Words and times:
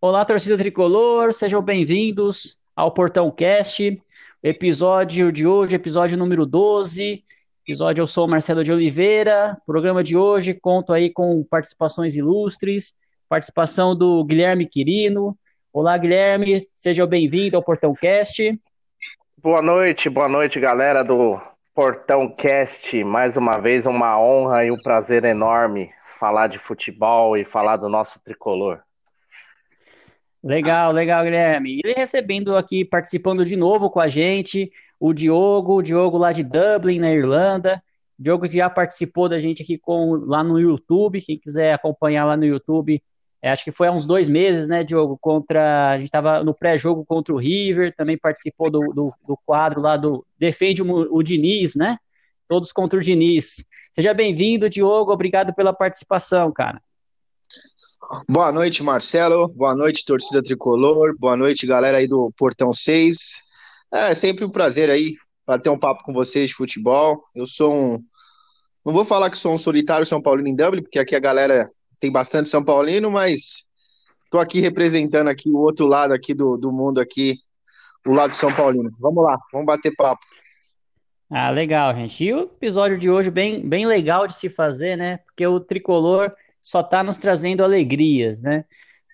Olá, 0.00 0.24
torcida 0.24 0.56
tricolor, 0.56 1.32
sejam 1.32 1.60
bem-vindos 1.60 2.56
ao 2.76 2.92
Portão 2.92 3.32
Cast. 3.32 4.00
Episódio 4.40 5.32
de 5.32 5.44
hoje, 5.44 5.74
episódio 5.74 6.16
número 6.16 6.46
12. 6.46 7.24
Episódio 7.66 8.02
eu 8.02 8.06
sou 8.06 8.28
Marcelo 8.28 8.62
de 8.62 8.70
Oliveira. 8.70 9.60
Programa 9.66 10.04
de 10.04 10.16
hoje 10.16 10.54
conto 10.54 10.92
aí 10.92 11.10
com 11.10 11.42
participações 11.42 12.14
ilustres, 12.14 12.94
participação 13.28 13.96
do 13.96 14.22
Guilherme 14.22 14.68
Quirino. 14.68 15.36
Olá, 15.72 15.98
Guilherme, 15.98 16.60
seja 16.76 17.04
bem-vindo 17.04 17.56
ao 17.56 17.64
Portão 17.64 17.92
Cast. 17.92 18.56
Boa 19.42 19.60
noite, 19.60 20.08
boa 20.08 20.28
noite, 20.28 20.60
galera 20.60 21.02
do 21.02 21.40
Portão 21.74 22.32
Cast. 22.32 23.02
Mais 23.02 23.36
uma 23.36 23.58
vez 23.58 23.84
uma 23.84 24.16
honra 24.16 24.64
e 24.64 24.70
um 24.70 24.80
prazer 24.80 25.24
enorme 25.24 25.90
falar 26.20 26.46
de 26.46 26.60
futebol 26.60 27.36
e 27.36 27.44
falar 27.44 27.78
do 27.78 27.88
nosso 27.88 28.20
tricolor. 28.20 28.80
Legal, 30.42 30.92
legal, 30.92 31.24
Guilherme. 31.24 31.80
E 31.84 31.92
recebendo 31.92 32.56
aqui, 32.56 32.84
participando 32.84 33.44
de 33.44 33.56
novo 33.56 33.90
com 33.90 34.00
a 34.00 34.08
gente, 34.08 34.70
o 35.00 35.12
Diogo, 35.12 35.76
o 35.76 35.82
Diogo 35.82 36.16
lá 36.16 36.32
de 36.32 36.44
Dublin, 36.44 37.00
na 37.00 37.12
Irlanda. 37.12 37.82
O 38.18 38.22
Diogo 38.22 38.48
que 38.48 38.56
já 38.56 38.70
participou 38.70 39.28
da 39.28 39.38
gente 39.40 39.62
aqui 39.62 39.78
com, 39.78 40.12
lá 40.26 40.42
no 40.44 40.58
YouTube. 40.58 41.20
Quem 41.20 41.38
quiser 41.38 41.72
acompanhar 41.72 42.24
lá 42.24 42.36
no 42.36 42.44
YouTube, 42.44 43.02
é, 43.40 43.50
acho 43.50 43.64
que 43.64 43.70
foi 43.70 43.86
há 43.86 43.92
uns 43.92 44.06
dois 44.06 44.28
meses, 44.28 44.66
né, 44.66 44.82
Diogo? 44.82 45.16
Contra. 45.20 45.90
A 45.92 45.98
gente 45.98 46.06
estava 46.06 46.42
no 46.42 46.54
pré-jogo 46.54 47.04
contra 47.04 47.32
o 47.32 47.38
River, 47.38 47.94
também 47.96 48.18
participou 48.18 48.70
do, 48.70 48.80
do, 48.92 49.14
do 49.26 49.38
quadro 49.46 49.80
lá 49.80 49.96
do 49.96 50.24
Defende 50.38 50.82
o, 50.82 51.14
o 51.14 51.22
Diniz, 51.22 51.74
né? 51.76 51.98
Todos 52.48 52.72
contra 52.72 52.98
o 52.98 53.02
Diniz. 53.02 53.64
Seja 53.92 54.14
bem-vindo, 54.14 54.70
Diogo. 54.70 55.12
Obrigado 55.12 55.54
pela 55.54 55.72
participação, 55.72 56.50
cara. 56.50 56.80
Boa 58.28 58.52
noite, 58.52 58.82
Marcelo. 58.82 59.48
Boa 59.48 59.74
noite, 59.74 60.04
torcida 60.04 60.42
tricolor. 60.42 61.14
Boa 61.18 61.36
noite, 61.36 61.66
galera 61.66 61.98
aí 61.98 62.06
do 62.06 62.32
Portão 62.36 62.72
6. 62.72 63.18
É 63.92 64.14
sempre 64.14 64.44
um 64.44 64.50
prazer 64.50 64.88
aí 64.88 65.14
bater 65.46 65.68
um 65.68 65.78
papo 65.78 66.02
com 66.04 66.12
vocês 66.12 66.50
de 66.50 66.56
futebol. 66.56 67.24
Eu 67.34 67.46
sou 67.46 67.74
um. 67.74 68.04
Não 68.84 68.92
vou 68.92 69.04
falar 69.04 69.30
que 69.30 69.36
sou 69.36 69.52
um 69.52 69.58
solitário 69.58 70.06
São 70.06 70.22
Paulino 70.22 70.48
em 70.48 70.54
Dublin, 70.54 70.82
porque 70.82 70.98
aqui 70.98 71.14
a 71.14 71.20
galera 71.20 71.70
tem 71.98 72.10
bastante 72.10 72.48
São 72.48 72.64
Paulino, 72.64 73.10
mas 73.10 73.64
tô 74.30 74.38
aqui 74.38 74.60
representando 74.60 75.28
aqui 75.28 75.50
o 75.50 75.58
outro 75.58 75.86
lado 75.86 76.14
aqui 76.14 76.32
do, 76.32 76.56
do 76.56 76.70
mundo 76.70 77.00
aqui, 77.00 77.34
o 78.06 78.12
lado 78.12 78.34
São 78.34 78.52
Paulino. 78.54 78.90
Vamos 78.98 79.24
lá, 79.24 79.36
vamos 79.52 79.66
bater 79.66 79.94
papo. 79.96 80.22
Ah, 81.30 81.50
legal, 81.50 81.94
gente. 81.94 82.24
E 82.24 82.32
o 82.32 82.40
episódio 82.40 82.96
de 82.96 83.10
hoje 83.10 83.30
bem, 83.30 83.60
bem 83.60 83.86
legal 83.86 84.26
de 84.26 84.34
se 84.34 84.48
fazer, 84.48 84.96
né? 84.96 85.18
Porque 85.18 85.46
o 85.46 85.60
tricolor 85.60 86.32
só 86.68 86.80
está 86.80 87.02
nos 87.02 87.16
trazendo 87.16 87.64
alegrias, 87.64 88.42
né? 88.42 88.66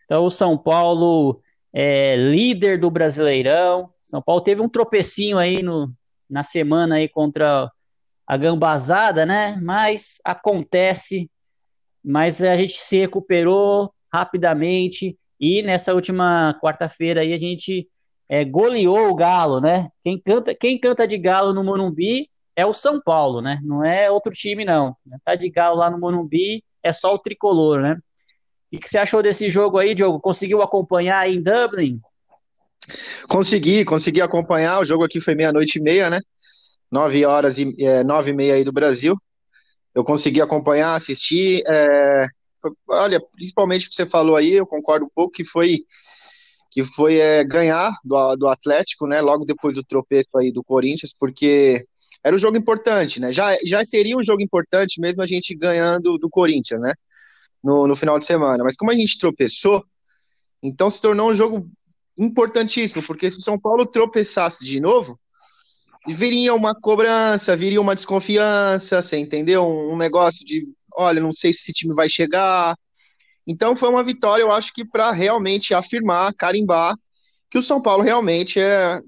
Então, 0.04 0.24
o 0.24 0.30
São 0.30 0.58
Paulo 0.58 1.40
é 1.72 2.16
líder 2.16 2.80
do 2.80 2.90
Brasileirão. 2.90 3.90
São 4.02 4.20
Paulo 4.20 4.40
teve 4.40 4.60
um 4.60 4.68
tropecinho 4.68 5.38
aí 5.38 5.62
no, 5.62 5.92
na 6.28 6.42
semana 6.42 6.96
aí 6.96 7.08
contra 7.08 7.70
a 8.26 8.36
Gambazada, 8.36 9.24
né? 9.24 9.56
Mas 9.62 10.20
acontece. 10.24 11.30
Mas 12.04 12.42
a 12.42 12.56
gente 12.56 12.74
se 12.74 12.98
recuperou 12.98 13.94
rapidamente 14.12 15.16
e 15.38 15.62
nessa 15.62 15.94
última 15.94 16.58
quarta-feira 16.60 17.20
aí 17.20 17.32
a 17.32 17.36
gente 17.36 17.88
é, 18.28 18.44
goleou 18.44 19.10
o 19.10 19.14
Galo, 19.14 19.60
né? 19.60 19.90
Quem 20.02 20.20
canta, 20.20 20.54
quem 20.56 20.76
canta 20.76 21.06
de 21.06 21.16
Galo 21.18 21.52
no 21.52 21.62
Morumbi 21.62 22.28
é 22.56 22.66
o 22.66 22.72
São 22.72 23.00
Paulo, 23.00 23.40
né? 23.40 23.60
Não 23.62 23.84
é 23.84 24.10
outro 24.10 24.32
time 24.32 24.64
não. 24.64 24.96
Tá 25.24 25.36
de 25.36 25.48
Galo 25.48 25.76
lá 25.76 25.88
no 25.88 26.00
Morumbi 26.00 26.64
é 26.84 26.92
só 26.92 27.14
o 27.14 27.18
tricolor, 27.18 27.80
né? 27.80 27.98
O 28.72 28.78
que 28.78 28.88
você 28.88 28.98
achou 28.98 29.22
desse 29.22 29.48
jogo 29.48 29.78
aí, 29.78 29.94
Diogo? 29.94 30.20
Conseguiu 30.20 30.60
acompanhar 30.60 31.20
aí 31.20 31.36
em 31.36 31.42
Dublin? 31.42 32.00
Consegui, 33.28 33.84
consegui 33.84 34.20
acompanhar. 34.20 34.80
O 34.80 34.84
jogo 34.84 35.04
aqui 35.04 35.20
foi 35.20 35.34
meia-noite 35.34 35.78
e 35.78 35.82
meia, 35.82 36.10
né? 36.10 36.20
Nove 36.90 37.24
horas 37.24 37.58
e 37.58 37.74
é, 37.78 38.04
nove 38.04 38.30
e 38.30 38.34
meia 38.34 38.54
aí 38.54 38.64
do 38.64 38.72
Brasil. 38.72 39.16
Eu 39.94 40.04
consegui 40.04 40.40
acompanhar, 40.40 40.94
assistir. 40.94 41.62
É, 41.66 42.26
olha, 42.88 43.20
principalmente 43.32 43.86
o 43.86 43.90
que 43.90 43.96
você 43.96 44.06
falou 44.06 44.36
aí, 44.36 44.52
eu 44.52 44.66
concordo 44.66 45.06
um 45.06 45.10
pouco 45.14 45.32
que 45.32 45.44
foi 45.44 45.84
que 46.70 46.82
foi 46.82 47.18
é, 47.18 47.44
ganhar 47.44 47.92
do, 48.04 48.34
do 48.34 48.48
Atlético, 48.48 49.06
né? 49.06 49.20
Logo 49.20 49.44
depois 49.44 49.76
do 49.76 49.84
tropeço 49.84 50.36
aí 50.36 50.50
do 50.50 50.64
Corinthians, 50.64 51.14
porque 51.16 51.86
era 52.24 52.34
um 52.34 52.38
jogo 52.38 52.56
importante, 52.56 53.20
né? 53.20 53.30
Já, 53.30 53.54
já 53.64 53.84
seria 53.84 54.16
um 54.16 54.24
jogo 54.24 54.42
importante 54.42 54.98
mesmo 54.98 55.22
a 55.22 55.26
gente 55.26 55.54
ganhando 55.54 56.16
do 56.16 56.30
Corinthians, 56.30 56.80
né? 56.80 56.94
No, 57.62 57.86
no 57.86 57.94
final 57.94 58.18
de 58.18 58.24
semana. 58.24 58.64
Mas 58.64 58.76
como 58.76 58.90
a 58.90 58.94
gente 58.94 59.18
tropeçou, 59.18 59.84
então 60.62 60.90
se 60.90 61.00
tornou 61.00 61.30
um 61.30 61.34
jogo 61.34 61.70
importantíssimo, 62.16 63.02
porque 63.02 63.30
se 63.30 63.38
o 63.38 63.42
São 63.42 63.58
Paulo 63.58 63.84
tropeçasse 63.84 64.64
de 64.64 64.80
novo, 64.80 65.20
viria 66.06 66.54
uma 66.54 66.74
cobrança, 66.74 67.56
viria 67.56 67.80
uma 67.80 67.94
desconfiança, 67.94 69.02
você 69.02 69.18
entendeu? 69.18 69.66
Um, 69.66 69.96
negócio 69.96 70.44
de, 70.46 70.66
olha, 70.94 71.20
não 71.20 71.32
sei 71.32 71.52
se 71.52 71.60
esse 71.60 71.72
time 71.72 71.94
vai 71.94 72.08
chegar. 72.08 72.76
Então 73.46 73.76
foi 73.76 73.90
uma 73.90 74.02
vitória, 74.02 74.42
eu 74.42 74.50
acho 74.50 74.72
que 74.72 74.84
para 74.84 75.12
realmente 75.12 75.74
afirmar, 75.74 76.32
carimbar 76.34 76.94
que 77.50 77.58
o 77.58 77.62
São 77.62 77.80
Paulo 77.80 78.02
realmente 78.02 78.58
é 78.58 79.00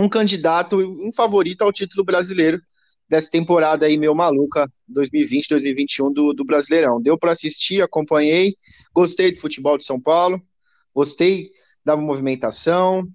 um 0.00 0.08
candidato, 0.08 0.76
um 0.76 1.12
favorito 1.12 1.62
ao 1.62 1.72
título 1.72 2.04
brasileiro 2.04 2.60
dessa 3.08 3.30
temporada 3.30 3.86
aí 3.86 3.98
meio 3.98 4.14
maluca 4.14 4.70
2020, 4.86 5.48
2021 5.48 6.12
do, 6.12 6.32
do 6.32 6.44
Brasileirão. 6.44 7.02
Deu 7.02 7.18
para 7.18 7.32
assistir, 7.32 7.82
acompanhei, 7.82 8.54
gostei 8.94 9.32
do 9.32 9.40
futebol 9.40 9.76
de 9.76 9.84
São 9.84 10.00
Paulo, 10.00 10.40
gostei 10.94 11.50
da 11.84 11.96
movimentação, 11.96 13.06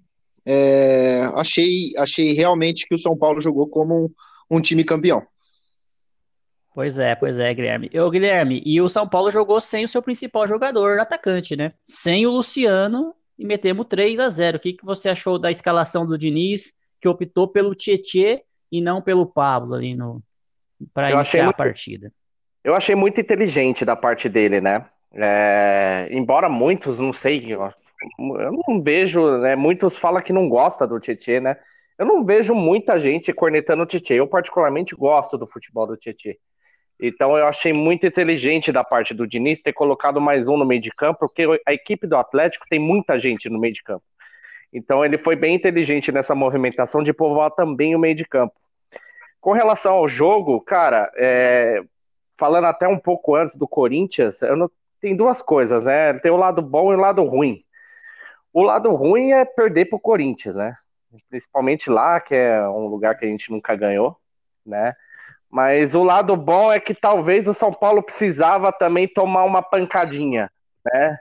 é, 0.44 1.22
achei, 1.34 1.96
achei 1.96 2.32
realmente 2.32 2.86
que 2.86 2.94
o 2.94 2.98
São 2.98 3.16
Paulo 3.16 3.40
jogou 3.40 3.68
como 3.68 4.06
um, 4.50 4.58
um 4.58 4.60
time 4.60 4.84
campeão. 4.84 5.22
Pois 6.74 6.98
é, 6.98 7.14
pois 7.14 7.38
é, 7.38 7.54
Guilherme. 7.54 7.88
Eu, 7.90 8.10
Guilherme, 8.10 8.62
e 8.66 8.82
o 8.82 8.88
São 8.88 9.08
Paulo 9.08 9.32
jogou 9.32 9.62
sem 9.62 9.84
o 9.84 9.88
seu 9.88 10.02
principal 10.02 10.46
jogador, 10.46 11.00
atacante, 11.00 11.56
né? 11.56 11.72
Sem 11.86 12.26
o 12.26 12.30
Luciano 12.30 13.14
e 13.38 13.46
metemos 13.46 13.86
3 13.88 14.20
a 14.20 14.28
0 14.28 14.58
O 14.58 14.60
que, 14.60 14.74
que 14.74 14.84
você 14.84 15.08
achou 15.08 15.38
da 15.38 15.50
escalação 15.50 16.06
do 16.06 16.18
Diniz, 16.18 16.74
que 17.06 17.24
optou 17.24 17.46
pelo 17.46 17.74
Tietê 17.74 18.42
e 18.70 18.80
não 18.80 19.00
pelo 19.00 19.26
Pablo 19.26 19.74
ali 19.74 19.94
no 19.94 20.20
para 20.92 21.12
iniciar 21.12 21.44
muito, 21.44 21.54
a 21.54 21.56
partida? 21.56 22.12
Eu 22.64 22.74
achei 22.74 22.94
muito 22.94 23.20
inteligente 23.20 23.84
da 23.84 23.94
parte 23.94 24.28
dele, 24.28 24.60
né? 24.60 24.84
É, 25.14 26.08
embora 26.10 26.48
muitos, 26.48 26.98
não 26.98 27.12
sei, 27.12 27.52
eu 27.52 27.72
não 28.66 28.82
vejo, 28.82 29.38
né? 29.38 29.54
Muitos 29.54 29.96
falam 29.96 30.20
que 30.20 30.32
não 30.32 30.48
gosta 30.48 30.86
do 30.86 31.00
Tietê, 31.00 31.40
né? 31.40 31.56
Eu 31.98 32.04
não 32.04 32.24
vejo 32.24 32.54
muita 32.54 33.00
gente 33.00 33.32
cornetando 33.32 33.84
o 33.84 33.86
Tietê. 33.86 34.14
Eu 34.14 34.26
particularmente 34.26 34.94
gosto 34.94 35.38
do 35.38 35.46
futebol 35.46 35.86
do 35.86 35.96
Tietê. 35.96 36.38
Então 37.00 37.38
eu 37.38 37.46
achei 37.46 37.72
muito 37.72 38.06
inteligente 38.06 38.72
da 38.72 38.82
parte 38.82 39.14
do 39.14 39.26
Diniz 39.26 39.62
ter 39.62 39.72
colocado 39.72 40.20
mais 40.20 40.48
um 40.48 40.56
no 40.56 40.66
meio 40.66 40.80
de 40.80 40.90
campo, 40.90 41.20
porque 41.20 41.46
a 41.66 41.72
equipe 41.72 42.06
do 42.06 42.16
Atlético 42.16 42.66
tem 42.68 42.78
muita 42.78 43.18
gente 43.18 43.48
no 43.48 43.58
meio 43.58 43.72
de 43.72 43.82
campo. 43.82 44.04
Então 44.72 45.04
ele 45.04 45.18
foi 45.18 45.36
bem 45.36 45.54
inteligente 45.54 46.12
nessa 46.12 46.34
movimentação 46.34 47.02
de 47.02 47.12
povoar 47.12 47.50
também 47.50 47.94
o 47.94 47.98
meio 47.98 48.14
de 48.14 48.24
campo. 48.24 48.54
Com 49.40 49.52
relação 49.52 49.94
ao 49.94 50.08
jogo, 50.08 50.60
cara, 50.60 51.10
é... 51.16 51.82
falando 52.36 52.66
até 52.66 52.86
um 52.86 52.98
pouco 52.98 53.34
antes 53.34 53.56
do 53.56 53.66
Corinthians, 53.68 54.40
não... 54.56 54.70
tem 55.00 55.16
duas 55.16 55.40
coisas, 55.40 55.84
né? 55.84 56.14
Tem 56.14 56.30
o 56.30 56.36
lado 56.36 56.60
bom 56.60 56.92
e 56.92 56.96
o 56.96 57.00
lado 57.00 57.22
ruim. 57.24 57.64
O 58.52 58.62
lado 58.62 58.94
ruim 58.94 59.32
é 59.32 59.44
perder 59.44 59.86
para 59.86 59.96
o 59.96 60.00
Corinthians, 60.00 60.56
né? 60.56 60.76
Principalmente 61.28 61.88
lá, 61.88 62.20
que 62.20 62.34
é 62.34 62.66
um 62.68 62.86
lugar 62.86 63.16
que 63.16 63.24
a 63.24 63.28
gente 63.28 63.50
nunca 63.50 63.76
ganhou, 63.76 64.16
né? 64.64 64.94
Mas 65.50 65.94
o 65.94 66.02
lado 66.02 66.36
bom 66.36 66.72
é 66.72 66.80
que 66.80 66.94
talvez 66.94 67.46
o 67.46 67.54
São 67.54 67.72
Paulo 67.72 68.02
precisava 68.02 68.72
também 68.72 69.06
tomar 69.06 69.44
uma 69.44 69.62
pancadinha, 69.62 70.50
né? 70.84 71.18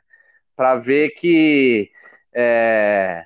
Para 0.56 0.75
ver 0.75 1.09
que 1.12 1.91
é, 2.33 3.25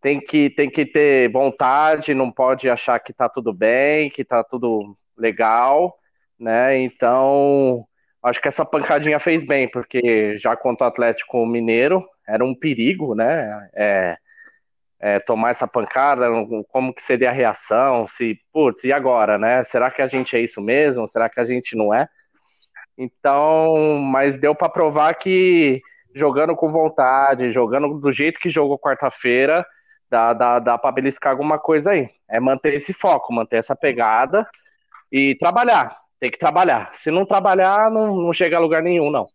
tem 0.00 0.20
que 0.20 0.50
tem 0.50 0.70
que 0.70 0.86
ter 0.86 1.30
vontade, 1.30 2.14
não 2.14 2.30
pode 2.30 2.68
achar 2.68 2.98
que 3.00 3.12
tá 3.12 3.28
tudo 3.28 3.52
bem, 3.52 4.10
que 4.10 4.24
tá 4.24 4.44
tudo 4.44 4.94
legal, 5.16 5.96
né? 6.38 6.78
Então, 6.78 7.86
acho 8.22 8.40
que 8.40 8.48
essa 8.48 8.64
pancadinha 8.64 9.18
fez 9.18 9.44
bem, 9.44 9.68
porque 9.70 10.36
já 10.38 10.56
contra 10.56 10.86
o 10.86 10.88
Atlético 10.88 11.44
Mineiro 11.46 12.04
era 12.26 12.44
um 12.44 12.54
perigo, 12.54 13.14
né? 13.14 13.68
É, 13.74 14.16
é, 14.98 15.18
tomar 15.20 15.50
essa 15.50 15.66
pancada, 15.66 16.26
como 16.68 16.94
que 16.94 17.02
seria 17.02 17.30
a 17.30 17.32
reação, 17.32 18.06
se, 18.06 18.38
putz, 18.52 18.84
e 18.84 18.92
agora, 18.92 19.38
né? 19.38 19.62
Será 19.62 19.90
que 19.90 20.02
a 20.02 20.06
gente 20.06 20.36
é 20.36 20.40
isso 20.40 20.60
mesmo? 20.60 21.06
Será 21.06 21.28
que 21.28 21.40
a 21.40 21.44
gente 21.44 21.76
não 21.76 21.92
é? 21.92 22.08
Então, 22.98 23.98
mas 24.00 24.38
deu 24.38 24.54
para 24.54 24.70
provar 24.70 25.14
que 25.14 25.80
jogando 26.14 26.56
com 26.56 26.72
vontade, 26.72 27.50
jogando 27.50 28.00
do 28.00 28.10
jeito 28.10 28.40
que 28.40 28.48
jogou 28.48 28.78
quarta-feira, 28.78 29.66
dá, 30.10 30.32
dá, 30.32 30.58
dá 30.58 30.78
para 30.78 30.92
beliscar 30.92 31.32
alguma 31.32 31.58
coisa 31.58 31.92
aí. 31.92 32.10
É 32.28 32.40
manter 32.40 32.74
esse 32.74 32.92
foco, 32.92 33.32
manter 33.32 33.56
essa 33.56 33.74
pegada 33.74 34.46
e 35.10 35.36
trabalhar. 35.36 35.98
Tem 36.18 36.30
que 36.30 36.38
trabalhar. 36.38 36.90
Se 36.94 37.10
não 37.10 37.26
trabalhar, 37.26 37.90
não, 37.90 38.16
não 38.16 38.32
chega 38.32 38.56
a 38.56 38.60
lugar 38.60 38.82
nenhum, 38.82 39.10
não. 39.10 39.26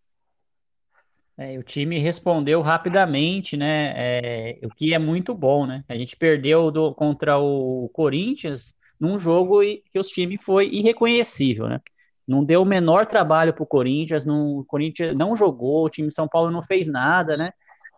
É, 1.38 1.58
o 1.58 1.64
time 1.64 1.98
respondeu 1.98 2.62
rapidamente, 2.62 3.56
né? 3.58 3.94
É, 3.96 4.60
o 4.64 4.70
que 4.70 4.94
é 4.94 5.00
muito 5.00 5.34
bom, 5.34 5.66
né? 5.66 5.84
A 5.88 5.96
gente 5.96 6.16
perdeu 6.16 6.70
do, 6.70 6.94
contra 6.94 7.40
o 7.40 7.90
Corinthians 7.94 8.74
num 9.00 9.20
jogo 9.20 9.62
que 9.92 9.98
os 9.98 10.08
times 10.08 10.44
foi 10.44 10.68
irreconhecível, 10.68 11.68
né? 11.68 11.80
Não 12.28 12.44
deu 12.44 12.62
o 12.62 12.66
menor 12.66 13.06
trabalho 13.06 13.54
para 13.54 13.64
o 13.64 13.68
Corinthians, 13.68 14.26
não, 14.26 14.60
o 14.60 14.66
Corinthians 14.66 15.16
não 15.16 15.36
jogou, 15.36 15.86
o 15.86 15.90
time 15.90 16.10
de 16.10 16.14
São 16.14 16.28
Paulo 16.28 16.52
não 16.52 16.62
fez 16.62 16.88
nada, 16.88 17.36
né? 17.36 17.52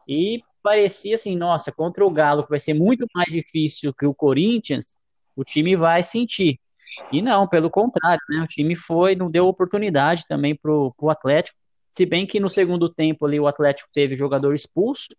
E 0.07 0.41
parecia 0.63 1.15
assim, 1.15 1.35
nossa, 1.35 1.71
contra 1.71 2.05
o 2.05 2.09
Galo, 2.09 2.43
que 2.43 2.49
vai 2.49 2.59
ser 2.59 2.73
muito 2.73 3.05
mais 3.13 3.31
difícil 3.31 3.93
que 3.93 4.05
o 4.05 4.15
Corinthians, 4.15 4.95
o 5.35 5.43
time 5.43 5.75
vai 5.75 6.01
sentir. 6.01 6.59
E 7.11 7.21
não, 7.21 7.47
pelo 7.47 7.69
contrário, 7.69 8.21
né? 8.29 8.41
O 8.41 8.47
time 8.47 8.75
foi, 8.75 9.15
não 9.15 9.29
deu 9.29 9.47
oportunidade 9.47 10.25
também 10.27 10.55
para 10.55 10.71
o 10.71 11.09
Atlético 11.09 11.57
se 11.93 12.07
bem 12.07 12.25
que 12.25 12.39
no 12.39 12.49
segundo 12.49 12.89
tempo 12.89 13.23
ali 13.23 13.39
o 13.39 13.45
Atlético 13.45 13.87
teve 13.93 14.17
jogador 14.17 14.55
expulso, 14.55 15.09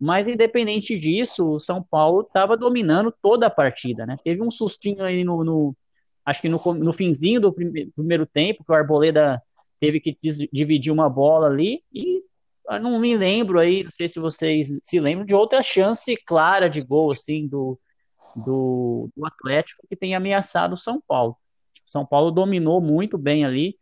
mas 0.00 0.26
independente 0.26 0.98
disso, 0.98 1.46
o 1.46 1.60
São 1.60 1.82
Paulo 1.82 2.22
estava 2.22 2.56
dominando 2.56 3.14
toda 3.22 3.46
a 3.46 3.50
partida, 3.50 4.06
né? 4.06 4.16
Teve 4.24 4.42
um 4.42 4.50
sustinho 4.50 5.04
aí 5.04 5.22
no, 5.22 5.44
no 5.44 5.76
acho 6.24 6.40
que 6.40 6.48
no, 6.48 6.58
no 6.74 6.92
finzinho 6.94 7.42
do 7.42 7.52
primeiro 7.52 8.24
tempo, 8.24 8.64
que 8.64 8.72
o 8.72 8.74
Arboleda 8.74 9.40
teve 9.78 10.00
que 10.00 10.16
dividir 10.50 10.90
uma 10.90 11.10
bola 11.10 11.46
ali 11.46 11.82
e 11.92 12.22
não 12.80 12.98
me 12.98 13.16
lembro 13.16 13.58
aí, 13.58 13.84
não 13.84 13.90
sei 13.90 14.08
se 14.08 14.18
vocês 14.18 14.72
se 14.82 15.00
lembram 15.00 15.26
de 15.26 15.34
outra 15.34 15.62
chance 15.62 16.16
clara 16.26 16.68
de 16.68 16.80
gol 16.80 17.12
assim 17.12 17.46
do, 17.46 17.78
do, 18.34 19.08
do 19.16 19.26
Atlético 19.26 19.86
que 19.88 19.96
tem 19.96 20.14
ameaçado 20.14 20.72
o 20.74 20.78
São 20.78 21.02
Paulo. 21.06 21.36
O 21.86 21.90
São 21.90 22.06
Paulo 22.06 22.30
dominou 22.30 22.80
muito 22.80 23.18
bem 23.18 23.44
ali, 23.44 23.78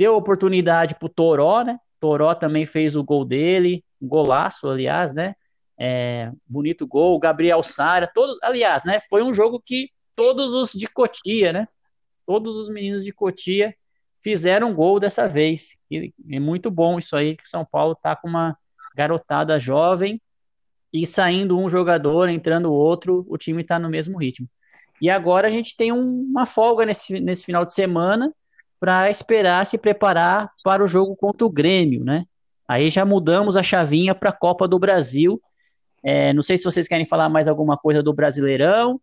Deu 0.00 0.16
oportunidade 0.16 0.94
pro 0.94 1.10
Toró, 1.10 1.62
né? 1.62 1.78
Toró 2.00 2.34
também 2.34 2.64
fez 2.64 2.96
o 2.96 3.04
gol 3.04 3.22
dele, 3.22 3.84
um 4.00 4.08
golaço, 4.08 4.66
aliás, 4.66 5.12
né? 5.12 5.34
É, 5.78 6.32
bonito 6.46 6.86
gol, 6.86 7.18
Gabriel 7.18 7.62
Sara, 7.62 8.10
todos, 8.14 8.38
aliás, 8.42 8.82
né? 8.82 8.98
Foi 9.10 9.22
um 9.22 9.34
jogo 9.34 9.60
que 9.60 9.90
todos 10.16 10.54
os 10.54 10.72
de 10.72 10.86
Cotia, 10.86 11.52
né? 11.52 11.68
Todos 12.26 12.56
os 12.56 12.70
meninos 12.70 13.04
de 13.04 13.12
Cotia 13.12 13.74
fizeram 14.22 14.74
gol 14.74 15.00
dessa 15.00 15.28
vez. 15.28 15.76
E 15.90 16.12
é 16.30 16.40
muito 16.40 16.70
bom 16.70 16.98
isso 16.98 17.16
aí 17.16 17.36
que 17.36 17.48
São 17.48 17.64
Paulo 17.64 17.94
tá 17.94 18.14
com 18.14 18.28
uma 18.28 18.56
garotada 18.94 19.58
jovem 19.58 20.20
e 20.92 21.06
saindo 21.06 21.58
um 21.58 21.68
jogador, 21.68 22.28
entrando 22.28 22.72
outro, 22.72 23.24
o 23.28 23.38
time 23.38 23.62
está 23.62 23.78
no 23.78 23.88
mesmo 23.88 24.18
ritmo. 24.18 24.48
E 25.00 25.08
agora 25.08 25.46
a 25.46 25.50
gente 25.50 25.76
tem 25.76 25.92
um, 25.92 26.26
uma 26.28 26.44
folga 26.44 26.84
nesse, 26.84 27.20
nesse 27.20 27.44
final 27.44 27.64
de 27.64 27.72
semana 27.72 28.32
para 28.78 29.08
esperar 29.08 29.64
se 29.66 29.78
preparar 29.78 30.50
para 30.64 30.82
o 30.84 30.88
jogo 30.88 31.14
contra 31.16 31.46
o 31.46 31.50
Grêmio, 31.50 32.04
né? 32.04 32.24
Aí 32.66 32.90
já 32.90 33.04
mudamos 33.04 33.56
a 33.56 33.62
chavinha 33.62 34.14
para 34.14 34.30
a 34.30 34.32
Copa 34.32 34.66
do 34.66 34.78
Brasil. 34.78 35.40
É, 36.02 36.32
não 36.32 36.42
sei 36.42 36.56
se 36.56 36.64
vocês 36.64 36.88
querem 36.88 37.04
falar 37.04 37.28
mais 37.28 37.48
alguma 37.48 37.76
coisa 37.76 38.02
do 38.02 38.12
Brasileirão 38.12 39.00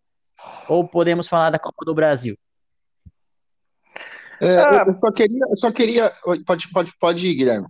ou 0.68 0.86
podemos 0.86 1.28
falar 1.28 1.50
da 1.50 1.58
Copa 1.58 1.84
do 1.84 1.94
Brasil. 1.94 2.36
É, 4.40 4.58
ah, 4.58 4.84
eu 4.86 4.94
só 4.94 5.10
queria, 5.10 5.44
eu 5.50 5.56
só 5.56 5.72
queria, 5.72 6.12
pode, 6.46 6.70
pode, 6.70 6.92
pode 6.98 7.26
ir, 7.26 7.34
Guilherme. 7.34 7.66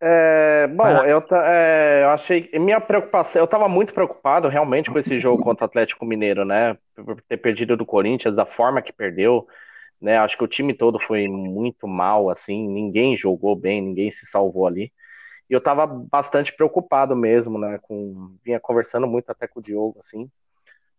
É, 0.00 0.66
bom, 0.68 0.86
eu, 1.04 1.24
é, 1.44 2.02
eu 2.04 2.10
achei. 2.10 2.48
Minha 2.54 2.80
preocupação. 2.80 3.40
Eu 3.40 3.46
estava 3.46 3.68
muito 3.68 3.92
preocupado 3.92 4.46
realmente 4.48 4.90
com 4.90 4.98
esse 4.98 5.18
jogo 5.18 5.42
contra 5.42 5.64
o 5.64 5.66
Atlético 5.66 6.06
Mineiro, 6.06 6.44
né? 6.44 6.76
Por 6.94 7.20
ter 7.22 7.36
perdido 7.36 7.76
do 7.76 7.84
Corinthians, 7.84 8.36
da 8.36 8.46
forma 8.46 8.80
que 8.80 8.92
perdeu 8.92 9.48
né? 10.00 10.18
Acho 10.18 10.36
que 10.36 10.44
o 10.44 10.48
time 10.48 10.74
todo 10.74 10.98
foi 11.00 11.26
muito 11.28 11.86
mal, 11.86 12.30
assim, 12.30 12.68
ninguém 12.68 13.16
jogou 13.16 13.56
bem, 13.56 13.82
ninguém 13.82 14.10
se 14.10 14.26
salvou 14.26 14.66
ali. 14.66 14.92
E 15.50 15.54
eu 15.54 15.60
tava 15.60 15.86
bastante 15.86 16.54
preocupado 16.54 17.16
mesmo, 17.16 17.58
né? 17.58 17.78
Com, 17.82 18.36
vinha 18.44 18.60
conversando 18.60 19.06
muito 19.06 19.30
até 19.30 19.46
com 19.46 19.60
o 19.60 19.62
Diogo, 19.62 19.98
assim. 20.00 20.30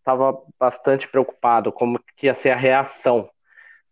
Tava 0.03 0.41
bastante 0.59 1.07
preocupado 1.07 1.71
como 1.71 1.99
que 2.17 2.25
ia 2.25 2.33
ser 2.33 2.49
a 2.49 2.55
reação, 2.55 3.29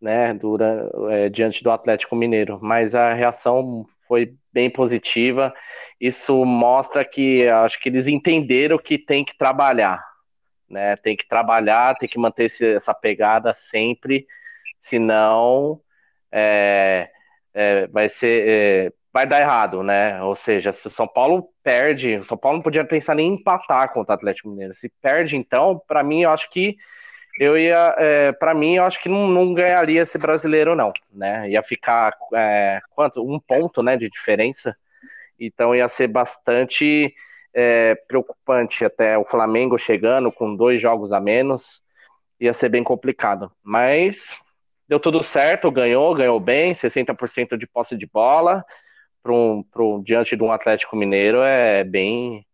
né? 0.01 0.33
Dura, 0.33 0.89
é, 1.11 1.29
diante 1.29 1.63
do 1.63 1.71
Atlético 1.71 2.15
Mineiro. 2.15 2.59
Mas 2.61 2.95
a 2.95 3.13
reação 3.13 3.85
foi 4.07 4.35
bem 4.53 4.69
positiva. 4.69 5.53
Isso 5.99 6.45
mostra 6.45 7.03
que 7.03 7.47
acho 7.47 7.79
que 7.79 7.89
eles 7.89 8.07
entenderam 8.07 8.77
que 8.77 8.97
tem 8.97 9.25
que 9.25 9.38
trabalhar, 9.38 10.03
né? 10.69 10.95
Tem 10.97 11.15
que 11.15 11.27
trabalhar, 11.27 11.95
tem 11.95 12.07
que 12.07 12.19
manter 12.19 12.45
esse, 12.45 12.65
essa 12.75 12.94
pegada 12.94 13.53
sempre 13.53 14.25
senão 14.81 15.81
é, 16.31 17.10
é, 17.53 17.88
vai 17.88 18.10
ser 18.10 18.48
é, 18.48 18.93
vai 19.13 19.25
dar 19.25 19.41
errado, 19.41 19.83
né? 19.83 20.22
Ou 20.24 20.36
seja, 20.36 20.72
se 20.72 20.88
o 20.88 20.91
São 20.91 21.07
Paulo 21.07 21.50
perde, 21.63 22.17
o 22.17 22.24
São 22.24 22.38
Paulo 22.38 22.57
não 22.57 22.63
podia 22.63 22.86
pensar 22.86 23.15
nem 23.15 23.29
em 23.29 23.33
empatar 23.33 23.91
contra 23.91 24.13
o 24.13 24.15
Atlético 24.15 24.50
Mineiro. 24.50 24.74
Se 24.74 24.91
perde, 25.01 25.36
então, 25.36 25.81
para 25.88 26.03
mim, 26.03 26.22
eu 26.22 26.29
acho 26.29 26.50
que 26.51 26.77
eu 27.39 27.58
ia, 27.58 27.96
é, 27.98 28.32
para 28.32 28.53
mim, 28.53 28.75
eu 28.75 28.84
acho 28.84 29.01
que 29.01 29.10
não, 29.10 29.27
não, 29.27 29.53
ganharia 29.53 30.01
esse 30.01 30.17
brasileiro, 30.17 30.75
não, 30.75 30.91
né? 31.12 31.50
Ia 31.50 31.62
ficar 31.63 32.13
é, 32.34 32.79
quanto? 32.91 33.24
Um 33.24 33.39
ponto, 33.39 33.84
né, 33.84 33.96
de 33.98 34.10
diferença. 34.10 34.75
Então 35.39 35.75
ia 35.75 35.88
ser 35.88 36.08
bastante 36.08 37.13
é, 37.53 37.96
preocupante 38.08 38.84
até 38.84 39.17
o 39.17 39.25
Flamengo 39.25 39.77
chegando 39.77 40.32
com 40.32 40.56
dois 40.56 40.82
jogos 40.82 41.12
a 41.12 41.20
menos. 41.20 41.82
Ia 42.39 42.53
ser 42.53 42.70
bem 42.70 42.84
complicado. 42.84 43.51
Mas 43.63 44.36
deu 44.88 45.00
tudo 45.00 45.22
certo, 45.22 45.72
ganhou, 45.72 46.15
ganhou 46.15 46.39
bem, 46.39 46.74
60% 46.74 47.58
de 47.58 47.67
posse 47.67 47.96
de 47.96 48.08
bola 48.08 48.65
para 49.22 49.34
um, 49.84 50.01
diante 50.01 50.36
de 50.36 50.44
um 50.44 50.51
Atlético 50.51 50.96
Mineiro 50.96 51.41
é 51.41 51.84
bem 51.84 52.46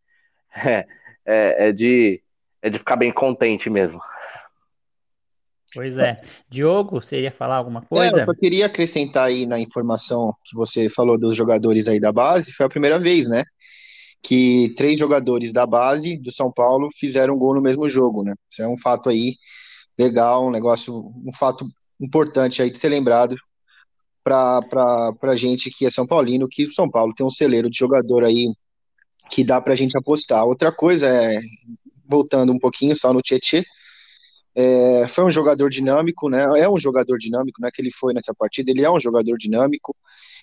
é, 0.56 0.86
é, 1.26 1.72
de, 1.72 2.22
é 2.62 2.70
de 2.70 2.80
ficar 2.80 2.96
bem 2.96 3.12
contente 3.12 3.70
mesmo. 3.70 4.02
Pois 5.74 5.98
é. 5.98 6.22
Diogo, 6.50 7.02
você 7.02 7.22
ia 7.22 7.32
falar 7.32 7.58
alguma 7.58 7.82
coisa? 7.82 8.22
É, 8.22 8.26
eu 8.28 8.36
queria 8.36 8.68
acrescentar 8.68 9.26
aí 9.26 9.46
na 9.46 9.60
informação 9.60 10.34
que 10.46 10.56
você 10.56 10.90
falou 10.90 11.20
dos 11.20 11.36
jogadores 11.36 11.88
aí 11.88 12.00
da 12.00 12.12
base, 12.12 12.54
foi 12.54 12.66
a 12.66 12.70
primeira 12.70 13.00
vez, 13.00 13.28
né? 13.28 13.44
Que 14.22 14.74
três 14.78 15.00
jogadores 15.00 15.52
da 15.52 15.66
base 15.66 16.18
do 16.18 16.32
São 16.32 16.52
Paulo 16.52 16.90
fizeram 16.96 17.38
gol 17.38 17.56
no 17.56 17.62
mesmo 17.62 17.90
jogo, 17.90 18.24
né? 18.24 18.34
Isso 18.50 18.62
é 18.62 18.68
um 18.68 18.78
fato 18.78 19.10
aí 19.10 19.36
legal, 19.98 20.48
um 20.48 20.52
negócio, 20.52 20.94
um 21.26 21.34
fato 21.34 21.68
importante 22.00 22.62
aí 22.62 22.70
de 22.70 22.78
ser 22.78 22.90
lembrado 22.90 23.36
para 24.24 25.36
gente 25.36 25.70
que 25.70 25.86
é 25.86 25.90
São 25.90 26.08
Paulino, 26.08 26.48
que 26.50 26.66
o 26.66 26.72
São 26.72 26.90
Paulo 26.90 27.14
tem 27.14 27.26
um 27.26 27.30
celeiro 27.30 27.70
de 27.70 27.78
jogador 27.78 28.24
aí 28.24 28.54
que 29.30 29.44
dá 29.44 29.60
para 29.60 29.74
a 29.74 29.76
gente 29.76 29.98
apostar. 29.98 30.46
Outra 30.46 30.72
coisa 30.72 31.08
é, 31.08 31.42
voltando 32.08 32.54
um 32.54 32.60
pouquinho 32.60 32.96
só 32.96 33.14
no 33.14 33.22
Tietê, 33.22 33.64
é, 34.56 35.08
foi 35.08 35.24
um 35.26 35.32
jogador 35.32 35.70
dinâmico, 35.70 36.30
né? 36.30 36.44
É 36.60 36.70
um 36.70 36.78
jogador 36.80 37.18
dinâmico, 37.18 37.62
não 37.62 37.68
é 37.68 37.72
que 37.72 37.82
ele 37.82 37.92
foi 37.92 38.14
nessa 38.14 38.34
partida, 38.34 38.72
ele 38.72 38.84
é 38.84 38.92
um 38.92 39.00
jogador 39.00 39.38
dinâmico, 39.38 39.96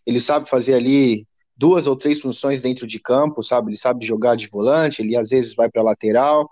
ele 0.06 0.20
sabe 0.20 0.48
fazer 0.48 0.74
ali 0.74 1.26
duas 1.56 1.86
ou 1.86 1.94
três 1.96 2.20
funções 2.20 2.62
dentro 2.62 2.86
de 2.86 2.98
campo, 2.98 3.42
sabe? 3.42 3.70
Ele 3.70 3.76
sabe 3.76 4.06
jogar 4.06 4.34
de 4.36 4.46
volante, 4.48 5.02
ele 5.02 5.16
às 5.16 5.30
vezes 5.30 5.54
vai 5.54 5.70
para 5.70 5.82
lateral. 5.82 6.50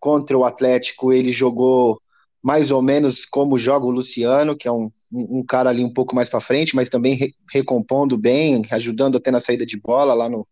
Contra 0.00 0.36
o 0.36 0.44
Atlético, 0.44 1.12
ele 1.12 1.32
jogou 1.32 2.02
mais 2.42 2.72
ou 2.72 2.82
menos 2.82 3.24
como 3.24 3.58
joga 3.58 3.86
o 3.86 3.90
Luciano, 3.90 4.56
que 4.56 4.66
é 4.66 4.72
um, 4.72 4.90
um 5.12 5.44
cara 5.46 5.70
ali 5.70 5.84
um 5.84 5.92
pouco 5.92 6.14
mais 6.14 6.28
para 6.28 6.40
frente, 6.40 6.74
mas 6.74 6.88
também 6.88 7.14
re, 7.14 7.32
recompondo 7.52 8.18
bem, 8.18 8.62
ajudando 8.72 9.16
até 9.16 9.30
na 9.30 9.38
saída 9.40 9.64
de 9.64 9.80
bola 9.80 10.12
lá 10.12 10.28
no, 10.28 10.46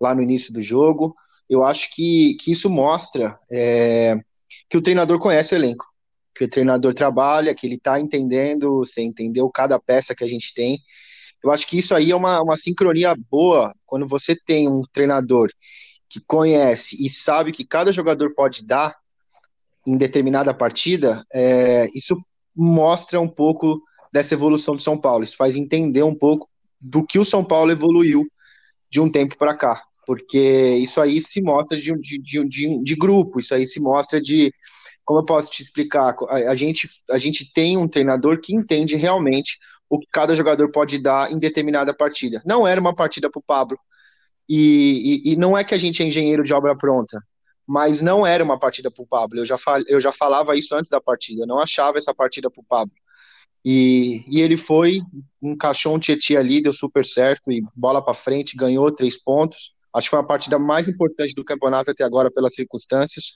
lá 0.00 0.14
no 0.14 0.22
início 0.22 0.52
do 0.52 0.60
jogo. 0.60 1.14
Eu 1.48 1.62
acho 1.62 1.94
que, 1.94 2.36
que 2.40 2.50
isso 2.50 2.68
mostra 2.68 3.38
é, 3.50 4.18
que 4.68 4.76
o 4.76 4.82
treinador 4.82 5.18
conhece 5.18 5.54
o 5.54 5.56
elenco. 5.56 5.84
que 6.34 6.44
o 6.44 6.48
treinador 6.48 6.94
trabalha, 6.94 7.54
que 7.54 7.66
ele 7.66 7.76
está 7.76 8.00
entendendo, 8.00 8.78
você 8.78 9.02
entendeu 9.02 9.50
cada 9.50 9.78
peça 9.78 10.14
que 10.14 10.24
a 10.24 10.28
gente 10.28 10.54
tem. 10.54 10.78
Eu 11.44 11.50
acho 11.50 11.66
que 11.66 11.76
isso 11.76 11.94
aí 11.94 12.10
é 12.10 12.16
uma, 12.16 12.40
uma 12.40 12.56
sincronia 12.56 13.14
boa 13.30 13.74
quando 13.84 14.08
você 14.08 14.34
tem 14.34 14.68
um 14.68 14.82
treinador 14.92 15.50
que 16.08 16.20
conhece 16.26 16.96
e 17.04 17.10
sabe 17.10 17.52
que 17.52 17.66
cada 17.66 17.92
jogador 17.92 18.34
pode 18.34 18.64
dar 18.64 18.94
em 19.86 19.96
determinada 19.96 20.54
partida, 20.54 21.24
é, 21.32 21.88
isso 21.94 22.16
mostra 22.54 23.20
um 23.20 23.28
pouco 23.28 23.82
dessa 24.12 24.34
evolução 24.34 24.76
do 24.76 24.82
São 24.82 24.96
Paulo. 24.98 25.24
Isso 25.24 25.36
faz 25.36 25.56
entender 25.56 26.02
um 26.02 26.14
pouco 26.14 26.48
do 26.80 27.04
que 27.04 27.18
o 27.18 27.24
São 27.24 27.44
Paulo 27.44 27.72
evoluiu 27.72 28.24
de 28.90 29.00
um 29.00 29.10
tempo 29.10 29.36
para 29.36 29.56
cá, 29.56 29.82
porque 30.06 30.76
isso 30.76 31.00
aí 31.00 31.20
se 31.20 31.40
mostra 31.40 31.80
de, 31.80 31.92
de, 31.98 32.18
de, 32.48 32.82
de, 32.82 32.96
grupo, 32.96 33.40
isso 33.40 33.54
aí 33.54 33.66
se 33.66 33.80
mostra 33.80 34.20
de. 34.20 34.52
Como 35.04 35.20
eu 35.20 35.24
posso 35.24 35.50
te 35.50 35.62
explicar? 35.62 36.14
A, 36.28 36.54
gente, 36.54 36.88
a 37.10 37.18
gente 37.18 37.52
tem 37.52 37.76
um 37.76 37.88
treinador 37.88 38.40
que 38.40 38.54
entende 38.54 38.96
realmente 38.96 39.58
o 39.88 39.98
que 39.98 40.06
cada 40.10 40.34
jogador 40.34 40.70
pode 40.70 40.98
dar 40.98 41.30
em 41.30 41.38
determinada 41.38 41.92
partida. 41.92 42.40
Não 42.46 42.66
era 42.66 42.80
uma 42.80 42.94
partida 42.94 43.30
para 43.30 43.38
o 43.38 43.42
Pablo, 43.42 43.78
e, 44.48 45.22
e, 45.28 45.32
e, 45.32 45.36
não 45.36 45.56
é 45.56 45.64
que 45.64 45.74
a 45.74 45.78
gente 45.78 46.02
é 46.02 46.06
engenheiro 46.06 46.42
de 46.42 46.52
obra 46.52 46.76
pronta, 46.76 47.18
mas 47.66 48.00
não 48.00 48.26
era 48.26 48.42
uma 48.42 48.58
partida 48.58 48.90
para 48.90 49.02
o 49.02 49.06
Pablo. 49.06 49.38
Eu 49.38 49.46
já, 49.46 49.58
fal, 49.58 49.80
eu 49.86 50.00
já 50.00 50.12
falava 50.12 50.56
isso 50.56 50.74
antes 50.74 50.90
da 50.90 51.00
partida, 51.00 51.42
eu 51.42 51.46
não 51.46 51.58
achava 51.58 51.98
essa 51.98 52.14
partida 52.14 52.50
para 52.50 52.60
o 52.60 52.64
Pablo. 52.64 52.94
E, 53.64 54.24
e 54.26 54.40
ele 54.40 54.56
foi, 54.56 55.00
encaixou 55.40 55.94
um 55.94 55.98
Tietchan 55.98 56.38
ali, 56.38 56.60
deu 56.60 56.72
super 56.72 57.04
certo, 57.04 57.50
e 57.52 57.62
bola 57.74 58.04
para 58.04 58.14
frente, 58.14 58.56
ganhou 58.56 58.90
três 58.90 59.16
pontos. 59.22 59.72
Acho 59.94 60.06
que 60.06 60.10
foi 60.10 60.20
a 60.20 60.24
partida 60.24 60.58
mais 60.58 60.88
importante 60.88 61.34
do 61.34 61.44
campeonato 61.44 61.90
até 61.90 62.04
agora, 62.04 62.30
pelas 62.30 62.54
circunstâncias. 62.54 63.32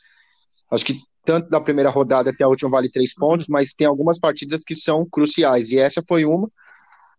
Acho 0.70 0.84
que 0.84 0.98
tanto 1.25 1.50
da 1.50 1.60
primeira 1.60 1.90
rodada 1.90 2.30
até 2.30 2.44
a 2.44 2.48
última 2.48 2.70
vale 2.70 2.90
três 2.90 3.12
pontos, 3.12 3.48
mas 3.48 3.75
tem 3.75 3.86
algumas 3.86 4.18
partidas 4.18 4.62
que 4.62 4.75
são 4.75 5.06
cruciais, 5.08 5.70
e 5.70 5.78
essa 5.78 6.02
foi 6.06 6.25
uma. 6.25 6.48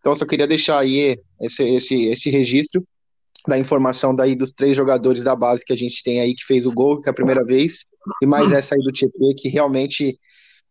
Então, 0.00 0.16
só 0.16 0.24
queria 0.24 0.46
deixar 0.46 0.78
aí 0.78 1.20
esse, 1.40 1.62
esse, 1.62 2.04
esse 2.06 2.30
registro 2.30 2.86
da 3.46 3.58
informação 3.58 4.14
daí 4.14 4.34
dos 4.34 4.52
três 4.52 4.76
jogadores 4.76 5.22
da 5.22 5.36
base 5.36 5.64
que 5.64 5.72
a 5.72 5.76
gente 5.76 6.02
tem 6.02 6.20
aí 6.20 6.34
que 6.34 6.44
fez 6.44 6.66
o 6.66 6.72
gol, 6.72 7.00
que 7.00 7.08
é 7.08 7.12
a 7.12 7.14
primeira 7.14 7.44
vez, 7.44 7.84
e 8.22 8.26
mais 8.26 8.52
essa 8.52 8.74
aí 8.74 8.82
do 8.82 8.92
Tietchan, 8.92 9.34
que 9.36 9.48
realmente 9.48 10.18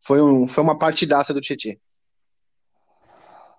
foi, 0.01 0.21
um, 0.21 0.47
foi 0.47 0.63
uma 0.63 0.77
partidaça 0.77 1.33
do 1.33 1.41
Tietchan. 1.41 1.75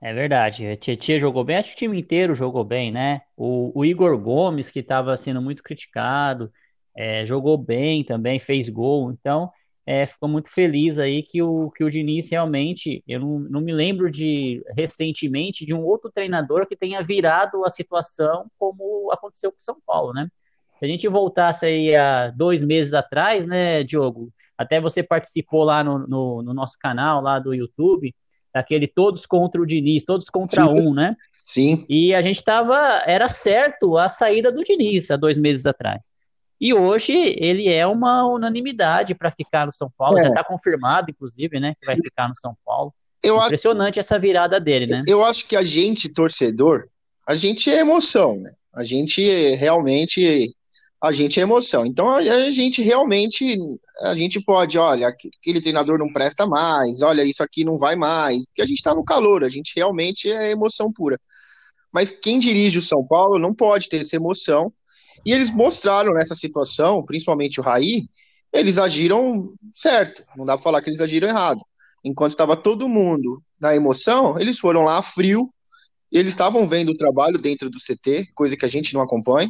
É 0.00 0.12
verdade. 0.14 0.67
O 0.67 0.76
Tietchan 0.76 1.19
jogou 1.19 1.45
bem, 1.45 1.57
acho 1.57 1.71
que 1.71 1.75
o 1.75 1.78
time 1.78 2.00
inteiro 2.00 2.35
jogou 2.35 2.64
bem, 2.64 2.93
né? 2.93 3.23
O, 3.37 3.73
o 3.75 3.85
Igor 3.85 4.17
Gomes, 4.19 4.71
que 4.71 4.78
estava 4.78 5.17
sendo 5.17 5.43
muito 5.43 5.62
criticado, 5.62 6.52
é, 6.97 7.26
jogou 7.26 7.59
bem 7.59 8.05
também, 8.05 8.38
fez 8.38 8.69
gol. 8.69 9.11
Então, 9.11 9.50
é, 9.85 10.07
ficou 10.07 10.28
muito 10.28 10.50
feliz 10.50 10.99
aí 10.99 11.23
que 11.23 11.43
o, 11.43 11.71
que 11.73 11.83
o 11.83 11.90
Diniz 11.90 12.31
realmente, 12.31 13.02
eu 13.09 13.21
não, 13.21 13.38
não 13.40 13.61
me 13.61 13.73
lembro 13.73 14.11
de 14.11 14.62
recentemente 14.76 15.67
de 15.67 15.75
um 15.75 15.83
outro 15.85 16.11
treinador 16.12 16.67
que 16.67 16.76
tenha 16.76 17.02
virado 17.02 17.64
a 17.64 17.71
situação 17.71 18.50
como 18.59 19.11
aconteceu 19.12 19.50
com 19.50 19.59
o 19.59 19.62
São 19.62 19.76
Paulo, 19.85 20.12
né? 20.12 20.28
Se 20.76 20.85
a 20.85 20.88
gente 20.88 21.09
voltasse 21.09 21.67
aí 21.67 21.97
a 21.97 22.31
dois 22.31 22.62
meses 22.62 22.95
atrás, 22.95 23.45
né, 23.45 23.83
Diogo? 23.83 24.33
Até 24.57 24.81
você 24.81 25.02
participou 25.02 25.64
lá 25.64 25.83
no, 25.83 26.07
no, 26.07 26.43
no 26.43 26.55
nosso 26.55 26.78
canal 26.78 27.21
lá 27.21 27.40
do 27.40 27.52
YouTube 27.52 28.14
aquele 28.59 28.87
todos 28.87 29.27
contra 29.27 29.61
o 29.61 29.67
Diniz, 29.67 30.05
todos 30.05 30.29
contra 30.31 30.65
Sim. 30.65 30.71
um, 30.71 30.95
né? 30.95 31.17
Sim. 31.45 31.87
E 31.88 32.15
a 32.15 32.21
gente 32.21 32.43
tava, 32.45 33.03
era 33.07 33.29
certo 33.29 33.97
a 33.97 34.09
saída 34.09 34.53
do 34.53 34.62
Diniz 34.62 35.11
há 35.11 35.17
dois 35.17 35.38
meses 35.38 35.65
atrás. 35.65 36.03
E 36.61 36.75
hoje 36.75 37.12
ele 37.38 37.69
é 37.69 37.87
uma 37.87 38.27
unanimidade 38.27 39.15
para 39.15 39.31
ficar 39.31 39.67
no 39.67 39.73
São 39.73 39.91
Paulo, 39.97 40.19
é. 40.19 40.23
já 40.23 40.29
está 40.29 40.45
confirmado, 40.45 41.11
inclusive, 41.11 41.61
né, 41.61 41.75
que 41.79 41.87
vai 41.87 41.97
ficar 41.97 42.29
no 42.29 42.37
São 42.37 42.57
Paulo. 42.67 42.93
Eu 43.23 43.41
Impressionante 43.43 43.99
acho, 43.99 44.07
essa 44.07 44.19
virada 44.19 44.61
dele, 44.61 44.87
né? 44.87 45.05
Eu 45.07 45.25
acho 45.25 45.47
que 45.47 45.57
a 45.57 45.65
gente, 45.65 46.09
torcedor, 46.09 46.88
a 47.27 47.35
gente 47.35 47.71
é 47.71 47.81
emoção, 47.81 48.37
né? 48.37 48.53
A 48.75 48.85
gente 48.85 49.23
realmente 49.57 50.55
a 51.00 51.12
gente 51.12 51.38
é 51.38 51.43
emoção. 51.43 51.87
Então 51.87 52.11
a, 52.11 52.50
gente 52.50 52.83
realmente 52.83 53.57
a 54.00 54.17
gente 54.17 54.40
pode, 54.40 54.78
olha, 54.78 55.09
aquele 55.09 55.61
treinador 55.61 55.99
não 55.99 56.12
presta 56.12 56.47
mais, 56.47 57.02
olha, 57.02 57.25
isso 57.25 57.43
aqui 57.43 57.64
não 57.64 57.78
vai 57.78 57.97
mais, 57.97 58.47
porque 58.47 58.62
a 58.62 58.67
gente 58.67 58.78
está 58.78 58.95
no 58.95 59.05
calor, 59.05 59.45
a 59.45 59.49
gente 59.49 59.73
realmente 59.76 60.31
é 60.31 60.50
emoção 60.50 60.93
pura. 60.93 61.19
Mas 61.93 62.11
quem 62.11 62.38
dirige 62.38 62.78
o 62.78 62.83
São 62.83 63.07
Paulo 63.07 63.38
não 63.38 63.55
pode 63.55 63.88
ter 63.88 64.00
essa 64.00 64.17
emoção. 64.17 64.73
E 65.25 65.33
eles 65.33 65.50
mostraram 65.50 66.12
nessa 66.12 66.35
situação, 66.35 67.05
principalmente 67.05 67.61
o 67.61 67.62
Raí, 67.62 68.09
eles 68.52 68.78
agiram 68.78 69.52
certo. 69.73 70.23
Não 70.37 70.45
dá 70.45 70.55
para 70.55 70.62
falar 70.62 70.83
que 70.83 70.90
eles 70.90 71.00
agiram 71.00 71.28
errado. 71.28 71.61
Enquanto 72.05 72.33
estava 72.33 72.57
todo 72.57 72.88
mundo 72.88 73.43
na 73.61 73.75
emoção, 73.75 74.38
eles 74.38 74.59
foram 74.59 74.83
lá 74.83 75.02
frio, 75.02 75.52
eles 76.11 76.33
estavam 76.33 76.69
vendo 76.69 76.90
o 76.90 76.97
trabalho 76.97 77.38
dentro 77.38 77.69
do 77.69 77.78
CT, 77.78 78.28
coisa 78.35 78.57
que 78.57 78.64
a 78.64 78.69
gente 78.69 78.95
não 78.95 79.02
acompanha 79.02 79.49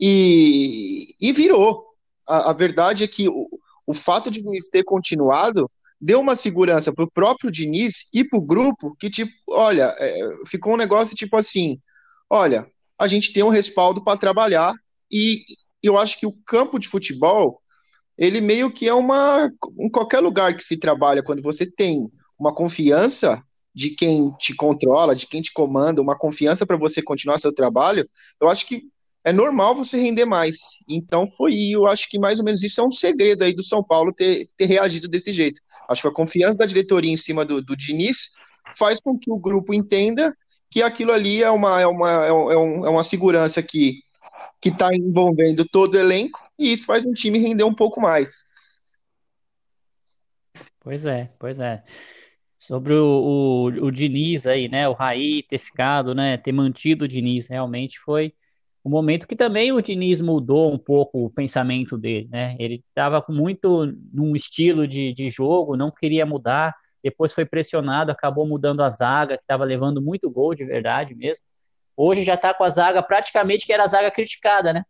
e, 0.00 1.14
e 1.20 1.32
virou. 1.32 1.84
A, 2.26 2.50
a, 2.50 2.52
verdade 2.52 3.04
é 3.04 3.08
que 3.08 3.28
o, 3.28 3.48
o 3.86 3.92
fato 3.92 4.30
de 4.30 4.40
Diniz 4.40 4.68
ter 4.68 4.82
continuado 4.82 5.70
deu 6.00 6.20
uma 6.20 6.34
segurança 6.34 6.92
para 6.92 7.04
o 7.04 7.10
próprio 7.10 7.50
Diniz 7.50 8.06
e 8.12 8.24
para 8.24 8.38
o 8.38 8.42
grupo 8.42 8.96
que, 8.98 9.10
tipo, 9.10 9.32
olha, 9.48 9.94
é, 9.98 10.20
ficou 10.46 10.72
um 10.72 10.78
negócio 10.78 11.14
tipo 11.14 11.36
assim: 11.36 11.78
olha, 12.30 12.66
a 12.98 13.06
gente 13.06 13.32
tem 13.32 13.42
um 13.42 13.50
respaldo 13.50 14.02
para 14.02 14.18
trabalhar 14.18 14.72
e 15.10 15.42
eu 15.82 15.98
acho 15.98 16.18
que 16.18 16.26
o 16.26 16.36
campo 16.46 16.78
de 16.78 16.88
futebol 16.88 17.60
ele 18.16 18.40
meio 18.40 18.70
que 18.70 18.86
é 18.86 18.94
uma 18.94 19.50
em 19.78 19.90
qualquer 19.90 20.20
lugar 20.20 20.54
que 20.54 20.62
se 20.62 20.76
trabalha 20.76 21.22
quando 21.22 21.42
você 21.42 21.66
tem 21.66 22.06
uma 22.38 22.54
confiança 22.54 23.42
de 23.74 23.90
quem 23.90 24.32
te 24.36 24.54
controla, 24.54 25.14
de 25.14 25.26
quem 25.26 25.40
te 25.40 25.52
comanda, 25.52 26.02
uma 26.02 26.18
confiança 26.18 26.66
para 26.66 26.76
você 26.76 27.00
continuar 27.00 27.38
seu 27.38 27.52
trabalho, 27.52 28.08
eu 28.40 28.48
acho 28.48 28.66
que 28.66 28.82
é 29.24 29.32
normal 29.32 29.74
você 29.74 29.98
render 29.98 30.24
mais. 30.24 30.56
Então 30.88 31.30
foi, 31.30 31.54
eu 31.70 31.86
acho 31.86 32.08
que 32.08 32.18
mais 32.18 32.38
ou 32.38 32.44
menos 32.44 32.62
isso 32.62 32.80
é 32.80 32.84
um 32.84 32.90
segredo 32.90 33.44
aí 33.44 33.54
do 33.54 33.62
São 33.62 33.82
Paulo 33.82 34.12
ter, 34.12 34.46
ter 34.56 34.66
reagido 34.66 35.08
desse 35.08 35.32
jeito. 35.32 35.60
Acho 35.88 36.02
que 36.02 36.08
a 36.08 36.12
confiança 36.12 36.58
da 36.58 36.66
diretoria 36.66 37.12
em 37.12 37.16
cima 37.16 37.44
do, 37.44 37.60
do 37.60 37.76
Diniz 37.76 38.30
faz 38.76 39.00
com 39.00 39.18
que 39.18 39.30
o 39.30 39.38
grupo 39.38 39.74
entenda 39.74 40.34
que 40.70 40.82
aquilo 40.82 41.12
ali 41.12 41.42
é 41.42 41.50
uma, 41.50 41.80
é 41.80 41.86
uma, 41.86 42.10
é, 42.26 42.32
um, 42.32 42.86
é 42.86 42.90
uma 42.90 43.02
segurança 43.02 43.62
que 43.62 44.00
que 44.60 44.68
está 44.68 44.94
envolvendo 44.94 45.66
todo 45.66 45.94
o 45.94 45.98
elenco 45.98 46.38
e 46.58 46.72
isso 46.72 46.84
faz 46.84 47.04
o 47.04 47.14
time 47.14 47.38
render 47.38 47.64
um 47.64 47.74
pouco 47.74 48.00
mais. 48.00 48.44
Pois 50.78 51.06
é, 51.06 51.30
pois 51.38 51.58
é. 51.58 51.82
Sobre 52.58 52.92
o, 52.92 53.06
o, 53.06 53.86
o 53.86 53.90
Diniz 53.90 54.46
aí, 54.46 54.68
né? 54.68 54.86
O 54.86 54.92
Raí 54.92 55.42
ter 55.42 55.58
ficado, 55.58 56.14
né? 56.14 56.36
Ter 56.36 56.52
mantido 56.52 57.06
o 57.06 57.08
Diniz 57.08 57.48
realmente 57.48 57.98
foi 57.98 58.34
um 58.84 58.90
momento 58.90 59.26
que 59.26 59.36
também 59.36 59.72
o 59.72 59.80
Diniz 59.80 60.20
mudou 60.20 60.72
um 60.72 60.78
pouco 60.78 61.24
o 61.24 61.30
pensamento 61.30 61.98
dele, 61.98 62.28
né? 62.30 62.56
Ele 62.58 62.82
estava 62.88 63.24
muito 63.28 63.86
num 64.12 64.34
estilo 64.34 64.88
de, 64.88 65.12
de 65.12 65.28
jogo, 65.28 65.76
não 65.76 65.90
queria 65.90 66.24
mudar, 66.24 66.74
depois 67.02 67.32
foi 67.32 67.44
pressionado, 67.44 68.10
acabou 68.10 68.46
mudando 68.46 68.82
a 68.82 68.88
zaga, 68.88 69.36
que 69.36 69.42
estava 69.42 69.64
levando 69.64 70.00
muito 70.00 70.30
gol 70.30 70.54
de 70.54 70.64
verdade 70.64 71.14
mesmo. 71.14 71.44
Hoje 71.96 72.22
já 72.22 72.34
está 72.34 72.54
com 72.54 72.64
a 72.64 72.68
zaga 72.68 73.02
praticamente 73.02 73.66
que 73.66 73.72
era 73.72 73.84
a 73.84 73.86
zaga 73.86 74.10
criticada, 74.10 74.72
né? 74.72 74.84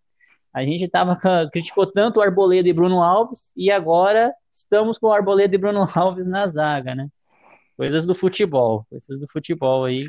A 0.53 0.63
gente 0.63 0.87
tava, 0.89 1.19
criticou 1.53 1.87
tanto 1.87 2.19
o 2.19 2.23
Arboleda 2.23 2.69
e 2.69 2.73
Bruno 2.73 3.03
Alves, 3.03 3.53
e 3.57 3.71
agora 3.71 4.33
estamos 4.53 4.99
com 4.99 5.09
o 5.09 5.13
Arboleda 5.13 5.55
e 5.55 5.59
Bruno 5.59 5.87
Alves 5.95 6.27
na 6.27 6.47
zaga, 6.47 6.95
né? 6.95 7.09
Coisas 7.77 8.05
do 8.07 8.15
futebol, 8.15 8.87
coisas 8.89 9.19
do 9.19 9.27
futebol 9.33 9.85
aí 9.85 10.09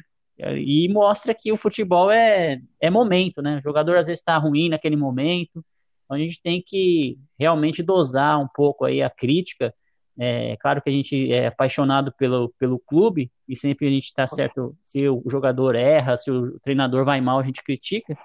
e 0.58 0.90
mostra 0.90 1.34
que 1.34 1.52
o 1.52 1.58
futebol 1.58 2.12
é, 2.12 2.60
é 2.80 2.90
momento, 2.90 3.42
né? 3.42 3.58
O 3.58 3.62
jogador 3.62 3.98
às 3.98 4.08
vezes 4.08 4.20
está 4.20 4.38
ruim 4.38 4.70
naquele 4.70 4.96
momento, 4.96 5.64
então 6.04 6.18
a 6.18 6.20
gente 6.20 6.42
tem 6.42 6.62
que 6.66 7.18
realmente 7.40 7.84
dosar 7.84 8.40
um 8.40 8.48
pouco 8.48 8.86
aí 8.86 9.02
a 9.02 9.10
crítica. 9.10 9.74
É 10.20 10.58
claro 10.58 10.82
que 10.82 10.90
a 10.90 10.94
gente 10.94 11.32
é 11.32 11.48
apaixonado 11.48 12.14
pelo, 12.18 12.54
pelo 12.60 12.78
clube 12.80 13.32
e 13.48 13.56
sempre 13.56 13.88
a 13.88 13.90
gente 13.90 14.06
está 14.06 14.28
certo 14.28 14.76
se 14.84 15.08
o 15.08 15.24
jogador 15.28 15.76
erra, 15.76 16.18
se 16.18 16.30
o 16.30 16.60
treinador 16.60 17.06
vai 17.06 17.22
mal, 17.22 17.40
a 17.40 17.44
gente 17.44 17.64
critica, 17.64 18.18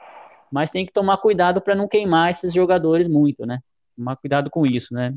mas 0.51 0.71
tem 0.71 0.85
que 0.85 0.93
tomar 0.93 1.19
cuidado 1.19 1.61
para 1.61 1.75
não 1.75 1.87
queimar 1.87 2.31
esses 2.31 2.53
jogadores 2.53 3.07
muito, 3.07 3.47
né? 3.47 3.61
Tomar 3.97 4.17
cuidado 4.17 4.51
com 4.51 4.67
isso, 4.67 4.93
né? 4.93 5.15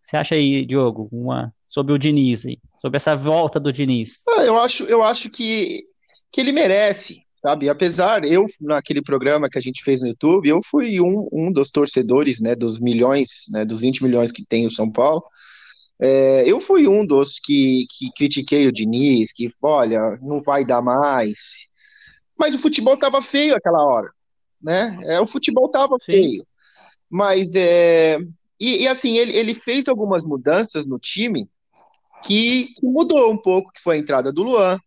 Você 0.00 0.16
acha 0.16 0.34
aí, 0.34 0.64
Diogo, 0.64 1.08
uma 1.12 1.54
sobre 1.68 1.92
o 1.92 1.98
Diniz, 1.98 2.44
sobre 2.76 2.96
essa 2.96 3.14
volta 3.14 3.60
do 3.60 3.72
Diniz? 3.72 4.22
Ah, 4.28 4.44
eu 4.44 4.58
acho, 4.58 4.84
eu 4.84 5.02
acho 5.02 5.30
que 5.30 5.84
que 6.32 6.40
ele 6.40 6.50
merece, 6.50 7.22
sabe? 7.36 7.68
Apesar, 7.68 8.24
eu, 8.24 8.46
naquele 8.60 9.02
programa 9.02 9.50
que 9.50 9.58
a 9.58 9.60
gente 9.60 9.84
fez 9.84 10.00
no 10.00 10.08
YouTube, 10.08 10.48
eu 10.48 10.60
fui 10.62 11.00
um, 11.00 11.28
um 11.30 11.52
dos 11.52 11.70
torcedores, 11.70 12.40
né, 12.40 12.54
dos 12.54 12.80
milhões, 12.80 13.44
né, 13.50 13.64
dos 13.64 13.80
20 13.80 14.02
milhões 14.02 14.32
que 14.32 14.44
tem 14.44 14.66
o 14.66 14.70
São 14.70 14.90
Paulo, 14.90 15.22
é, 16.00 16.42
eu 16.50 16.60
fui 16.60 16.88
um 16.88 17.06
dos 17.06 17.38
que, 17.38 17.86
que 17.90 18.10
critiquei 18.16 18.66
o 18.66 18.72
Diniz, 18.72 19.32
que, 19.32 19.52
olha, 19.60 20.18
não 20.22 20.40
vai 20.40 20.64
dar 20.64 20.82
mais, 20.82 21.68
mas 22.36 22.54
o 22.54 22.58
futebol 22.58 22.96
tava 22.96 23.20
feio 23.20 23.54
aquela 23.54 23.84
hora, 23.84 24.10
né? 24.60 24.98
É, 25.04 25.20
o 25.20 25.26
futebol 25.26 25.68
tava 25.68 25.96
Sim. 26.00 26.12
feio, 26.12 26.46
mas 27.08 27.54
é, 27.54 28.18
e, 28.58 28.84
e, 28.84 28.88
assim, 28.88 29.18
ele, 29.18 29.36
ele 29.36 29.54
fez 29.54 29.86
algumas 29.86 30.24
mudanças 30.24 30.86
no 30.86 30.98
time 30.98 31.48
que, 32.22 32.72
que 32.76 32.86
mudou 32.86 33.30
um 33.30 33.36
pouco, 33.36 33.72
que 33.72 33.80
foi 33.80 33.96
a 33.96 33.98
entrada 33.98 34.32
do 34.32 34.42
Luan, 34.42 34.78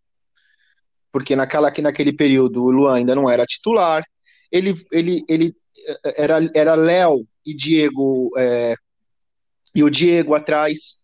porque 1.15 1.33
naquela, 1.33 1.71
naquele 1.81 2.11
período 2.11 2.61
o 2.61 2.69
Luan 2.69 2.95
ainda 2.95 3.15
não 3.15 3.29
era 3.29 3.45
titular, 3.45 4.03
ele, 4.51 4.73
ele, 4.91 5.23
ele 5.29 5.55
era, 6.17 6.39
era 6.53 6.75
Léo 6.75 7.25
e 7.45 7.55
Diego, 7.55 8.29
é, 8.37 8.75
e 9.73 9.81
o 9.81 9.89
Diego 9.89 10.35
atrás, 10.35 10.97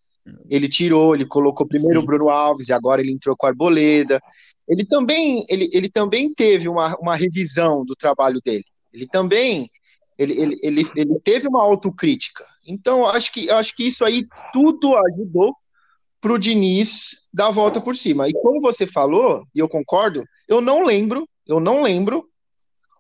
ele 0.49 0.67
tirou, 0.67 1.15
ele 1.15 1.25
colocou 1.25 1.65
primeiro 1.65 2.01
o 2.01 2.05
Bruno 2.05 2.27
Alves 2.29 2.67
e 2.67 2.73
agora 2.73 2.99
ele 2.99 3.13
entrou 3.13 3.37
com 3.37 3.45
a 3.45 3.51
Arboleda. 3.51 4.19
Ele 4.67 4.85
também, 4.85 5.45
ele, 5.47 5.69
ele 5.71 5.89
também 5.89 6.33
teve 6.33 6.67
uma, 6.67 6.93
uma 6.97 7.15
revisão 7.15 7.85
do 7.85 7.95
trabalho 7.95 8.41
dele. 8.43 8.65
Ele 8.91 9.07
também 9.07 9.69
ele, 10.17 10.33
ele, 10.33 10.55
ele, 10.61 10.91
ele 10.93 11.19
teve 11.23 11.47
uma 11.47 11.63
autocrítica. 11.63 12.43
Então, 12.67 13.05
acho 13.05 13.31
que, 13.31 13.49
acho 13.49 13.73
que 13.73 13.87
isso 13.87 14.03
aí 14.03 14.27
tudo 14.51 14.93
ajudou 14.93 15.55
para 16.21 16.33
o 16.33 16.37
Diniz 16.37 17.27
dar 17.33 17.47
a 17.47 17.51
volta 17.51 17.81
por 17.81 17.97
cima. 17.97 18.29
E 18.29 18.33
como 18.33 18.61
você 18.61 18.85
falou, 18.85 19.43
e 19.53 19.59
eu 19.59 19.67
concordo, 19.67 20.23
eu 20.47 20.61
não 20.61 20.83
lembro, 20.83 21.27
eu 21.47 21.59
não 21.59 21.81
lembro 21.81 22.29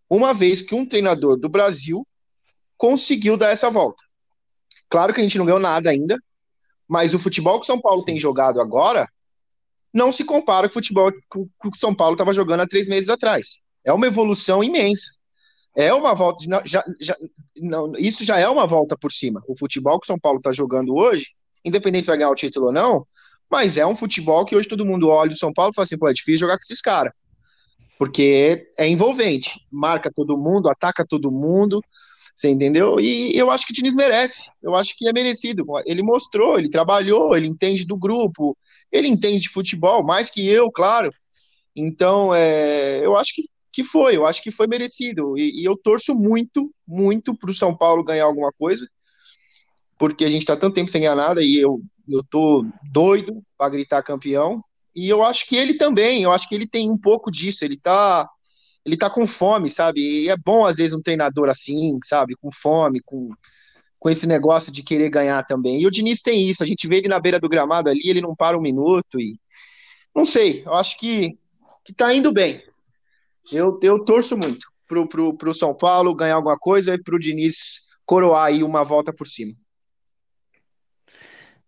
uma 0.09 0.33
vez 0.33 0.61
que 0.61 0.73
um 0.73 0.85
treinador 0.85 1.37
do 1.37 1.47
Brasil 1.47 2.05
conseguiu 2.75 3.37
dar 3.37 3.51
essa 3.51 3.69
volta. 3.69 4.03
Claro 4.89 5.13
que 5.13 5.21
a 5.21 5.23
gente 5.23 5.37
não 5.37 5.45
ganhou 5.45 5.59
nada 5.59 5.91
ainda, 5.91 6.17
mas 6.87 7.13
o 7.13 7.19
futebol 7.19 7.59
que 7.59 7.63
o 7.63 7.67
São 7.67 7.79
Paulo 7.79 8.03
tem 8.03 8.19
jogado 8.19 8.59
agora 8.59 9.07
não 9.93 10.11
se 10.11 10.25
compara 10.25 10.67
com 10.67 10.71
o 10.71 10.73
futebol 10.73 11.11
que 11.11 11.37
o 11.37 11.77
São 11.77 11.93
Paulo 11.93 12.15
estava 12.15 12.33
jogando 12.33 12.61
há 12.61 12.67
três 12.67 12.87
meses 12.87 13.09
atrás. 13.09 13.59
É 13.85 13.93
uma 13.93 14.07
evolução 14.07 14.63
imensa. 14.63 15.11
É 15.75 15.93
uma 15.93 16.13
volta. 16.13 16.43
Já, 16.65 16.83
já, 16.99 17.15
não, 17.57 17.93
isso 17.97 18.25
já 18.25 18.37
é 18.37 18.47
uma 18.47 18.67
volta 18.67 18.97
por 18.97 19.11
cima. 19.11 19.41
O 19.47 19.55
futebol 19.55 19.99
que 19.99 20.05
o 20.05 20.07
São 20.07 20.19
Paulo 20.19 20.39
está 20.39 20.51
jogando 20.51 20.95
hoje, 20.95 21.27
independente 21.63 22.03
se 22.03 22.07
vai 22.07 22.17
ganhar 22.17 22.29
o 22.29 22.35
título 22.35 22.67
ou 22.67 22.73
não, 22.73 23.07
mas 23.51 23.77
é 23.77 23.85
um 23.85 23.95
futebol 23.95 24.45
que 24.45 24.55
hoje 24.55 24.67
todo 24.67 24.85
mundo 24.85 25.09
olha 25.09 25.31
o 25.31 25.37
São 25.37 25.51
Paulo 25.51 25.71
e 25.71 25.75
fala 25.75 25.83
assim: 25.83 25.97
pô, 25.97 26.07
é 26.07 26.13
difícil 26.13 26.39
jogar 26.39 26.57
com 26.57 26.63
esses 26.63 26.81
caras. 26.81 27.13
Porque 27.99 28.67
é 28.77 28.87
envolvente, 28.87 29.59
marca 29.71 30.11
todo 30.13 30.37
mundo, 30.37 30.69
ataca 30.69 31.05
todo 31.05 31.31
mundo, 31.31 31.81
você 32.35 32.49
entendeu? 32.49 32.99
E 32.99 33.37
eu 33.37 33.51
acho 33.51 33.67
que 33.67 33.73
o 33.73 33.75
Diniz 33.75 33.93
merece, 33.93 34.49
eu 34.63 34.75
acho 34.75 34.95
que 34.97 35.07
é 35.07 35.13
merecido. 35.13 35.65
Ele 35.85 36.01
mostrou, 36.01 36.57
ele 36.57 36.69
trabalhou, 36.69 37.35
ele 37.35 37.47
entende 37.47 37.85
do 37.85 37.95
grupo, 37.95 38.57
ele 38.91 39.07
entende 39.07 39.41
de 39.41 39.49
futebol, 39.49 40.03
mais 40.03 40.31
que 40.31 40.47
eu, 40.47 40.71
claro. 40.71 41.11
Então, 41.75 42.33
é, 42.33 43.05
eu 43.05 43.15
acho 43.15 43.35
que 43.35 43.43
que 43.71 43.83
foi, 43.83 44.17
eu 44.17 44.25
acho 44.25 44.43
que 44.43 44.51
foi 44.51 44.67
merecido. 44.67 45.37
E, 45.37 45.61
e 45.61 45.65
eu 45.65 45.77
torço 45.77 46.13
muito, 46.13 46.73
muito 46.85 47.33
para 47.33 47.49
o 47.49 47.53
São 47.53 47.75
Paulo 47.75 48.03
ganhar 48.03 48.25
alguma 48.25 48.51
coisa, 48.51 48.87
porque 49.97 50.25
a 50.25 50.29
gente 50.29 50.41
está 50.41 50.57
tanto 50.57 50.73
tempo 50.73 50.91
sem 50.91 51.01
ganhar 51.01 51.15
nada 51.15 51.41
e 51.43 51.57
eu, 51.57 51.81
eu 52.07 52.23
tô 52.23 52.65
doido 52.91 53.41
para 53.57 53.69
gritar 53.69 54.03
campeão. 54.03 54.63
E 54.95 55.07
eu 55.07 55.23
acho 55.23 55.47
que 55.47 55.55
ele 55.55 55.75
também, 55.77 56.23
eu 56.23 56.31
acho 56.31 56.47
que 56.49 56.55
ele 56.55 56.67
tem 56.67 56.89
um 56.89 56.97
pouco 56.97 57.31
disso, 57.31 57.63
ele 57.63 57.77
tá, 57.79 58.29
ele 58.85 58.97
tá 58.97 59.09
com 59.09 59.25
fome, 59.25 59.69
sabe? 59.69 60.01
E 60.25 60.29
é 60.29 60.35
bom 60.35 60.65
às 60.65 60.77
vezes 60.77 60.93
um 60.93 61.01
treinador 61.01 61.49
assim, 61.49 61.97
sabe? 62.03 62.35
Com 62.35 62.51
fome, 62.51 63.01
com, 63.05 63.29
com 63.97 64.09
esse 64.09 64.27
negócio 64.27 64.71
de 64.71 64.83
querer 64.83 65.09
ganhar 65.09 65.45
também. 65.45 65.81
E 65.81 65.87
o 65.87 65.91
Diniz 65.91 66.21
tem 66.21 66.49
isso, 66.49 66.63
a 66.63 66.65
gente 66.65 66.87
vê 66.87 66.97
ele 66.97 67.07
na 67.07 67.19
beira 67.19 67.39
do 67.39 67.47
gramado 67.47 67.89
ali, 67.89 68.01
ele 68.03 68.21
não 68.21 68.35
para 68.35 68.57
um 68.57 68.61
minuto 68.61 69.19
e 69.19 69.39
não 70.13 70.25
sei, 70.25 70.63
eu 70.65 70.73
acho 70.73 70.97
que, 70.99 71.37
que 71.85 71.93
tá 71.93 72.13
indo 72.13 72.33
bem. 72.33 72.61
Eu, 73.51 73.79
eu 73.81 74.03
torço 74.03 74.37
muito 74.37 74.67
pro, 74.87 75.07
pro, 75.07 75.33
pro 75.37 75.53
São 75.53 75.73
Paulo 75.73 76.13
ganhar 76.13 76.35
alguma 76.35 76.57
coisa 76.59 76.93
e 76.93 77.01
pro 77.01 77.17
Diniz 77.17 77.79
coroar 78.05 78.47
aí 78.47 78.61
uma 78.61 78.83
volta 78.83 79.13
por 79.13 79.25
cima. 79.25 79.53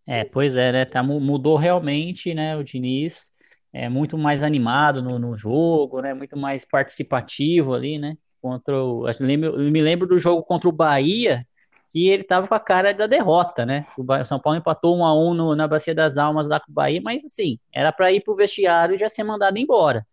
É, 0.05 0.25
pois 0.25 0.57
é, 0.57 0.71
né? 0.71 0.85
Tá, 0.85 1.01
mudou 1.03 1.55
realmente, 1.55 2.33
né? 2.33 2.55
O 2.57 2.63
Diniz 2.63 3.31
é 3.71 3.87
muito 3.89 4.17
mais 4.17 4.43
animado 4.43 5.01
no, 5.01 5.17
no 5.17 5.37
jogo, 5.37 6.01
né? 6.01 6.13
Muito 6.13 6.37
mais 6.37 6.65
participativo 6.65 7.73
ali, 7.73 7.97
né? 7.97 8.17
Contra 8.41 8.75
o, 8.83 9.07
eu, 9.07 9.13
lembro, 9.21 9.61
eu 9.61 9.71
me 9.71 9.81
lembro 9.81 10.05
do 10.07 10.19
jogo 10.19 10.43
contra 10.43 10.67
o 10.67 10.71
Bahia, 10.71 11.47
que 11.91 12.07
ele 12.09 12.23
tava 12.23 12.47
com 12.47 12.55
a 12.55 12.59
cara 12.59 12.93
da 12.93 13.07
derrota, 13.07 13.65
né? 13.65 13.85
O 13.97 14.25
São 14.25 14.39
Paulo 14.39 14.59
empatou 14.59 14.97
um 14.97 15.05
a 15.05 15.15
um 15.17 15.33
no, 15.33 15.55
na 15.55 15.67
Bacia 15.67 15.95
das 15.95 16.17
Almas 16.17 16.47
lá 16.49 16.59
com 16.59 16.69
o 16.71 16.73
Bahia, 16.73 17.01
mas 17.01 17.23
assim, 17.23 17.57
era 17.71 17.91
para 17.93 18.11
ir 18.11 18.21
pro 18.23 18.35
vestiário 18.35 18.95
e 18.95 18.99
já 18.99 19.07
ser 19.07 19.23
mandado 19.23 19.57
embora. 19.57 20.05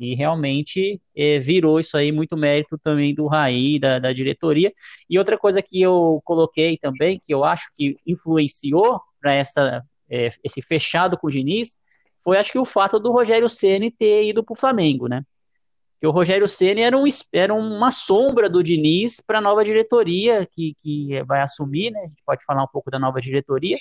E 0.00 0.14
realmente 0.14 1.00
é, 1.14 1.38
virou 1.38 1.78
isso 1.78 1.96
aí 1.96 2.10
muito 2.10 2.36
mérito 2.36 2.78
também 2.78 3.14
do 3.14 3.26
Raí, 3.26 3.78
da, 3.78 3.98
da 3.98 4.12
diretoria. 4.14 4.72
E 5.08 5.18
outra 5.18 5.36
coisa 5.36 5.60
que 5.60 5.80
eu 5.80 6.22
coloquei 6.24 6.78
também, 6.78 7.20
que 7.22 7.34
eu 7.34 7.44
acho 7.44 7.70
que 7.76 7.96
influenciou 8.06 9.00
para 9.20 9.34
essa 9.34 9.84
é, 10.08 10.30
esse 10.42 10.62
fechado 10.62 11.18
com 11.18 11.26
o 11.26 11.30
Diniz, 11.30 11.76
foi 12.24 12.38
acho 12.38 12.50
que 12.50 12.58
o 12.58 12.64
fato 12.64 12.98
do 12.98 13.12
Rogério 13.12 13.48
Ceni 13.48 13.90
ter 13.90 14.24
ido 14.24 14.42
para 14.42 14.54
o 14.54 14.56
Flamengo, 14.56 15.06
né? 15.06 15.22
Que 16.00 16.06
o 16.06 16.10
Rogério 16.10 16.48
Ceni 16.48 16.80
era, 16.80 16.96
um, 16.96 17.04
era 17.32 17.54
uma 17.54 17.90
sombra 17.90 18.48
do 18.48 18.62
Diniz 18.62 19.20
para 19.20 19.38
a 19.38 19.42
nova 19.42 19.62
diretoria 19.62 20.48
que, 20.50 20.74
que 20.82 21.22
vai 21.24 21.42
assumir, 21.42 21.90
né? 21.90 22.00
A 22.00 22.08
gente 22.08 22.22
pode 22.24 22.44
falar 22.44 22.64
um 22.64 22.68
pouco 22.72 22.90
da 22.90 22.98
nova 22.98 23.20
diretoria, 23.20 23.78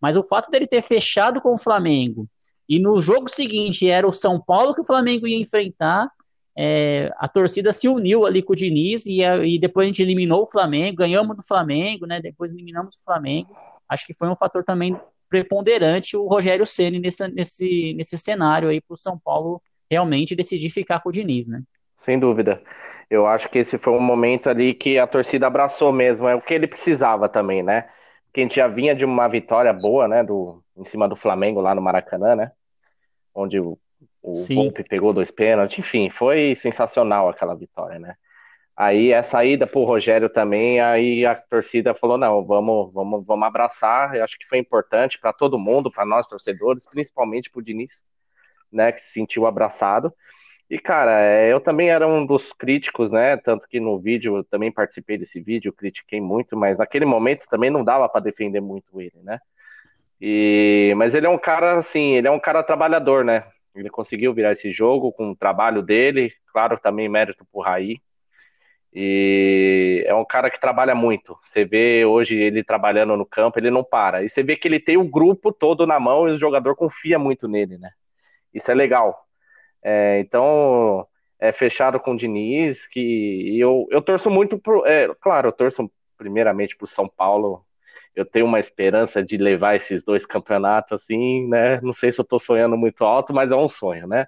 mas 0.00 0.16
o 0.16 0.22
fato 0.22 0.50
dele 0.50 0.66
ter 0.66 0.82
fechado 0.82 1.40
com 1.40 1.54
o 1.54 1.58
Flamengo 1.58 2.28
e 2.68 2.78
no 2.78 3.00
jogo 3.00 3.28
seguinte 3.28 3.88
era 3.88 4.06
o 4.06 4.12
São 4.12 4.40
Paulo 4.40 4.74
que 4.74 4.80
o 4.80 4.84
Flamengo 4.84 5.26
ia 5.26 5.38
enfrentar. 5.38 6.08
É, 6.56 7.10
a 7.18 7.26
torcida 7.26 7.72
se 7.72 7.88
uniu 7.88 8.24
ali 8.24 8.40
com 8.42 8.52
o 8.52 8.56
Diniz 8.56 9.06
e, 9.06 9.22
e, 9.22 9.58
depois 9.58 9.84
a 9.84 9.88
gente 9.88 10.02
eliminou 10.02 10.44
o 10.44 10.46
Flamengo, 10.46 10.98
ganhamos 10.98 11.36
do 11.36 11.42
Flamengo, 11.42 12.06
né? 12.06 12.20
Depois 12.20 12.52
eliminamos 12.52 12.94
o 12.96 13.04
Flamengo. 13.04 13.54
Acho 13.88 14.06
que 14.06 14.14
foi 14.14 14.28
um 14.28 14.36
fator 14.36 14.64
também 14.64 14.96
preponderante 15.28 16.16
o 16.16 16.26
Rogério 16.26 16.64
Ceni 16.64 17.00
nesse, 17.00 17.26
nesse, 17.28 17.94
nesse 17.94 18.16
cenário 18.16 18.68
aí 18.68 18.80
para 18.80 18.94
o 18.94 18.98
São 18.98 19.18
Paulo 19.18 19.60
realmente 19.90 20.36
decidir 20.36 20.70
ficar 20.70 21.00
com 21.00 21.08
o 21.08 21.12
Diniz, 21.12 21.48
né? 21.48 21.62
Sem 21.96 22.18
dúvida. 22.18 22.62
Eu 23.10 23.26
acho 23.26 23.48
que 23.48 23.58
esse 23.58 23.76
foi 23.76 23.92
um 23.92 24.00
momento 24.00 24.48
ali 24.48 24.74
que 24.74 24.98
a 24.98 25.06
torcida 25.06 25.46
abraçou 25.46 25.92
mesmo, 25.92 26.28
é 26.28 26.34
o 26.34 26.40
que 26.40 26.54
ele 26.54 26.66
precisava 26.66 27.28
também, 27.28 27.62
né? 27.62 27.88
Porque 28.26 28.40
a 28.40 28.42
gente 28.42 28.56
já 28.56 28.66
vinha 28.66 28.94
de 28.94 29.04
uma 29.04 29.28
vitória 29.28 29.72
boa, 29.72 30.08
né? 30.08 30.24
Do, 30.24 30.63
em 30.76 30.84
cima 30.84 31.08
do 31.08 31.16
Flamengo 31.16 31.60
lá 31.60 31.74
no 31.74 31.82
Maracanã, 31.82 32.34
né? 32.34 32.52
Onde 33.34 33.58
o, 33.58 33.78
o 34.22 34.34
Volpe 34.34 34.84
pegou 34.84 35.12
dois 35.12 35.30
pênaltis, 35.30 35.78
enfim, 35.78 36.10
foi 36.10 36.54
sensacional 36.54 37.28
aquela 37.28 37.54
vitória, 37.54 37.98
né? 37.98 38.16
Aí 38.76 39.14
a 39.14 39.22
saída 39.22 39.68
pro 39.68 39.84
Rogério 39.84 40.28
também, 40.28 40.80
aí 40.80 41.24
a 41.24 41.34
torcida 41.36 41.94
falou: 41.94 42.18
não, 42.18 42.44
vamos, 42.44 42.92
vamos, 42.92 43.24
vamos 43.24 43.46
abraçar. 43.46 44.16
Eu 44.16 44.24
acho 44.24 44.36
que 44.36 44.48
foi 44.48 44.58
importante 44.58 45.18
para 45.18 45.32
todo 45.32 45.58
mundo, 45.58 45.92
para 45.92 46.04
nós 46.04 46.26
torcedores, 46.26 46.86
principalmente 46.88 47.50
pro 47.50 47.62
Diniz, 47.62 48.04
né, 48.72 48.90
que 48.90 49.00
se 49.00 49.12
sentiu 49.12 49.46
abraçado. 49.46 50.12
E, 50.68 50.78
cara, 50.78 51.20
é, 51.20 51.52
eu 51.52 51.60
também 51.60 51.90
era 51.90 52.08
um 52.08 52.26
dos 52.26 52.52
críticos, 52.52 53.10
né? 53.10 53.36
Tanto 53.36 53.68
que 53.68 53.78
no 53.78 54.00
vídeo 54.00 54.38
eu 54.38 54.44
também 54.44 54.72
participei 54.72 55.16
desse 55.18 55.38
vídeo, 55.40 55.72
critiquei 55.72 56.20
muito, 56.20 56.56
mas 56.56 56.78
naquele 56.78 57.04
momento 57.04 57.46
também 57.48 57.70
não 57.70 57.84
dava 57.84 58.08
para 58.08 58.22
defender 58.22 58.60
muito 58.60 59.00
ele, 59.00 59.20
né? 59.22 59.38
E, 60.26 60.94
mas 60.96 61.14
ele 61.14 61.26
é 61.26 61.28
um 61.28 61.36
cara, 61.36 61.78
assim, 61.78 62.14
ele 62.14 62.26
é 62.26 62.30
um 62.30 62.40
cara 62.40 62.62
trabalhador, 62.62 63.22
né? 63.22 63.44
Ele 63.74 63.90
conseguiu 63.90 64.32
virar 64.32 64.52
esse 64.52 64.72
jogo 64.72 65.12
com 65.12 65.32
o 65.32 65.36
trabalho 65.36 65.82
dele, 65.82 66.32
claro, 66.50 66.78
também 66.78 67.10
mérito 67.10 67.44
pro 67.52 67.60
Raí. 67.60 68.00
E 68.90 70.02
é 70.06 70.14
um 70.14 70.24
cara 70.24 70.48
que 70.48 70.58
trabalha 70.58 70.94
muito. 70.94 71.38
Você 71.42 71.66
vê 71.66 72.06
hoje 72.06 72.36
ele 72.36 72.64
trabalhando 72.64 73.18
no 73.18 73.26
campo, 73.26 73.58
ele 73.58 73.70
não 73.70 73.84
para. 73.84 74.24
E 74.24 74.30
você 74.30 74.42
vê 74.42 74.56
que 74.56 74.66
ele 74.66 74.80
tem 74.80 74.96
o 74.96 75.04
grupo 75.04 75.52
todo 75.52 75.86
na 75.86 76.00
mão 76.00 76.26
e 76.26 76.32
o 76.32 76.38
jogador 76.38 76.74
confia 76.74 77.18
muito 77.18 77.46
nele, 77.46 77.76
né? 77.76 77.90
Isso 78.54 78.70
é 78.70 78.74
legal. 78.74 79.26
É, 79.82 80.20
então, 80.20 81.06
é 81.38 81.52
fechado 81.52 82.00
com 82.00 82.12
o 82.12 82.16
Diniz, 82.16 82.86
que 82.86 83.58
eu, 83.58 83.86
eu 83.90 84.00
torço 84.00 84.30
muito 84.30 84.58
pro. 84.58 84.86
É, 84.86 85.14
claro, 85.20 85.48
eu 85.48 85.52
torço 85.52 85.90
primeiramente 86.16 86.74
pro 86.74 86.86
São 86.86 87.06
Paulo, 87.06 87.62
eu 88.14 88.24
tenho 88.24 88.46
uma 88.46 88.60
esperança 88.60 89.22
de 89.22 89.36
levar 89.36 89.74
esses 89.76 90.04
dois 90.04 90.24
campeonatos 90.24 90.92
assim, 90.92 91.48
né? 91.48 91.80
Não 91.80 91.92
sei 91.92 92.12
se 92.12 92.20
eu 92.20 92.22
estou 92.22 92.38
sonhando 92.38 92.76
muito 92.76 93.04
alto, 93.04 93.32
mas 93.34 93.50
é 93.50 93.56
um 93.56 93.68
sonho, 93.68 94.06
né? 94.06 94.26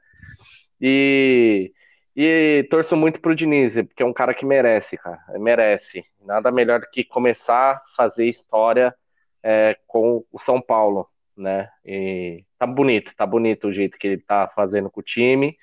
E, 0.80 1.72
e 2.14 2.66
torço 2.70 2.96
muito 2.96 3.20
pro 3.20 3.34
Diniz, 3.34 3.74
porque 3.74 4.02
é 4.02 4.06
um 4.06 4.12
cara 4.12 4.34
que 4.34 4.44
merece, 4.44 4.96
cara, 4.96 5.20
merece. 5.38 6.04
Nada 6.24 6.50
melhor 6.50 6.80
do 6.80 6.90
que 6.90 7.04
começar 7.04 7.72
a 7.76 7.82
fazer 7.96 8.26
história 8.26 8.94
é, 9.42 9.76
com 9.86 10.24
o 10.32 10.38
São 10.40 10.60
Paulo, 10.60 11.08
né? 11.36 11.68
E 11.84 12.44
tá 12.58 12.66
bonito, 12.66 13.14
tá 13.16 13.24
bonito 13.24 13.68
o 13.68 13.72
jeito 13.72 13.98
que 13.98 14.08
ele 14.08 14.18
tá 14.20 14.48
fazendo 14.54 14.90
com 14.90 15.00
o 15.00 15.04
time, 15.04 15.56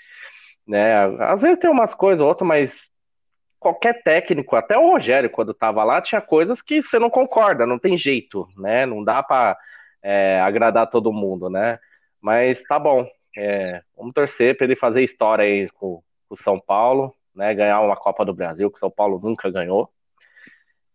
né? 0.65 1.05
Às 1.19 1.41
vezes 1.41 1.59
tem 1.59 1.69
umas 1.69 1.93
coisas, 1.93 2.25
outras, 2.25 2.47
mas 2.47 2.92
qualquer 3.63 4.03
técnico, 4.03 4.55
até 4.55 4.77
o 4.77 4.91
Rogério, 4.91 5.29
quando 5.29 5.51
estava 5.51 5.83
lá, 5.83 6.01
tinha 6.01 6.21
coisas 6.21 6.61
que 6.61 6.81
você 6.81 6.99
não 6.99 7.09
concorda, 7.09 7.65
não 7.65 7.79
tem 7.79 7.97
jeito, 7.97 8.47
né? 8.57 8.85
Não 8.85 9.03
dá 9.03 9.23
para 9.23 9.57
é, 10.03 10.39
agradar 10.41 10.89
todo 10.89 11.11
mundo, 11.11 11.49
né? 11.49 11.79
Mas 12.21 12.61
tá 12.63 12.77
bom. 12.77 13.07
É, 13.35 13.81
vamos 13.97 14.13
torcer 14.13 14.55
para 14.55 14.65
ele 14.65 14.75
fazer 14.75 15.03
história 15.03 15.43
aí 15.45 15.69
com 15.71 16.03
o 16.29 16.37
São 16.37 16.59
Paulo, 16.59 17.15
né? 17.35 17.53
Ganhar 17.53 17.81
uma 17.81 17.95
Copa 17.95 18.23
do 18.25 18.33
Brasil 18.33 18.69
que 18.69 18.77
o 18.77 18.79
São 18.79 18.91
Paulo 18.91 19.19
nunca 19.23 19.49
ganhou. 19.49 19.89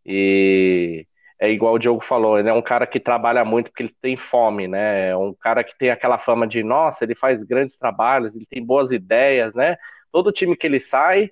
E 0.06 1.06
é 1.38 1.50
igual 1.50 1.74
o 1.74 1.78
Diogo 1.78 2.04
falou, 2.04 2.38
ele 2.38 2.48
é 2.48 2.52
um 2.52 2.62
cara 2.62 2.86
que 2.86 2.98
trabalha 2.98 3.44
muito 3.44 3.70
porque 3.70 3.84
ele 3.84 3.94
tem 4.00 4.16
fome, 4.16 4.66
né? 4.66 5.10
É 5.10 5.16
um 5.16 5.32
cara 5.32 5.62
que 5.62 5.76
tem 5.78 5.90
aquela 5.90 6.18
fama 6.18 6.46
de, 6.46 6.62
nossa, 6.62 7.04
ele 7.04 7.14
faz 7.14 7.44
grandes 7.44 7.76
trabalhos, 7.76 8.34
ele 8.34 8.46
tem 8.46 8.64
boas 8.64 8.90
ideias, 8.90 9.54
né? 9.54 9.76
Todo 10.10 10.32
time 10.32 10.56
que 10.56 10.66
ele 10.66 10.80
sai, 10.80 11.30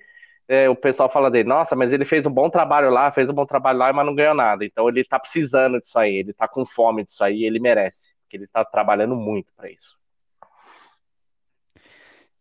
é, 0.49 0.69
o 0.69 0.77
pessoal 0.77 1.11
fala 1.11 1.31
dele, 1.31 1.49
nossa, 1.49 1.75
mas 1.75 1.93
ele 1.93 2.05
fez 2.05 2.25
um 2.25 2.31
bom 2.31 2.49
trabalho 2.49 2.91
lá, 2.91 3.11
fez 3.11 3.29
um 3.29 3.35
bom 3.35 3.45
trabalho 3.45 3.79
lá, 3.79 3.93
mas 3.93 4.07
não 4.07 4.15
ganhou 4.15 4.35
nada. 4.35 4.65
Então 4.65 4.89
ele 4.89 5.05
tá 5.05 5.19
precisando 5.19 5.79
disso 5.79 5.99
aí, 5.99 6.17
ele 6.17 6.33
tá 6.33 6.47
com 6.47 6.65
fome 6.65 7.05
disso 7.05 7.23
aí, 7.25 7.45
ele 7.45 7.59
merece, 7.59 8.11
porque 8.23 8.37
ele 8.37 8.47
tá 8.47 8.65
trabalhando 8.65 9.17
muito 9.17 9.53
para 9.57 9.71
isso. 9.71 9.97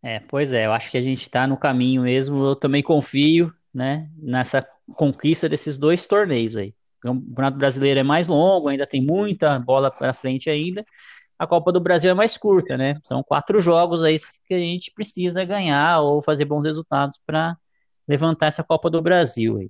É, 0.03 0.19
pois 0.19 0.53
é, 0.53 0.67
eu 0.67 0.71
acho 0.71 0.91
que 0.91 0.97
a 0.97 1.01
gente 1.01 1.21
está 1.21 1.47
no 1.47 1.57
caminho 1.57 2.03
mesmo. 2.03 2.45
Eu 2.45 2.55
também 2.55 2.83
confio, 2.83 3.51
né, 3.73 4.07
nessa 4.15 4.61
conquista 4.95 5.49
desses 5.49 5.79
dois 5.79 6.05
torneios 6.05 6.55
aí. 6.55 6.75
O 6.99 7.07
Campeonato 7.07 7.57
Brasileiro 7.57 7.99
é 7.99 8.03
mais 8.03 8.27
longo, 8.27 8.67
ainda 8.67 8.85
tem 8.85 9.01
muita 9.01 9.57
bola 9.57 9.89
para 9.89 10.13
frente 10.13 10.47
ainda. 10.47 10.85
A 11.39 11.47
Copa 11.47 11.71
do 11.71 11.81
Brasil 11.81 12.11
é 12.11 12.13
mais 12.13 12.37
curta, 12.37 12.77
né? 12.77 12.97
São 13.03 13.23
quatro 13.23 13.59
jogos 13.59 14.03
aí 14.03 14.17
que 14.47 14.53
a 14.53 14.59
gente 14.59 14.91
precisa 14.93 15.43
ganhar 15.43 15.99
ou 16.01 16.21
fazer 16.21 16.45
bons 16.45 16.63
resultados 16.63 17.19
para 17.25 17.57
levantar 18.07 18.47
essa 18.47 18.63
Copa 18.63 18.89
do 18.89 19.01
Brasil. 19.01 19.57
Aí. 19.57 19.69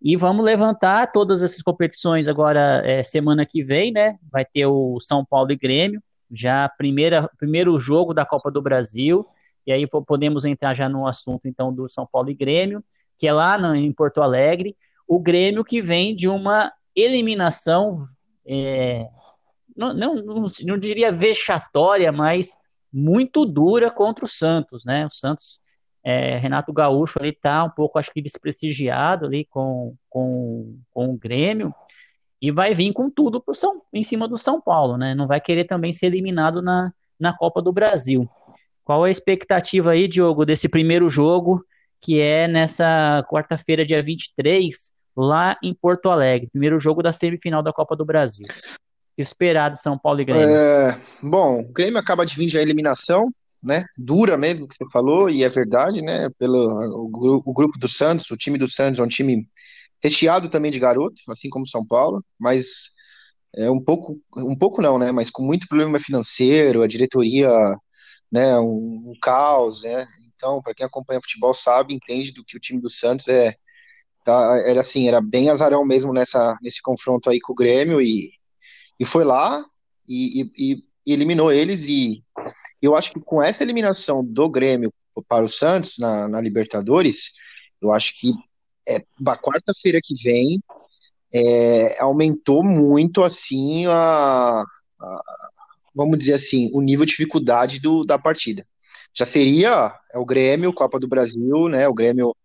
E 0.00 0.14
vamos 0.16 0.44
levantar 0.44 1.10
todas 1.10 1.42
essas 1.42 1.62
competições 1.62 2.28
agora 2.28 2.82
é, 2.84 3.02
semana 3.02 3.46
que 3.46 3.64
vem, 3.64 3.92
né? 3.92 4.18
Vai 4.30 4.44
ter 4.44 4.66
o 4.66 4.98
São 5.00 5.24
Paulo 5.24 5.50
e 5.52 5.56
Grêmio, 5.56 6.02
já 6.30 6.68
primeira 6.68 7.30
primeiro 7.38 7.78
jogo 7.78 8.12
da 8.12 8.24
Copa 8.24 8.50
do 8.50 8.60
Brasil. 8.60 9.26
E 9.66 9.72
aí 9.72 9.86
podemos 9.86 10.44
entrar 10.44 10.76
já 10.76 10.88
no 10.88 11.06
assunto 11.06 11.48
então 11.48 11.74
do 11.74 11.88
São 11.88 12.06
Paulo 12.06 12.30
e 12.30 12.34
Grêmio, 12.34 12.84
que 13.18 13.26
é 13.26 13.32
lá 13.32 13.58
no, 13.58 13.74
em 13.74 13.92
Porto 13.92 14.22
Alegre. 14.22 14.76
O 15.08 15.18
Grêmio 15.18 15.64
que 15.64 15.80
vem 15.80 16.14
de 16.14 16.28
uma 16.28 16.72
eliminação, 16.94 18.06
é, 18.46 19.06
não, 19.76 19.92
não, 19.92 20.14
não, 20.14 20.46
não 20.64 20.78
diria 20.78 21.10
vexatória, 21.10 22.12
mas 22.12 22.56
muito 22.92 23.44
dura 23.44 23.90
contra 23.90 24.24
o 24.24 24.28
Santos, 24.28 24.84
né? 24.84 25.06
O 25.06 25.10
Santos, 25.10 25.58
é, 26.08 26.38
Renato 26.38 26.72
Gaúcho 26.72 27.18
ali 27.18 27.32
tá 27.32 27.64
um 27.64 27.70
pouco, 27.70 27.98
acho 27.98 28.12
que 28.12 28.22
desprestigiado 28.22 29.26
ali 29.26 29.44
com, 29.44 29.96
com, 30.08 30.78
com 30.92 31.10
o 31.10 31.18
Grêmio 31.18 31.74
e 32.40 32.52
vai 32.52 32.72
vir 32.72 32.92
com 32.92 33.10
tudo 33.10 33.40
pro 33.40 33.52
São, 33.52 33.82
em 33.92 34.04
cima 34.04 34.28
do 34.28 34.38
São 34.38 34.60
Paulo, 34.60 34.96
né? 34.96 35.16
Não 35.16 35.26
vai 35.26 35.40
querer 35.40 35.64
também 35.64 35.90
ser 35.90 36.06
eliminado 36.06 36.62
na, 36.62 36.92
na 37.18 37.36
Copa 37.36 37.60
do 37.60 37.72
Brasil. 37.72 38.30
Qual 38.84 39.02
a 39.02 39.10
expectativa 39.10 39.90
aí, 39.90 40.06
Diogo, 40.06 40.46
desse 40.46 40.68
primeiro 40.68 41.10
jogo, 41.10 41.64
que 42.00 42.20
é 42.20 42.46
nessa 42.46 43.26
quarta-feira, 43.28 43.84
dia 43.84 44.00
23, 44.00 44.92
lá 45.16 45.56
em 45.60 45.74
Porto 45.74 46.08
Alegre? 46.08 46.50
Primeiro 46.52 46.78
jogo 46.78 47.02
da 47.02 47.10
semifinal 47.10 47.64
da 47.64 47.72
Copa 47.72 47.96
do 47.96 48.04
Brasil. 48.04 48.46
Esperado 49.18 49.76
São 49.76 49.98
Paulo 49.98 50.20
e 50.20 50.24
Grêmio. 50.24 50.54
É, 50.54 51.00
bom, 51.20 51.62
o 51.62 51.72
Grêmio 51.72 51.98
acaba 51.98 52.24
de 52.24 52.36
vir 52.36 52.46
de 52.46 52.58
a 52.58 52.62
eliminação, 52.62 53.28
né? 53.62 53.84
Dura 53.96 54.36
mesmo 54.36 54.68
que 54.68 54.74
você 54.76 54.84
falou, 54.92 55.30
e 55.30 55.42
é 55.44 55.48
verdade, 55.48 56.02
né? 56.02 56.30
Pelo 56.38 56.68
o, 57.08 57.42
o 57.44 57.52
grupo 57.52 57.78
do 57.78 57.88
Santos, 57.88 58.30
o 58.30 58.36
time 58.36 58.58
do 58.58 58.68
Santos 58.68 59.00
é 59.00 59.02
um 59.02 59.08
time 59.08 59.48
recheado 60.02 60.48
também 60.48 60.70
de 60.70 60.78
garoto, 60.78 61.20
assim 61.28 61.50
como 61.50 61.66
São 61.66 61.86
Paulo, 61.86 62.24
mas 62.38 62.66
é 63.54 63.70
um 63.70 63.82
pouco, 63.82 64.20
um 64.36 64.56
pouco 64.56 64.82
não, 64.82 64.98
né? 64.98 65.12
Mas 65.12 65.30
com 65.30 65.42
muito 65.42 65.68
problema 65.68 65.98
financeiro, 65.98 66.82
a 66.82 66.86
diretoria 66.86 67.50
né, 68.30 68.58
um, 68.58 69.12
um 69.12 69.14
caos, 69.20 69.82
né? 69.82 70.06
Então, 70.34 70.60
para 70.62 70.74
quem 70.74 70.86
acompanha 70.86 71.20
futebol 71.20 71.54
sabe, 71.54 71.94
entende 71.94 72.32
do 72.32 72.44
que 72.44 72.56
o 72.56 72.60
time 72.60 72.80
do 72.80 72.90
Santos 72.90 73.28
é 73.28 73.56
tá, 74.24 74.58
era 74.66 74.80
assim, 74.80 75.08
era 75.08 75.20
bem 75.20 75.50
azarão 75.50 75.84
mesmo 75.84 76.12
nessa 76.12 76.56
nesse 76.62 76.82
confronto 76.82 77.30
aí 77.30 77.40
com 77.40 77.52
o 77.52 77.56
Grêmio 77.56 78.00
e, 78.02 78.32
e 79.00 79.04
foi 79.04 79.24
lá 79.24 79.64
e, 80.08 80.42
e, 80.56 80.74
e 81.06 81.12
eliminou 81.14 81.52
eles 81.52 81.88
e 81.88 82.24
eu 82.86 82.96
acho 82.96 83.12
que 83.12 83.20
com 83.20 83.42
essa 83.42 83.62
eliminação 83.62 84.24
do 84.24 84.48
Grêmio 84.48 84.92
para 85.28 85.44
o 85.44 85.48
Santos 85.48 85.98
na, 85.98 86.28
na 86.28 86.40
Libertadores, 86.40 87.32
eu 87.80 87.92
acho 87.92 88.18
que 88.18 88.32
é, 88.88 88.96
a 89.26 89.36
quarta-feira 89.36 89.98
que 90.02 90.14
vem 90.22 90.60
é, 91.32 92.00
aumentou 92.00 92.62
muito 92.62 93.22
assim 93.22 93.86
a, 93.86 94.62
a, 95.00 95.22
vamos 95.94 96.18
dizer 96.18 96.34
assim, 96.34 96.70
o 96.72 96.80
nível 96.80 97.06
de 97.06 97.12
dificuldade 97.12 97.80
do, 97.80 98.04
da 98.04 98.18
partida. 98.18 98.66
Já 99.14 99.24
seria 99.24 99.94
é 100.12 100.18
o 100.18 100.26
Grêmio, 100.26 100.72
Copa 100.72 101.00
do 101.00 101.08
Brasil, 101.08 101.68
né? 101.68 101.88
O 101.88 101.94
Grêmio 101.94 102.36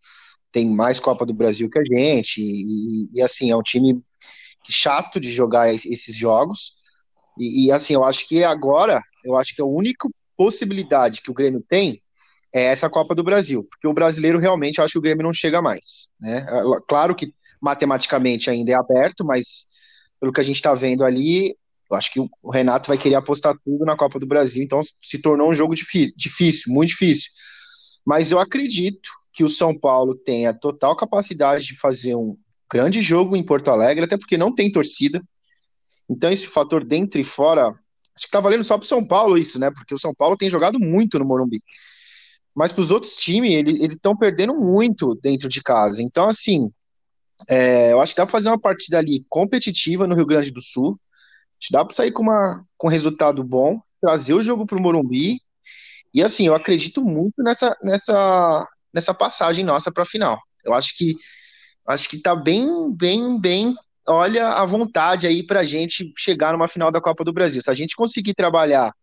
tem 0.52 0.70
mais 0.70 1.00
Copa 1.00 1.26
do 1.26 1.34
Brasil 1.34 1.70
que 1.70 1.80
a 1.80 1.84
gente, 1.84 2.42
e, 2.42 3.10
e 3.14 3.22
assim, 3.22 3.52
é 3.52 3.58
um 3.58 3.62
time 3.62 4.02
chato 4.70 5.20
de 5.20 5.32
jogar 5.32 5.74
esses 5.74 6.16
jogos. 6.16 6.74
E, 7.38 7.66
e, 7.68 7.72
assim, 7.72 7.94
eu 7.94 8.04
acho 8.04 8.28
que 8.28 8.44
agora, 8.44 9.02
eu 9.26 9.36
acho 9.38 9.56
que 9.56 9.62
a 9.62 9.66
única 9.66 10.08
possibilidade 10.42 11.22
que 11.22 11.30
o 11.30 11.36
Grêmio 11.36 11.64
tem 11.70 12.02
é 12.52 12.64
essa 12.64 12.90
Copa 12.90 13.14
do 13.14 13.24
Brasil, 13.24 13.64
porque 13.70 13.88
o 13.88 13.94
brasileiro 13.94 14.40
realmente 14.40 14.80
eu 14.80 14.84
acho 14.84 14.94
que 14.94 14.98
o 14.98 15.02
Grêmio 15.02 15.22
não 15.22 15.32
chega 15.32 15.62
mais. 15.62 16.10
Né? 16.20 16.44
Claro 16.88 17.14
que 17.14 17.32
matematicamente 17.62 18.50
ainda 18.50 18.72
é 18.72 18.74
aberto, 18.74 19.24
mas 19.24 19.68
pelo 20.20 20.34
que 20.34 20.42
a 20.42 20.44
gente 20.44 20.56
está 20.56 20.74
vendo 20.74 21.04
ali, 21.04 21.56
eu 21.92 21.96
acho 21.96 22.12
que 22.12 22.20
o 22.20 22.50
Renato 22.50 22.88
vai 22.88 22.98
querer 22.98 23.14
apostar 23.14 23.56
tudo 23.64 23.86
na 23.86 23.96
Copa 23.96 24.18
do 24.18 24.26
Brasil, 24.26 24.64
então 24.64 24.82
se 25.04 25.20
tornou 25.20 25.52
um 25.52 25.54
jogo 25.54 25.76
difícil, 25.76 26.16
difícil, 26.18 26.74
muito 26.74 26.90
difícil. 26.90 27.30
Mas 28.04 28.32
eu 28.32 28.40
acredito 28.40 29.12
que 29.32 29.44
o 29.44 29.50
São 29.50 29.78
Paulo 29.78 30.16
tenha 30.16 30.56
total 30.56 30.96
capacidade 30.96 31.68
de 31.68 31.78
fazer 31.78 32.16
um 32.16 32.36
grande 32.70 33.00
jogo 33.00 33.36
em 33.36 33.46
Porto 33.46 33.70
Alegre, 33.70 34.06
até 34.06 34.18
porque 34.18 34.40
não 34.40 34.56
tem 34.56 34.72
torcida. 34.72 35.22
Então 36.10 36.32
esse 36.32 36.48
fator 36.48 36.84
dentro 36.84 37.22
e 37.22 37.24
fora, 37.24 37.76
acho 38.16 38.26
que 38.26 38.32
tá 38.32 38.40
valendo 38.40 38.64
só 38.64 38.78
pro 38.78 38.88
São 38.88 39.06
Paulo 39.06 39.38
isso, 39.38 39.60
né? 39.60 39.72
Porque 39.72 39.94
o 39.94 40.00
São 40.00 40.14
Paulo 40.14 40.36
tem 40.36 40.50
jogado 40.50 40.80
muito 40.80 41.18
no 41.20 41.26
Morumbi. 41.26 41.60
Mas 42.54 42.72
para 42.72 42.82
os 42.82 42.92
outros 42.92 43.16
times, 43.16 43.52
eles 43.52 43.96
estão 43.96 44.16
perdendo 44.16 44.54
muito 44.54 45.16
dentro 45.16 45.48
de 45.48 45.62
casa. 45.62 46.02
Então, 46.02 46.28
assim, 46.28 46.70
é, 47.50 47.92
eu 47.94 48.02
acho 48.02 48.14
que 48.14 48.18
dá 48.18 48.26
para 48.26 48.32
fazer 48.32 48.50
uma 48.50 48.60
partida 48.60 48.98
ali 48.98 49.26
competitiva 49.30 50.06
no 50.06 50.16
Rio 50.16 50.26
Grande 50.26 50.52
do 50.52 50.62
Sul 50.62 51.00
dá 51.70 51.86
para 51.86 51.94
sair 51.94 52.12
com, 52.12 52.24
uma, 52.24 52.66
com 52.78 52.88
um 52.88 52.90
resultado 52.90 53.44
bom, 53.44 53.80
trazer 54.00 54.34
o 54.34 54.42
jogo 54.42 54.66
para 54.66 54.78
o 54.78 54.82
Morumbi. 54.82 55.40
E 56.14 56.24
assim, 56.24 56.48
eu 56.48 56.56
acredito 56.56 57.04
muito 57.04 57.44
nessa, 57.44 57.78
nessa, 57.84 58.68
nessa 58.94 59.14
passagem 59.14 59.64
nossa 59.64 59.92
para 59.92 60.04
a 60.04 60.08
final. 60.08 60.40
Eu 60.64 60.74
acho 60.74 60.96
que 60.96 61.16
acho 61.88 62.10
que 62.10 62.22
tá 62.22 62.36
bem, 62.36 62.92
bem, 62.92 63.40
bem. 63.40 63.76
Olha 64.08 64.50
a 64.50 64.66
vontade 64.66 65.28
aí 65.28 65.46
para 65.46 65.60
a 65.62 65.64
gente 65.64 66.12
chegar 66.18 66.54
numa 66.54 66.68
final 66.68 66.92
da 66.92 67.02
Copa 67.02 67.24
do 67.24 67.34
Brasil. 67.34 67.62
Se 67.62 67.70
a 67.70 67.74
gente 67.74 67.96
conseguir 67.96 68.34
trabalhar 68.34 68.94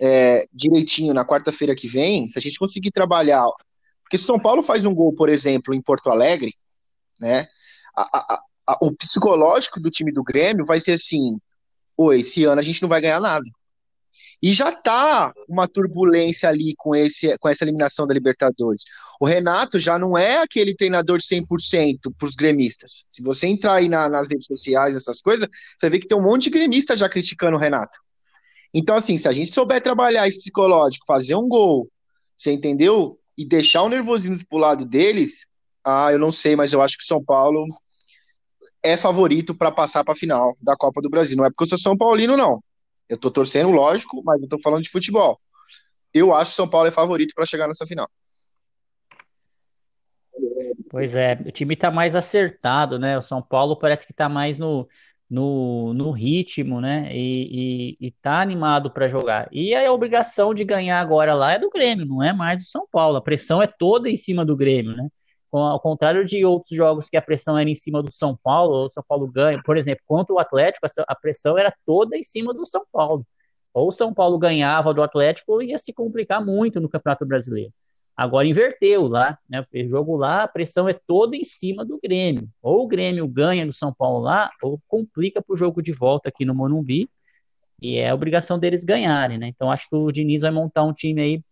é, 0.00 0.46
direitinho 0.52 1.14
na 1.14 1.24
quarta-feira 1.24 1.74
que 1.74 1.88
vem, 1.88 2.28
se 2.28 2.38
a 2.38 2.42
gente 2.42 2.58
conseguir 2.58 2.90
trabalhar. 2.90 3.46
Porque 4.02 4.18
se 4.18 4.24
São 4.24 4.38
Paulo 4.38 4.62
faz 4.62 4.84
um 4.84 4.94
gol, 4.94 5.14
por 5.14 5.28
exemplo, 5.28 5.74
em 5.74 5.80
Porto 5.80 6.10
Alegre, 6.10 6.52
né? 7.18 7.46
A, 7.96 8.02
a, 8.02 8.42
a, 8.66 8.78
o 8.82 8.94
psicológico 8.94 9.80
do 9.80 9.90
time 9.90 10.12
do 10.12 10.22
Grêmio 10.22 10.66
vai 10.66 10.80
ser 10.80 10.92
assim: 10.92 11.38
pô, 11.96 12.12
esse 12.12 12.44
ano 12.44 12.60
a 12.60 12.64
gente 12.64 12.82
não 12.82 12.88
vai 12.88 13.00
ganhar 13.00 13.20
nada. 13.20 13.44
E 14.44 14.52
já 14.52 14.70
tá 14.70 15.32
uma 15.48 15.66
turbulência 15.66 16.50
ali 16.50 16.74
com, 16.76 16.94
esse, 16.94 17.34
com 17.38 17.48
essa 17.48 17.64
eliminação 17.64 18.06
da 18.06 18.12
Libertadores. 18.12 18.82
O 19.18 19.24
Renato 19.24 19.80
já 19.80 19.98
não 19.98 20.18
é 20.18 20.36
aquele 20.36 20.74
treinador 20.76 21.22
100% 21.22 22.12
para 22.14 22.28
os 22.28 22.34
gremistas. 22.34 23.06
Se 23.08 23.22
você 23.22 23.46
entrar 23.46 23.76
aí 23.76 23.88
na, 23.88 24.06
nas 24.06 24.28
redes 24.28 24.44
sociais, 24.46 24.94
essas 24.94 25.22
coisas, 25.22 25.48
você 25.78 25.88
vê 25.88 25.98
que 25.98 26.06
tem 26.06 26.18
um 26.18 26.22
monte 26.22 26.42
de 26.42 26.50
gremista 26.50 26.94
já 26.94 27.08
criticando 27.08 27.56
o 27.56 27.58
Renato. 27.58 27.98
Então, 28.74 28.94
assim, 28.96 29.16
se 29.16 29.26
a 29.26 29.32
gente 29.32 29.50
souber 29.50 29.82
trabalhar 29.82 30.28
esse 30.28 30.40
psicológico, 30.40 31.06
fazer 31.06 31.36
um 31.36 31.48
gol, 31.48 31.88
você 32.36 32.52
entendeu? 32.52 33.18
E 33.38 33.46
deixar 33.46 33.82
o 33.82 33.88
nervosismo 33.88 34.46
pro 34.46 34.58
lado 34.58 34.84
deles, 34.84 35.46
ah, 35.82 36.12
eu 36.12 36.18
não 36.18 36.30
sei, 36.30 36.54
mas 36.54 36.70
eu 36.70 36.82
acho 36.82 36.98
que 36.98 37.04
o 37.04 37.06
São 37.06 37.24
Paulo 37.24 37.66
é 38.82 38.94
favorito 38.98 39.54
para 39.54 39.72
passar 39.72 40.04
para 40.04 40.12
a 40.12 40.18
final 40.18 40.54
da 40.60 40.76
Copa 40.76 41.00
do 41.00 41.08
Brasil. 41.08 41.34
Não 41.34 41.46
é 41.46 41.48
porque 41.48 41.64
eu 41.64 41.68
sou 41.68 41.78
São 41.78 41.96
Paulino, 41.96 42.36
não. 42.36 42.62
Eu 43.08 43.18
tô 43.18 43.30
torcendo, 43.30 43.70
lógico, 43.70 44.22
mas 44.24 44.42
eu 44.42 44.48
tô 44.48 44.58
falando 44.58 44.82
de 44.82 44.90
futebol. 44.90 45.40
Eu 46.12 46.34
acho 46.34 46.50
que 46.50 46.56
São 46.56 46.68
Paulo 46.68 46.88
é 46.88 46.92
favorito 46.92 47.34
para 47.34 47.46
chegar 47.46 47.66
nessa 47.66 47.86
final. 47.86 48.08
Pois 50.90 51.14
é, 51.14 51.34
o 51.46 51.50
time 51.50 51.76
tá 51.76 51.90
mais 51.90 52.16
acertado, 52.16 52.98
né? 52.98 53.18
O 53.18 53.22
São 53.22 53.42
Paulo 53.42 53.76
parece 53.76 54.06
que 54.06 54.12
tá 54.12 54.28
mais 54.28 54.58
no, 54.58 54.88
no, 55.28 55.92
no 55.94 56.10
ritmo, 56.10 56.80
né? 56.80 57.08
E, 57.14 57.96
e, 58.00 58.06
e 58.08 58.10
tá 58.10 58.40
animado 58.40 58.90
para 58.90 59.08
jogar. 59.08 59.48
E 59.52 59.74
a 59.74 59.92
obrigação 59.92 60.54
de 60.54 60.64
ganhar 60.64 61.00
agora 61.00 61.34
lá 61.34 61.52
é 61.52 61.58
do 61.58 61.70
Grêmio, 61.70 62.06
não 62.06 62.22
é 62.22 62.32
mais 62.32 62.62
do 62.62 62.68
São 62.68 62.86
Paulo. 62.90 63.16
A 63.16 63.22
pressão 63.22 63.62
é 63.62 63.66
toda 63.66 64.08
em 64.08 64.16
cima 64.16 64.44
do 64.44 64.56
Grêmio, 64.56 64.96
né? 64.96 65.08
Ao 65.56 65.80
contrário 65.80 66.24
de 66.24 66.44
outros 66.44 66.76
jogos 66.76 67.08
que 67.08 67.16
a 67.16 67.22
pressão 67.22 67.56
era 67.56 67.70
em 67.70 67.74
cima 67.74 68.02
do 68.02 68.12
São 68.12 68.36
Paulo, 68.42 68.86
o 68.86 68.90
São 68.90 69.04
Paulo 69.06 69.26
ganha, 69.28 69.62
por 69.62 69.76
exemplo, 69.76 70.02
contra 70.06 70.34
o 70.34 70.38
Atlético, 70.38 70.86
a 71.06 71.14
pressão 71.14 71.56
era 71.56 71.72
toda 71.86 72.16
em 72.16 72.22
cima 72.22 72.52
do 72.52 72.66
São 72.66 72.84
Paulo. 72.92 73.24
Ou 73.72 73.88
o 73.88 73.92
São 73.92 74.12
Paulo 74.12 74.38
ganhava 74.38 74.92
do 74.92 75.02
Atlético, 75.02 75.62
ia 75.62 75.78
se 75.78 75.92
complicar 75.92 76.44
muito 76.44 76.80
no 76.80 76.88
Campeonato 76.88 77.24
Brasileiro. 77.24 77.72
Agora 78.16 78.46
inverteu 78.46 79.08
lá, 79.08 79.38
né? 79.48 79.60
O 79.60 79.88
jogo 79.88 80.16
lá, 80.16 80.44
a 80.44 80.48
pressão 80.48 80.88
é 80.88 80.92
toda 80.92 81.36
em 81.36 81.42
cima 81.42 81.84
do 81.84 81.98
Grêmio. 82.00 82.48
Ou 82.62 82.84
o 82.84 82.86
Grêmio 82.86 83.26
ganha 83.26 83.64
no 83.64 83.72
São 83.72 83.92
Paulo 83.92 84.20
lá, 84.20 84.50
ou 84.62 84.80
complica 84.86 85.42
para 85.42 85.52
o 85.52 85.56
jogo 85.56 85.82
de 85.82 85.90
volta 85.92 86.28
aqui 86.28 86.44
no 86.44 86.54
Morumbi. 86.54 87.08
E 87.82 87.98
é 87.98 88.14
obrigação 88.14 88.58
deles 88.58 88.84
ganharem, 88.84 89.36
né? 89.38 89.48
Então 89.48 89.70
acho 89.70 89.88
que 89.88 89.96
o 89.96 90.12
Diniz 90.12 90.42
vai 90.42 90.52
montar 90.52 90.84
um 90.84 90.92
time 90.92 91.20
aí 91.20 91.42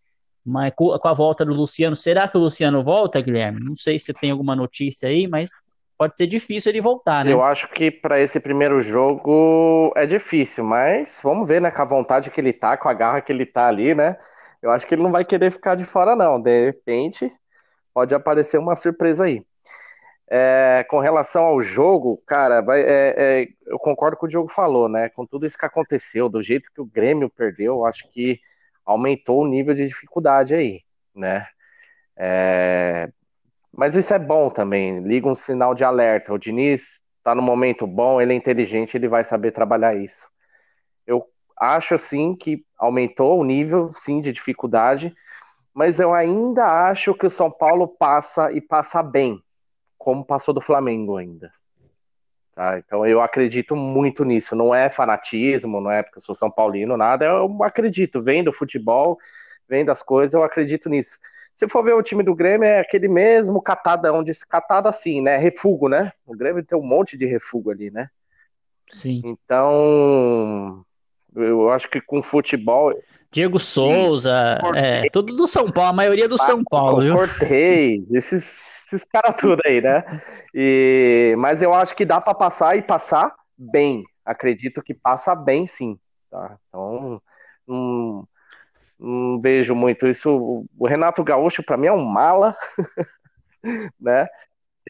mas 0.45 0.73
com 0.75 1.09
a 1.09 1.13
volta 1.13 1.45
do 1.45 1.55
Luciano. 1.55 1.95
Será 1.95 2.27
que 2.27 2.37
o 2.37 2.41
Luciano 2.41 2.83
volta, 2.83 3.21
Guilherme? 3.21 3.61
Não 3.61 3.77
sei 3.77 3.99
se 3.99 4.13
tem 4.13 4.31
alguma 4.31 4.57
notícia 4.57 5.09
aí, 5.09 5.27
mas 5.27 5.51
pode 5.97 6.17
ser 6.17 6.27
difícil 6.27 6.73
ele 6.73 6.81
voltar, 6.81 7.25
né? 7.25 7.33
Eu 7.33 7.43
acho 7.43 7.69
que 7.69 7.91
para 7.91 8.21
esse 8.21 8.41
primeiro 8.41 8.83
jogo 8.83 9.93
é 9.95 10.05
difícil, 10.05 10.65
mas 10.65 11.21
vamos 11.23 11.47
ver, 11.47 11.61
né? 11.61 11.71
Com 11.71 11.83
a 11.83 11.87
vontade 11.87 12.31
que 12.31 12.41
ele 12.41 12.53
tá, 12.53 12.77
com 12.77 12.89
a 12.89 12.95
garra 12.95 13.21
que 13.21 13.31
ele 13.31 13.47
tá 13.47 13.69
ali, 13.69 13.95
né? 13.95 14.17
Eu 14.61 14.71
acho 14.71 14.87
que 14.87 14.95
ele 14.95 15.03
não 15.03 15.13
vai 15.13 15.25
querer 15.25 15.51
ficar 15.51 15.77
de 15.77 15.85
fora, 15.85 16.17
não. 16.17 16.41
De 16.41 16.67
repente, 16.67 17.33
pode 17.95 18.15
aparecer 18.15 18.59
uma 18.59 18.75
surpresa 18.75 19.25
aí. 19.25 19.45
É, 20.29 20.85
com 20.89 20.99
relação 20.99 21.45
ao 21.45 21.61
jogo, 21.61 22.23
cara, 22.27 22.63
vai, 22.63 22.81
é, 22.81 23.15
é, 23.17 23.49
eu 23.67 23.79
concordo 23.79 24.17
com 24.17 24.25
o 24.25 24.29
Diogo 24.29 24.49
falou, 24.49 24.89
né? 24.89 25.09
Com 25.11 25.27
tudo 25.27 25.47
isso 25.47 25.59
que 25.59 25.67
aconteceu, 25.67 26.29
do 26.29 26.43
jeito 26.43 26.71
que 26.75 26.81
o 26.81 26.87
Grêmio 26.87 27.29
perdeu, 27.29 27.85
acho 27.85 28.11
que 28.11 28.41
aumentou 28.85 29.43
o 29.43 29.47
nível 29.47 29.75
de 29.75 29.87
dificuldade 29.87 30.55
aí, 30.55 30.83
né? 31.15 31.47
É, 32.17 33.11
mas 33.73 33.97
isso 33.97 34.13
é 34.13 34.19
bom 34.19 34.51
também, 34.51 35.01
liga 35.01 35.29
um 35.29 35.35
sinal 35.35 35.75
de 35.75 35.85
alerta. 35.85 36.33
O 36.33 36.39
Diniz 36.39 37.01
tá 37.23 37.35
no 37.35 37.43
momento 37.43 37.87
bom, 37.87 38.21
ele 38.21 38.33
é 38.33 38.37
inteligente, 38.37 38.97
ele 38.97 39.09
vai 39.09 39.25
saber 39.25 39.53
trabalhar 39.53 39.97
isso. 39.97 40.29
Eu 41.07 41.27
acho 41.59 41.97
sim 41.97 42.35
que 42.35 42.65
aumentou 42.79 43.41
o 43.41 43.45
nível, 43.45 43.93
sim, 43.95 44.21
de 44.21 44.33
dificuldade, 44.33 45.15
mas 45.73 46.01
eu 46.01 46.13
ainda 46.13 46.89
acho 46.89 47.15
que 47.15 47.27
o 47.27 47.31
São 47.31 47.51
Paulo 47.51 47.89
passa 47.89 48.53
e 48.53 48.61
passa 48.61 49.03
bem, 49.03 49.43
como 49.97 50.25
passou 50.25 50.53
do 50.53 50.61
Flamengo 50.61 51.17
ainda. 51.17 51.53
Tá? 52.55 52.79
Então 52.79 53.07
eu 53.07 53.21
acredito 53.21 53.75
muito 53.75 54.25
nisso. 54.25 54.55
Não 54.55 54.75
é 54.75 54.91
fanatismo, 54.91 55.81
não 55.81 55.91
é 55.91 56.03
porque 56.03 56.19
eu 56.19 56.23
sou 56.23 56.35
São 56.35 56.51
Paulino, 56.51 56.97
nada. 56.97 57.25
Eu 57.25 57.63
acredito, 57.63 58.23
vendo 58.23 58.53
futebol, 58.53 59.19
vendo 59.69 59.91
as 59.91 60.03
coisas, 60.03 60.35
eu 60.35 60.43
acredito 60.43 60.89
nisso. 60.89 61.19
Se 61.55 61.69
for 61.69 61.83
ver 61.83 61.95
o 61.95 62.03
time 62.03 62.23
do 62.23 62.35
Grêmio, 62.35 62.67
é 62.67 62.81
aquele 62.81 63.09
mesmo 63.09 63.61
catadão, 63.61 64.23
de 64.23 64.33
catado 64.47 64.89
assim, 64.89 65.21
né? 65.21 65.37
Refugo, 65.37 65.89
né? 65.89 66.13
O 66.27 66.35
Grêmio 66.35 66.65
tem 66.65 66.79
um 66.79 66.83
monte 66.83 67.17
de 67.17 67.27
refugo 67.27 67.71
ali, 67.71 67.91
né? 67.91 68.09
Sim. 68.91 69.23
Então, 69.25 70.85
eu 71.35 71.71
acho 71.71 71.89
que 71.89 72.01
com 72.01 72.23
futebol. 72.23 72.93
Diego 73.33 73.59
Souza, 73.59 74.59
é, 74.77 75.09
tudo 75.11 75.35
do 75.35 75.49
São 75.49 75.73
Paulo, 75.73 75.89
a 75.89 75.93
maioria 75.95 76.29
do 76.29 76.37
São 76.37 76.63
Paulo, 76.63 77.01
viu? 77.01 77.15
Cortei, 77.15 78.07
esses, 78.11 78.63
esses 78.87 79.05
caras 79.05 79.35
tudo 79.39 79.59
aí, 79.65 79.81
né? 79.81 80.05
E, 80.55 81.35
mas 81.39 81.63
eu 81.63 81.73
acho 81.73 81.97
que 81.97 82.05
dá 82.05 82.21
para 82.21 82.35
passar 82.35 82.77
e 82.77 82.83
passar 82.83 83.35
bem. 83.57 84.05
Acredito 84.23 84.83
que 84.83 84.93
passa 84.93 85.35
bem, 85.35 85.67
sim. 85.67 85.99
Tá? 86.31 86.59
Então, 86.69 87.23
não, 87.67 88.29
não 89.01 89.41
vejo 89.41 89.75
muito 89.75 90.07
isso. 90.07 90.67
O 90.79 90.87
Renato 90.87 91.25
Gaúcho, 91.25 91.63
para 91.63 91.79
mim, 91.79 91.87
é 91.87 91.93
um 91.93 92.05
mala, 92.05 92.55
né? 93.99 94.29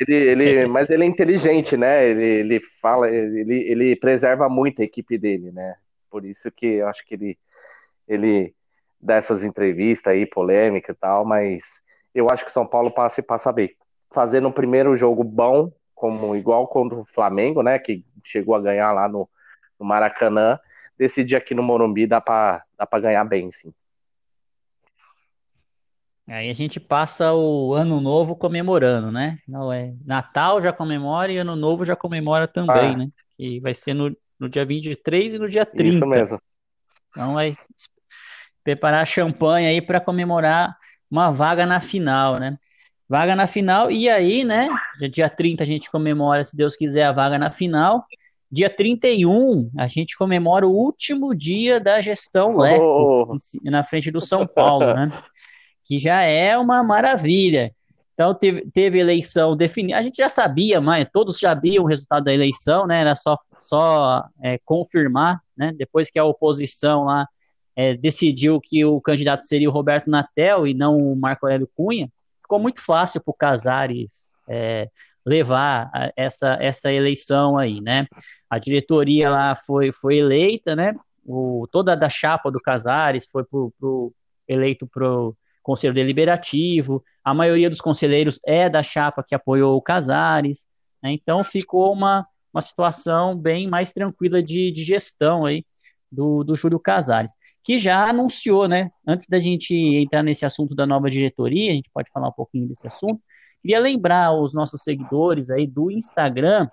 Ele, 0.00 0.14
ele, 0.16 0.66
mas 0.68 0.90
ele 0.90 1.04
é 1.04 1.06
inteligente, 1.06 1.76
né? 1.76 2.08
Ele, 2.08 2.24
ele 2.24 2.60
fala, 2.80 3.08
ele, 3.08 3.70
ele 3.70 3.94
preserva 3.94 4.48
muito 4.48 4.82
a 4.82 4.84
equipe 4.84 5.16
dele, 5.16 5.52
né? 5.52 5.76
Por 6.10 6.24
isso 6.24 6.50
que 6.50 6.66
eu 6.66 6.88
acho 6.88 7.06
que 7.06 7.14
ele, 7.14 7.38
ele 8.06 8.54
dá 9.00 9.16
essas 9.16 9.42
entrevistas 9.42 10.12
aí, 10.12 10.26
polêmica 10.26 10.92
e 10.92 10.94
tal, 10.94 11.24
mas 11.24 11.82
eu 12.14 12.28
acho 12.30 12.44
que 12.44 12.50
o 12.50 12.54
São 12.54 12.66
Paulo 12.66 12.90
passa 12.90 13.20
e 13.20 13.24
passa 13.24 13.52
bem. 13.52 13.74
Fazendo 14.12 14.48
um 14.48 14.52
primeiro 14.52 14.96
jogo 14.96 15.24
bom, 15.24 15.72
como 15.94 16.36
igual 16.36 16.66
contra 16.68 16.98
o 16.98 17.06
Flamengo, 17.06 17.62
né? 17.62 17.78
Que 17.78 18.04
chegou 18.24 18.54
a 18.54 18.60
ganhar 18.60 18.92
lá 18.92 19.08
no, 19.08 19.28
no 19.78 19.86
Maracanã. 19.86 20.58
Decidir 20.98 21.36
aqui 21.36 21.54
no 21.54 21.62
Morumbi 21.62 22.06
dá 22.06 22.20
para 22.20 22.62
dá 22.76 22.86
pra 22.86 23.00
ganhar 23.00 23.24
bem, 23.24 23.50
sim. 23.50 23.72
Aí 26.28 26.48
a 26.48 26.52
gente 26.52 26.78
passa 26.78 27.32
o 27.32 27.74
ano 27.74 28.00
novo 28.00 28.36
comemorando, 28.36 29.10
né? 29.10 29.38
Não 29.46 29.72
é 29.72 29.92
Natal 30.04 30.60
já 30.60 30.72
comemora 30.72 31.32
e 31.32 31.38
ano 31.38 31.56
novo 31.56 31.84
já 31.84 31.96
comemora 31.96 32.46
também, 32.46 32.94
ah. 32.94 32.96
né? 32.96 33.08
E 33.38 33.58
vai 33.60 33.74
ser 33.74 33.94
no, 33.94 34.14
no 34.38 34.48
dia 34.48 34.64
23 34.64 35.34
e 35.34 35.38
no 35.38 35.48
dia 35.48 35.66
30. 35.66 35.96
Isso 35.96 36.06
mesmo. 36.06 36.40
Então 37.12 37.34
vai 37.34 37.56
preparar 38.64 39.06
champanhe 39.06 39.66
aí 39.66 39.80
para 39.80 40.00
comemorar 40.00 40.76
uma 41.10 41.30
vaga 41.30 41.66
na 41.66 41.78
final, 41.78 42.38
né? 42.38 42.58
Vaga 43.08 43.36
na 43.36 43.46
final, 43.46 43.90
e 43.90 44.08
aí, 44.08 44.42
né? 44.42 44.68
Dia 45.12 45.28
30 45.28 45.62
a 45.62 45.66
gente 45.66 45.90
comemora, 45.90 46.42
se 46.42 46.56
Deus 46.56 46.74
quiser, 46.74 47.04
a 47.04 47.12
vaga 47.12 47.38
na 47.38 47.50
final. 47.50 48.06
Dia 48.50 48.70
31, 48.70 49.70
a 49.78 49.86
gente 49.86 50.16
comemora 50.16 50.66
o 50.66 50.72
último 50.72 51.34
dia 51.34 51.78
da 51.78 52.00
gestão 52.00 52.56
Leco, 52.56 52.82
oh. 52.82 53.36
na 53.62 53.82
frente 53.82 54.10
do 54.10 54.20
São 54.20 54.46
Paulo, 54.46 54.94
né? 54.94 55.12
Que 55.84 55.98
já 55.98 56.22
é 56.22 56.56
uma 56.56 56.82
maravilha. 56.82 57.74
Então 58.14 58.34
teve, 58.34 58.70
teve 58.72 58.98
eleição 58.98 59.56
definida. 59.56 59.98
A 59.98 60.02
gente 60.02 60.16
já 60.16 60.28
sabia, 60.28 60.80
mas 60.80 61.06
todos 61.12 61.38
já 61.38 61.50
sabiam 61.50 61.84
o 61.84 61.86
resultado 61.86 62.24
da 62.24 62.32
eleição, 62.32 62.86
né? 62.86 63.00
Era 63.00 63.16
só, 63.16 63.38
só 63.58 64.24
é, 64.42 64.58
confirmar, 64.64 65.40
né? 65.62 65.72
Depois 65.76 66.10
que 66.10 66.18
a 66.18 66.24
oposição 66.24 67.04
lá 67.04 67.26
é, 67.76 67.94
decidiu 67.94 68.60
que 68.60 68.84
o 68.84 69.00
candidato 69.00 69.46
seria 69.46 69.68
o 69.68 69.72
Roberto 69.72 70.10
Natel 70.10 70.66
e 70.66 70.74
não 70.74 70.96
o 70.96 71.16
Marco 71.16 71.46
Aurélio 71.46 71.70
Cunha, 71.76 72.10
ficou 72.42 72.58
muito 72.58 72.80
fácil 72.84 73.20
para 73.20 73.30
o 73.30 73.34
Casares 73.34 74.32
é, 74.48 74.88
levar 75.24 75.90
essa, 76.16 76.58
essa 76.60 76.92
eleição 76.92 77.56
aí, 77.56 77.80
né? 77.80 78.06
A 78.50 78.58
diretoria 78.58 79.30
lá 79.30 79.54
foi, 79.54 79.92
foi 79.92 80.18
eleita, 80.18 80.74
né? 80.74 80.94
O, 81.24 81.68
toda 81.70 81.96
da 81.96 82.08
chapa 82.08 82.50
do 82.50 82.60
Casares 82.60 83.26
foi 83.30 83.44
pro, 83.44 83.72
pro 83.78 84.12
eleito 84.48 84.86
para 84.86 85.08
o 85.08 85.36
Conselho 85.62 85.94
Deliberativo, 85.94 87.04
a 87.24 87.32
maioria 87.32 87.70
dos 87.70 87.80
conselheiros 87.80 88.40
é 88.44 88.68
da 88.68 88.82
chapa 88.82 89.22
que 89.22 89.32
apoiou 89.32 89.76
o 89.76 89.82
Casares, 89.82 90.66
né? 91.00 91.12
então 91.12 91.44
ficou 91.44 91.92
uma, 91.92 92.26
uma 92.52 92.60
situação 92.60 93.36
bem 93.36 93.68
mais 93.68 93.92
tranquila 93.92 94.42
de, 94.42 94.70
de 94.72 94.82
gestão 94.82 95.46
aí 95.46 95.64
do, 96.10 96.44
do 96.44 96.54
Júlio 96.56 96.78
Casares, 96.78 97.32
que 97.64 97.78
já 97.78 98.08
anunciou, 98.08 98.68
né? 98.68 98.90
Antes 99.06 99.26
da 99.28 99.38
gente 99.38 99.74
entrar 99.74 100.22
nesse 100.22 100.44
assunto 100.44 100.74
da 100.74 100.86
nova 100.86 101.10
diretoria, 101.10 101.70
a 101.70 101.74
gente 101.74 101.90
pode 101.92 102.10
falar 102.12 102.28
um 102.28 102.32
pouquinho 102.32 102.68
desse 102.68 102.86
assunto. 102.86 103.20
Queria 103.62 103.80
lembrar 103.80 104.32
os 104.32 104.52
nossos 104.52 104.82
seguidores 104.82 105.48
aí 105.48 105.66
do 105.66 105.90
Instagram 105.90 106.68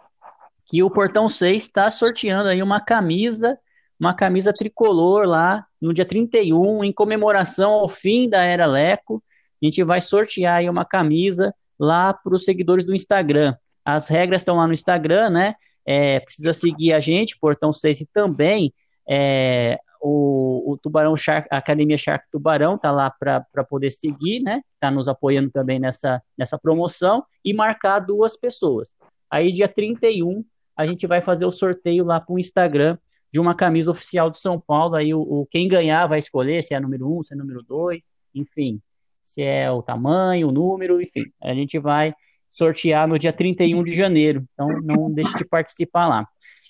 que 0.65 0.83
o 0.83 0.89
Portão 0.89 1.27
6 1.27 1.61
está 1.61 1.89
sorteando 1.89 2.49
aí 2.49 2.61
uma 2.61 2.79
camisa 2.79 3.57
uma 3.99 4.13
camisa 4.13 4.53
tricolor 4.53 5.27
lá 5.27 5.65
no 5.81 5.93
dia 5.93 6.05
31, 6.05 6.83
em 6.83 6.93
comemoração 6.93 7.73
ao 7.73 7.89
fim 7.89 8.29
da 8.29 8.41
Era 8.41 8.65
Leco. 8.65 9.21
A 9.61 9.65
gente 9.65 9.83
vai 9.83 9.99
sortear 9.99 10.55
aí 10.57 10.69
uma 10.69 10.85
camisa 10.85 11.53
lá 11.77 12.13
para 12.13 12.33
os 12.33 12.45
seguidores 12.45 12.85
do 12.85 12.95
Instagram. 12.95 13.55
As 13.83 14.07
regras 14.07 14.41
estão 14.41 14.55
lá 14.55 14.65
no 14.65 14.73
Instagram, 14.73 15.29
né? 15.31 15.55
É, 15.85 16.19
precisa 16.19 16.53
seguir 16.53 16.93
a 16.93 16.99
gente, 16.99 17.37
Portão 17.39 17.73
6 17.73 18.01
e 18.01 18.05
também 18.13 18.73
é, 19.09 19.79
o, 20.01 20.73
o, 20.73 20.77
Tubarão 20.77 21.15
Shark, 21.17 21.47
a 21.51 21.57
Academia 21.57 21.97
Shark 21.97 22.25
Tubarão 22.31 22.77
tá 22.77 22.91
lá 22.91 23.09
para 23.09 23.63
poder 23.67 23.89
seguir, 23.89 24.39
né? 24.41 24.61
Tá 24.79 24.89
nos 24.89 25.07
apoiando 25.07 25.49
também 25.49 25.79
nessa, 25.79 26.21
nessa 26.37 26.57
promoção 26.57 27.23
e 27.43 27.53
marcar 27.53 27.99
duas 27.99 28.37
pessoas. 28.37 28.95
Aí, 29.29 29.51
dia 29.51 29.67
31, 29.67 30.43
a 30.75 30.85
gente 30.85 31.05
vai 31.05 31.21
fazer 31.21 31.45
o 31.45 31.51
sorteio 31.51 32.05
lá 32.05 32.19
para 32.19 32.33
o 32.33 32.39
Instagram 32.39 32.97
de 33.31 33.39
uma 33.39 33.53
camisa 33.53 33.91
oficial 33.91 34.29
do 34.29 34.37
São 34.37 34.59
Paulo. 34.59 34.95
Aí 34.95 35.13
o, 35.13 35.21
o, 35.21 35.45
quem 35.47 35.67
ganhar 35.67 36.07
vai 36.07 36.19
escolher 36.19 36.61
se 36.63 36.73
é 36.73 36.79
número 36.79 37.11
um, 37.11 37.23
se 37.23 37.33
é 37.33 37.37
número 37.37 37.61
dois, 37.61 38.09
enfim, 38.33 38.81
se 39.23 39.41
é 39.41 39.69
o 39.69 39.81
tamanho, 39.81 40.47
o 40.47 40.51
número, 40.51 41.01
enfim. 41.01 41.25
A 41.41 41.53
gente 41.53 41.77
vai 41.77 42.13
sortear 42.49 43.07
no 43.07 43.19
dia 43.19 43.33
31 43.33 43.83
de 43.83 43.95
janeiro. 43.95 44.43
Então 44.53 44.67
não 44.81 45.11
deixe 45.11 45.35
de 45.37 45.45
participar 45.45 46.07
lá. 46.07 46.27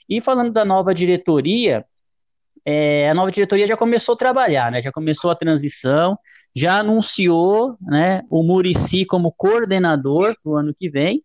E 0.07 0.19
falando 0.19 0.51
da 0.51 0.65
nova 0.65 0.93
diretoria, 0.93 1.85
é, 2.65 3.09
a 3.09 3.13
nova 3.13 3.31
diretoria 3.31 3.67
já 3.67 3.77
começou 3.77 4.13
a 4.13 4.17
trabalhar, 4.17 4.71
né? 4.71 4.81
Já 4.81 4.91
começou 4.91 5.31
a 5.31 5.35
transição, 5.35 6.17
já 6.55 6.79
anunciou, 6.79 7.77
né, 7.81 8.23
o 8.29 8.43
Murici 8.43 9.05
como 9.05 9.31
coordenador 9.31 10.35
do 10.43 10.55
ano 10.55 10.73
que 10.73 10.89
vem 10.89 11.23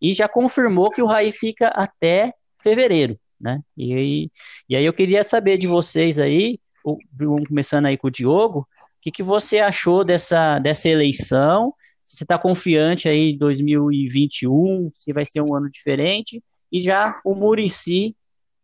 e 0.00 0.14
já 0.14 0.26
confirmou 0.28 0.90
que 0.90 1.02
o 1.02 1.06
Raí 1.06 1.30
fica 1.30 1.68
até 1.68 2.32
fevereiro 2.58 3.18
né? 3.42 3.60
E 3.76 4.30
e 4.68 4.76
aí 4.76 4.84
eu 4.84 4.92
queria 4.92 5.24
saber 5.24 5.58
de 5.58 5.66
vocês 5.66 6.18
aí, 6.18 6.58
começando 7.48 7.86
aí 7.86 7.98
com 7.98 8.06
o 8.06 8.10
Diogo, 8.10 8.60
o 8.60 8.66
que, 9.02 9.10
que 9.10 9.22
você 9.22 9.58
achou 9.58 10.04
dessa, 10.04 10.60
dessa 10.60 10.88
eleição? 10.88 11.74
Se 12.04 12.16
você 12.16 12.24
está 12.24 12.38
confiante 12.38 13.08
aí 13.08 13.32
em 13.32 13.38
2021, 13.38 14.90
se 14.94 15.12
vai 15.12 15.24
ser 15.24 15.40
um 15.40 15.54
ano 15.54 15.70
diferente? 15.70 16.42
E 16.70 16.82
já 16.82 17.20
o 17.24 17.34
Murici 17.34 18.16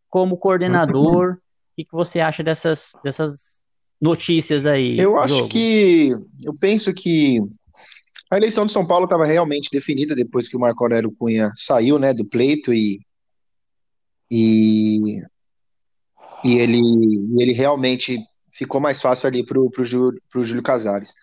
como 0.08 0.36
coordenador, 0.36 1.34
o 1.72 1.76
que, 1.76 1.84
que 1.84 1.92
você 1.92 2.20
acha 2.20 2.42
dessas, 2.42 2.92
dessas 3.02 3.64
notícias 4.00 4.66
aí? 4.66 4.98
Eu 4.98 5.18
acho 5.18 5.48
que, 5.48 6.10
eu 6.42 6.54
penso 6.54 6.92
que 6.92 7.40
A 8.30 8.36
eleição 8.36 8.66
de 8.66 8.72
São 8.72 8.86
Paulo 8.86 9.04
estava 9.04 9.24
realmente 9.24 9.70
definida 9.70 10.14
depois 10.14 10.48
que 10.48 10.56
o 10.56 10.60
Marco 10.60 10.84
Aurélio 10.84 11.14
Cunha 11.16 11.52
saiu, 11.56 11.98
né, 11.98 12.12
do 12.12 12.24
pleito 12.24 12.72
e, 12.72 13.00
e, 14.30 15.22
e 16.44 16.58
ele, 16.58 16.80
e 16.80 17.42
ele 17.42 17.52
realmente 17.52 18.18
ficou 18.52 18.80
mais 18.80 19.00
fácil 19.00 19.28
ali 19.28 19.44
para 19.46 19.58
o 19.60 19.84
Júlio 20.44 20.62
Casares. 20.62 21.14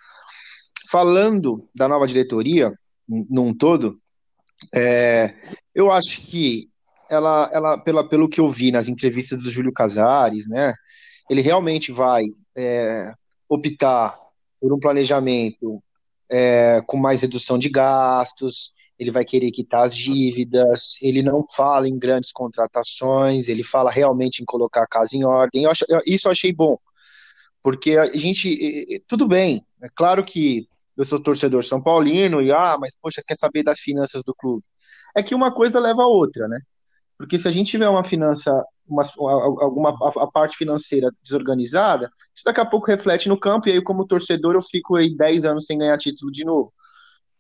Falando 0.89 1.67
da 1.75 1.87
nova 1.87 2.07
diretoria, 2.07 2.73
num 3.07 3.53
todo, 3.53 3.99
é, 4.73 5.33
eu 5.73 5.91
acho 5.91 6.21
que 6.21 6.69
ela, 7.09 7.49
ela 7.53 7.77
pela, 7.77 8.07
pelo 8.07 8.29
que 8.29 8.39
eu 8.39 8.49
vi 8.49 8.71
nas 8.71 8.87
entrevistas 8.87 9.43
do 9.43 9.49
Júlio 9.49 9.73
Casares, 9.73 10.47
né, 10.47 10.73
ele 11.29 11.41
realmente 11.41 11.91
vai 11.91 12.23
é, 12.55 13.13
optar 13.47 14.17
por 14.59 14.73
um 14.73 14.79
planejamento 14.79 15.81
é, 16.29 16.81
com 16.87 16.97
mais 16.97 17.21
redução 17.21 17.57
de 17.57 17.69
gastos, 17.69 18.73
ele 18.97 19.11
vai 19.11 19.25
querer 19.25 19.51
quitar 19.51 19.83
as 19.83 19.95
dívidas, 19.95 20.95
ele 21.01 21.21
não 21.21 21.45
fala 21.55 21.87
em 21.87 21.99
grandes 21.99 22.31
contratações, 22.31 23.47
ele 23.47 23.63
fala 23.63 23.91
realmente 23.91 24.41
em 24.41 24.45
colocar 24.45 24.83
a 24.83 24.87
casa 24.87 25.15
em 25.15 25.25
ordem. 25.25 25.63
Eu 25.63 25.71
acho, 25.71 25.85
isso 26.05 26.27
eu 26.27 26.31
achei 26.31 26.53
bom, 26.53 26.77
porque 27.61 27.97
a 27.97 28.15
gente, 28.15 29.03
tudo 29.07 29.27
bem, 29.27 29.65
é 29.81 29.89
claro 29.93 30.23
que 30.23 30.67
eu 30.97 31.05
sou 31.05 31.21
torcedor 31.21 31.63
São 31.63 31.81
Paulino 31.81 32.41
e, 32.41 32.51
ah, 32.51 32.77
mas 32.79 32.95
poxa, 33.01 33.21
quer 33.25 33.35
saber 33.35 33.63
das 33.63 33.79
finanças 33.79 34.23
do 34.23 34.33
clube? 34.33 34.63
É 35.15 35.23
que 35.23 35.35
uma 35.35 35.51
coisa 35.51 35.79
leva 35.79 36.03
a 36.03 36.07
outra, 36.07 36.47
né? 36.47 36.59
Porque 37.17 37.39
se 37.39 37.47
a 37.47 37.51
gente 37.51 37.71
tiver 37.71 37.87
uma 37.87 38.03
finança, 38.03 38.51
uma, 38.87 39.03
alguma 39.17 39.97
a, 40.21 40.27
parte 40.27 40.57
financeira 40.57 41.09
desorganizada, 41.23 42.11
isso 42.35 42.43
daqui 42.45 42.59
a 42.59 42.65
pouco 42.65 42.87
reflete 42.87 43.29
no 43.29 43.39
campo, 43.39 43.69
e 43.69 43.73
aí, 43.73 43.81
como 43.81 44.05
torcedor, 44.05 44.55
eu 44.55 44.61
fico 44.61 44.95
aí 44.95 45.15
10 45.15 45.45
anos 45.45 45.65
sem 45.65 45.77
ganhar 45.77 45.97
título 45.97 46.31
de 46.31 46.43
novo. 46.43 46.73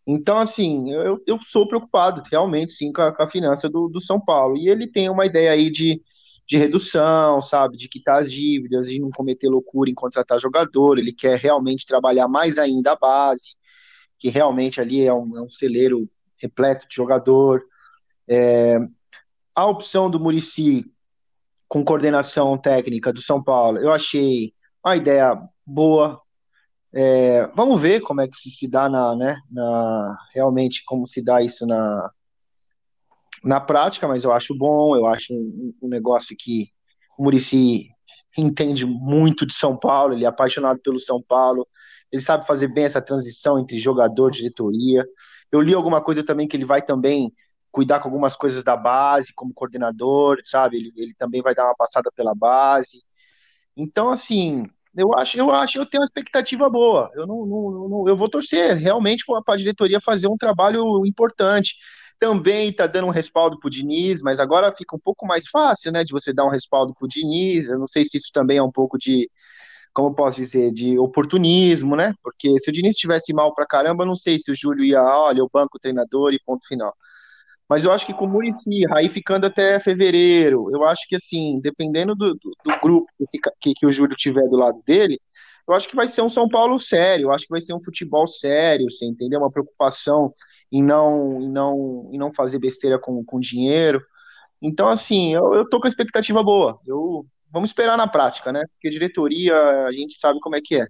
Então, 0.07 0.37
assim, 0.37 0.91
eu, 0.91 1.19
eu 1.25 1.39
sou 1.39 1.67
preocupado, 1.67 2.23
realmente, 2.31 2.73
sim, 2.73 2.93
com 2.93 3.01
a, 3.01 3.11
com 3.11 3.23
a 3.23 3.29
finança 3.29 3.67
do, 3.69 3.89
do 3.89 3.99
São 3.99 4.19
Paulo. 4.19 4.55
E 4.57 4.69
ele 4.69 4.87
tem 4.87 5.09
uma 5.09 5.25
ideia 5.25 5.51
aí 5.51 5.71
de, 5.71 6.01
de 6.47 6.57
redução, 6.57 7.41
sabe, 7.41 7.77
de 7.77 7.89
quitar 7.89 8.21
as 8.21 8.31
dívidas, 8.31 8.87
de 8.87 8.99
não 8.99 9.09
cometer 9.09 9.49
loucura 9.49 9.89
em 9.89 9.95
contratar 9.95 10.39
jogador. 10.39 10.97
Ele 10.97 11.11
quer 11.11 11.37
realmente 11.37 11.85
trabalhar 11.85 12.27
mais 12.27 12.57
ainda 12.57 12.91
a 12.91 12.95
base, 12.95 13.55
que 14.19 14.29
realmente 14.29 14.79
ali 14.79 15.01
é 15.05 15.13
um, 15.13 15.37
é 15.37 15.41
um 15.41 15.49
celeiro 15.49 16.07
repleto 16.37 16.87
de 16.87 16.95
jogador. 16.95 17.63
É, 18.27 18.77
a 19.55 19.65
opção 19.65 20.09
do 20.09 20.19
Murici 20.19 20.85
com 21.67 21.83
coordenação 21.83 22.57
técnica 22.57 23.11
do 23.11 23.21
São 23.21 23.43
Paulo, 23.43 23.79
eu 23.79 23.91
achei 23.91 24.53
uma 24.83 24.95
ideia 24.95 25.37
boa. 25.65 26.21
É, 26.93 27.47
vamos 27.55 27.81
ver 27.81 28.01
como 28.01 28.21
é 28.21 28.27
que 28.27 28.37
se 28.37 28.67
dá 28.67 28.87
na, 28.87 29.15
né, 29.15 29.37
na, 29.51 30.17
realmente 30.33 30.83
como 30.85 31.07
se 31.07 31.21
dá 31.21 31.41
isso 31.41 31.65
na, 31.65 32.11
na 33.45 33.61
prática, 33.61 34.07
mas 34.07 34.23
eu 34.23 34.33
acho 34.33 34.55
bom, 34.57 34.95
eu 34.95 35.05
acho 35.05 35.31
um, 35.31 35.73
um 35.83 35.87
negócio 35.87 36.35
que 36.37 36.69
o 37.17 37.23
Murici 37.23 37.89
entende 38.37 38.85
muito 38.85 39.45
de 39.45 39.53
São 39.53 39.77
Paulo, 39.77 40.13
ele 40.13 40.25
é 40.25 40.27
apaixonado 40.27 40.79
pelo 40.79 40.99
São 40.99 41.21
Paulo, 41.21 41.67
ele 42.11 42.21
sabe 42.21 42.47
fazer 42.47 42.67
bem 42.67 42.85
essa 42.85 43.01
transição 43.01 43.59
entre 43.59 43.77
jogador 43.77 44.29
e 44.29 44.37
diretoria. 44.37 45.05
Eu 45.51 45.61
li 45.61 45.73
alguma 45.73 46.01
coisa 46.01 46.23
também 46.23 46.47
que 46.47 46.57
ele 46.57 46.65
vai 46.65 46.81
também 46.81 47.31
cuidar 47.71 47.99
com 47.99 48.07
algumas 48.07 48.35
coisas 48.35 48.63
da 48.63 48.75
base, 48.75 49.33
como 49.33 49.53
coordenador, 49.53 50.37
sabe? 50.45 50.77
Ele, 50.77 50.93
ele 50.95 51.13
também 51.13 51.41
vai 51.41 51.53
dar 51.53 51.65
uma 51.65 51.75
passada 51.75 52.09
pela 52.15 52.33
base. 52.33 53.03
Então, 53.77 54.09
assim, 54.09 54.65
eu 54.97 55.13
acho, 55.13 55.37
eu 55.37 55.51
acho, 55.51 55.77
eu 55.77 55.85
tenho 55.85 56.01
uma 56.01 56.05
expectativa 56.05 56.69
boa. 56.69 57.11
Eu 57.13 57.27
não, 57.27 57.45
não, 57.45 57.89
não 57.89 58.07
eu 58.07 58.15
vou 58.15 58.29
torcer 58.29 58.75
realmente 58.77 59.23
para 59.45 59.53
a 59.53 59.57
diretoria 59.57 59.99
fazer 60.01 60.27
um 60.27 60.37
trabalho 60.37 61.05
importante. 61.05 61.75
Também 62.19 62.69
está 62.69 62.87
dando 62.87 63.07
um 63.07 63.11
respaldo 63.11 63.59
para 63.59 63.67
o 63.67 63.71
Diniz, 63.71 64.21
mas 64.21 64.39
agora 64.39 64.73
fica 64.73 64.95
um 64.95 64.99
pouco 64.99 65.25
mais 65.25 65.47
fácil, 65.47 65.91
né, 65.91 66.03
de 66.03 66.13
você 66.13 66.33
dar 66.33 66.45
um 66.45 66.49
respaldo 66.49 66.93
para 66.93 67.05
o 67.05 67.09
Diniz. 67.09 67.67
Eu 67.67 67.79
não 67.79 67.87
sei 67.87 68.05
se 68.05 68.17
isso 68.17 68.29
também 68.33 68.57
é 68.57 68.63
um 68.63 68.71
pouco 68.71 68.97
de, 68.97 69.29
como 69.93 70.15
posso 70.15 70.37
dizer, 70.37 70.71
de 70.71 70.97
oportunismo, 70.99 71.95
né? 71.95 72.13
Porque 72.23 72.59
se 72.59 72.69
o 72.69 72.73
Diniz 72.73 72.95
estivesse 72.95 73.33
mal 73.33 73.53
para 73.53 73.65
caramba, 73.65 74.03
eu 74.03 74.07
não 74.07 74.15
sei 74.15 74.39
se 74.39 74.51
o 74.51 74.55
Júlio 74.55 74.83
ia, 74.83 75.01
olha, 75.01 75.43
o 75.43 75.49
banco 75.51 75.77
o 75.77 75.79
treinador 75.79 76.33
e 76.33 76.39
ponto 76.45 76.67
final. 76.67 76.93
Mas 77.67 77.83
eu 77.83 77.91
acho 77.91 78.05
que 78.05 78.13
com 78.13 78.25
o 78.25 78.27
Murici, 78.27 78.85
aí 78.93 79.09
ficando 79.09 79.45
até 79.47 79.79
fevereiro, 79.79 80.69
eu 80.71 80.85
acho 80.85 81.07
que 81.07 81.15
assim, 81.15 81.59
dependendo 81.61 82.15
do, 82.15 82.35
do, 82.35 82.51
do 82.63 82.79
grupo 82.81 83.07
que, 83.59 83.73
que, 83.73 83.85
o 83.85 83.91
Júlio 83.91 84.15
tiver 84.15 84.47
do 84.47 84.55
lado 84.55 84.81
dele, 84.85 85.19
eu 85.67 85.73
acho 85.73 85.89
que 85.89 85.95
vai 85.95 86.07
ser 86.07 86.21
um 86.21 86.29
São 86.29 86.47
Paulo 86.47 86.79
sério, 86.79 87.25
eu 87.25 87.31
acho 87.31 87.45
que 87.45 87.51
vai 87.51 87.61
ser 87.61 87.73
um 87.73 87.83
futebol 87.83 88.27
sério, 88.27 88.89
você 88.91 89.05
entendeu? 89.05 89.39
Uma 89.39 89.51
preocupação 89.51 90.31
em 90.75 90.83
não, 90.83 91.41
em 91.41 91.49
não, 91.49 92.09
em 92.11 92.17
não 92.17 92.33
fazer 92.33 92.59
besteira 92.59 92.99
com, 92.99 93.23
com 93.23 93.39
dinheiro. 93.39 94.03
Então, 94.61 94.89
assim, 94.89 95.33
eu, 95.33 95.53
eu 95.53 95.69
tô 95.69 95.79
com 95.79 95.87
a 95.87 95.89
expectativa 95.89 96.43
boa. 96.43 96.81
Eu, 96.85 97.25
vamos 97.49 97.69
esperar 97.69 97.97
na 97.97 98.09
prática, 98.09 98.51
né? 98.51 98.65
Porque 98.73 98.89
diretoria, 98.89 99.55
a 99.55 99.91
gente 99.93 100.17
sabe 100.17 100.37
como 100.41 100.57
é 100.57 100.59
que 100.61 100.75
é. 100.75 100.85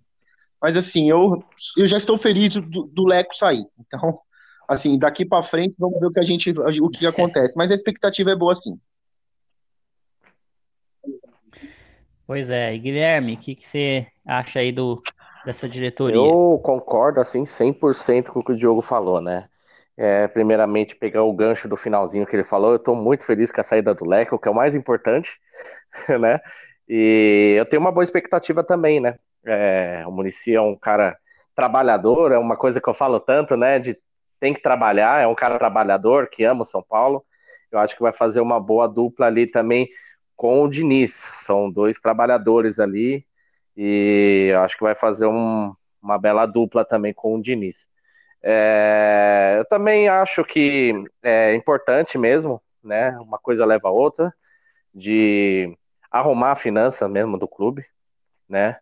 Mas, 0.60 0.76
assim, 0.76 1.08
eu, 1.08 1.44
eu 1.78 1.86
já 1.86 1.98
estou 1.98 2.18
feliz 2.18 2.56
do, 2.56 2.86
do 2.86 3.06
Leco 3.06 3.36
sair. 3.36 3.64
Então, 3.80 4.18
assim, 4.68 4.98
daqui 4.98 5.24
para 5.24 5.44
frente 5.44 5.76
vamos 5.78 6.00
ver 6.00 6.08
o 6.08 6.12
que 6.12 6.20
a 6.20 6.24
gente, 6.24 6.50
o 6.50 6.90
que 6.90 7.06
acontece. 7.06 7.56
Mas 7.56 7.70
a 7.70 7.76
expectativa 7.76 8.32
é 8.32 8.36
boa 8.36 8.56
sim. 8.56 8.80
Pois 12.26 12.50
é, 12.50 12.74
e 12.74 12.80
Guilherme, 12.80 13.36
o 13.36 13.38
que, 13.38 13.54
que 13.54 13.68
você 13.68 14.08
acha 14.26 14.58
aí 14.58 14.72
do, 14.72 15.00
dessa 15.46 15.70
diretoria? 15.70 16.16
Eu 16.16 16.60
concordo, 16.64 17.20
assim, 17.20 17.44
100% 17.44 18.30
com 18.30 18.40
o 18.40 18.44
que 18.44 18.54
o 18.54 18.58
Diogo 18.58 18.82
falou, 18.82 19.22
né? 19.22 19.48
É, 19.98 20.28
primeiramente, 20.28 20.96
pegar 20.96 21.24
o 21.24 21.34
gancho 21.34 21.68
do 21.70 21.78
finalzinho 21.78 22.26
que 22.26 22.36
ele 22.36 22.44
falou, 22.44 22.72
eu 22.72 22.76
estou 22.78 22.96
muito 22.96 23.26
feliz 23.26 23.52
com 23.52 23.62
a 23.62 23.64
saída 23.64 23.94
do 23.94 24.06
Leco, 24.06 24.38
que 24.38 24.48
é 24.48 24.52
o 24.52 24.56
mais 24.56 24.76
importante, 24.76 25.40
né? 26.20 26.40
E 26.88 27.56
eu 27.58 27.66
tenho 27.66 27.82
uma 27.82 27.92
boa 27.92 28.04
expectativa 28.04 28.64
também, 28.64 29.00
né? 29.00 29.18
É, 29.46 30.04
o 30.08 30.12
Murici 30.12 30.54
é 30.54 30.62
um 30.62 30.76
cara 30.76 31.18
trabalhador, 31.56 32.32
é 32.32 32.38
uma 32.38 32.58
coisa 32.58 32.82
que 32.82 32.90
eu 32.90 32.94
falo 32.94 33.20
tanto, 33.20 33.56
né? 33.56 33.80
De 33.80 33.98
tem 34.40 34.54
que 34.54 34.62
trabalhar, 34.62 35.22
é 35.22 35.28
um 35.28 35.36
cara 35.36 35.58
trabalhador 35.58 36.28
que 36.30 36.44
ama 36.44 36.64
o 36.64 36.66
São 36.66 36.84
Paulo. 36.84 37.26
Eu 37.72 37.80
acho 37.80 37.96
que 37.96 38.02
vai 38.02 38.14
fazer 38.14 38.42
uma 38.42 38.60
boa 38.60 38.88
dupla 38.88 39.28
ali 39.28 39.48
também 39.48 39.90
com 40.36 40.64
o 40.64 40.70
Diniz. 40.70 41.14
São 41.40 41.72
dois 41.72 42.00
trabalhadores 42.00 42.80
ali 42.80 43.26
e 43.76 44.50
eu 44.52 44.60
acho 44.62 44.78
que 44.78 44.84
vai 44.84 44.96
fazer 44.96 45.26
um, 45.26 45.74
uma 46.02 46.18
bela 46.18 46.46
dupla 46.46 46.86
também 46.86 47.14
com 47.14 47.36
o 47.36 47.42
Diniz. 47.42 47.88
É, 48.48 49.56
eu 49.58 49.66
também 49.66 50.08
acho 50.08 50.44
que 50.46 50.94
é 51.24 51.56
importante 51.56 52.16
mesmo, 52.16 52.62
né? 52.84 53.18
Uma 53.20 53.40
coisa 53.40 53.66
leva 53.66 53.88
a 53.88 53.92
outra, 53.92 54.32
de 54.94 55.76
arrumar 56.12 56.52
a 56.52 56.56
finança 56.56 57.08
mesmo 57.10 57.40
do 57.40 57.48
clube, 57.48 57.84
né? 58.48 58.78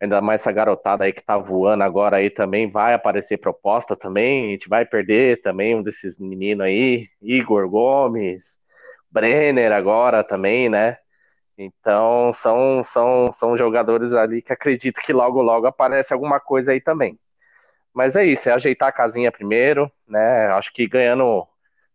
Ainda 0.00 0.20
mais 0.20 0.40
essa 0.40 0.52
garotada 0.52 1.04
aí 1.04 1.12
que 1.12 1.22
tá 1.22 1.38
voando 1.38 1.84
agora 1.84 2.16
aí 2.16 2.30
também 2.30 2.68
vai 2.68 2.92
aparecer 2.94 3.38
proposta 3.38 3.96
também. 3.96 4.48
A 4.48 4.50
gente 4.52 4.68
vai 4.68 4.84
perder 4.84 5.40
também 5.42 5.76
um 5.76 5.82
desses 5.82 6.18
meninos 6.18 6.66
aí, 6.66 7.08
Igor 7.22 7.68
Gomes, 7.70 8.58
Brenner 9.10 9.72
agora 9.72 10.24
também, 10.24 10.68
né? 10.68 10.98
Então 11.56 12.32
são, 12.32 12.82
são, 12.82 13.32
são 13.32 13.56
jogadores 13.56 14.12
ali 14.14 14.42
que 14.42 14.52
acredito 14.52 15.00
que 15.00 15.12
logo 15.12 15.42
logo 15.42 15.66
aparece 15.68 16.12
alguma 16.12 16.40
coisa 16.40 16.72
aí 16.72 16.80
também. 16.80 17.18
Mas 17.92 18.16
é 18.16 18.24
isso, 18.24 18.48
é 18.48 18.52
ajeitar 18.52 18.88
a 18.88 18.92
casinha 18.92 19.32
primeiro, 19.32 19.90
né? 20.06 20.46
Acho 20.48 20.72
que 20.72 20.86
ganhando 20.86 21.46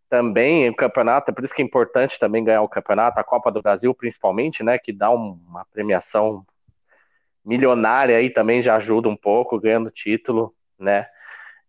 também 0.09 0.69
o 0.69 0.75
campeonato, 0.75 1.31
é 1.31 1.33
por 1.33 1.43
isso 1.43 1.53
que 1.53 1.61
é 1.61 1.65
importante 1.65 2.19
também 2.19 2.43
ganhar 2.43 2.61
o 2.61 2.69
campeonato, 2.69 3.19
a 3.19 3.23
Copa 3.23 3.51
do 3.51 3.61
Brasil 3.61 3.93
principalmente, 3.93 4.63
né? 4.63 4.77
Que 4.77 4.91
dá 4.91 5.09
uma 5.09 5.65
premiação 5.71 6.45
milionária 7.43 8.17
aí 8.17 8.29
também 8.29 8.61
já 8.61 8.75
ajuda 8.75 9.07
um 9.07 9.15
pouco, 9.15 9.59
ganhando 9.59 9.91
título, 9.91 10.53
né? 10.79 11.07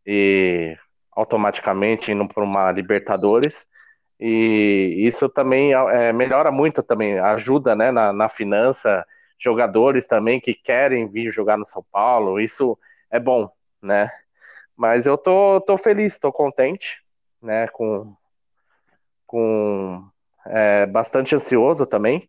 E 0.05 0.76
automaticamente 1.12 2.12
indo 2.12 2.26
para 2.28 2.44
uma 2.44 2.70
Libertadores. 2.72 3.66
E 4.18 4.94
isso 4.98 5.28
também 5.28 5.72
é, 5.74 6.12
melhora 6.12 6.51
muito 6.51 6.82
também, 6.82 7.18
ajuda 7.18 7.76
né, 7.76 7.90
na, 7.90 8.12
na 8.12 8.28
finança, 8.28 9.05
jogadores 9.38 10.07
também 10.07 10.40
que 10.40 10.55
querem 10.55 11.07
vir 11.07 11.30
jogar 11.32 11.59
no 11.59 11.66
São 11.66 11.84
Paulo, 11.92 12.40
isso 12.40 12.78
é 13.11 13.20
bom, 13.20 13.51
né? 13.83 14.11
Mas 14.77 15.07
eu 15.07 15.16
tô, 15.18 15.61
tô 15.61 15.79
feliz, 15.79 16.18
tô 16.18 16.33
contente, 16.33 17.03
né? 17.43 17.68
Com, 17.68 18.14
com 19.27 20.09
é, 20.47 20.87
bastante 20.87 21.35
ansioso 21.35 21.87
também, 21.87 22.29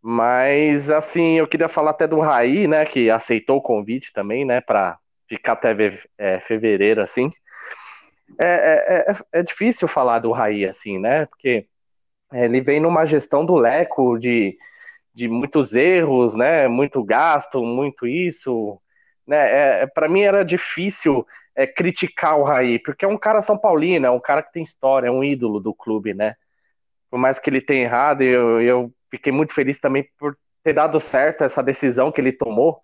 mas, 0.00 0.90
assim, 0.90 1.38
eu 1.38 1.46
queria 1.46 1.68
falar 1.68 1.90
até 1.90 2.06
do 2.06 2.20
Raí, 2.20 2.68
né, 2.68 2.84
que 2.84 3.10
aceitou 3.10 3.58
o 3.58 3.62
convite 3.62 4.12
também, 4.12 4.44
né, 4.44 4.60
para 4.60 4.98
ficar 5.28 5.54
até 5.54 5.76
é, 6.16 6.40
fevereiro, 6.40 7.02
assim. 7.02 7.30
É, 8.38 8.46
é, 8.46 9.10
é, 9.10 9.40
é, 9.40 9.42
difícil 9.42 9.88
falar 9.88 10.20
do 10.20 10.32
Raí, 10.32 10.64
assim, 10.64 10.98
né, 10.98 11.26
porque 11.26 11.66
ele 12.32 12.60
vem 12.60 12.80
numa 12.80 13.06
gestão 13.06 13.44
do 13.44 13.56
Leco 13.56 14.18
de, 14.18 14.56
de 15.14 15.28
muitos 15.28 15.74
erros, 15.74 16.34
né, 16.34 16.68
muito 16.68 17.02
gasto, 17.02 17.62
muito 17.62 18.06
isso, 18.06 18.80
né? 19.28 19.82
É, 19.82 19.86
para 19.86 20.08
mim 20.08 20.22
era 20.22 20.42
difícil 20.42 21.26
é, 21.54 21.66
criticar 21.66 22.38
o 22.38 22.44
Raí, 22.44 22.78
porque 22.78 23.04
é 23.04 23.08
um 23.08 23.18
cara 23.18 23.42
São 23.42 23.58
Paulino, 23.58 24.06
é 24.06 24.10
um 24.10 24.20
cara 24.20 24.42
que 24.42 24.52
tem 24.52 24.62
história, 24.62 25.08
é 25.08 25.10
um 25.10 25.22
ídolo 25.22 25.60
do 25.60 25.74
clube, 25.74 26.14
né? 26.14 26.34
Por 27.10 27.18
mais 27.18 27.38
que 27.38 27.50
ele 27.50 27.60
tenha 27.60 27.82
errado, 27.84 28.22
eu, 28.22 28.60
eu 28.60 28.92
fiquei 29.10 29.30
muito 29.30 29.54
feliz 29.54 29.78
também 29.78 30.08
por 30.18 30.36
ter 30.64 30.72
dado 30.72 30.98
certo 30.98 31.44
essa 31.44 31.62
decisão 31.62 32.10
que 32.10 32.20
ele 32.20 32.32
tomou 32.32 32.80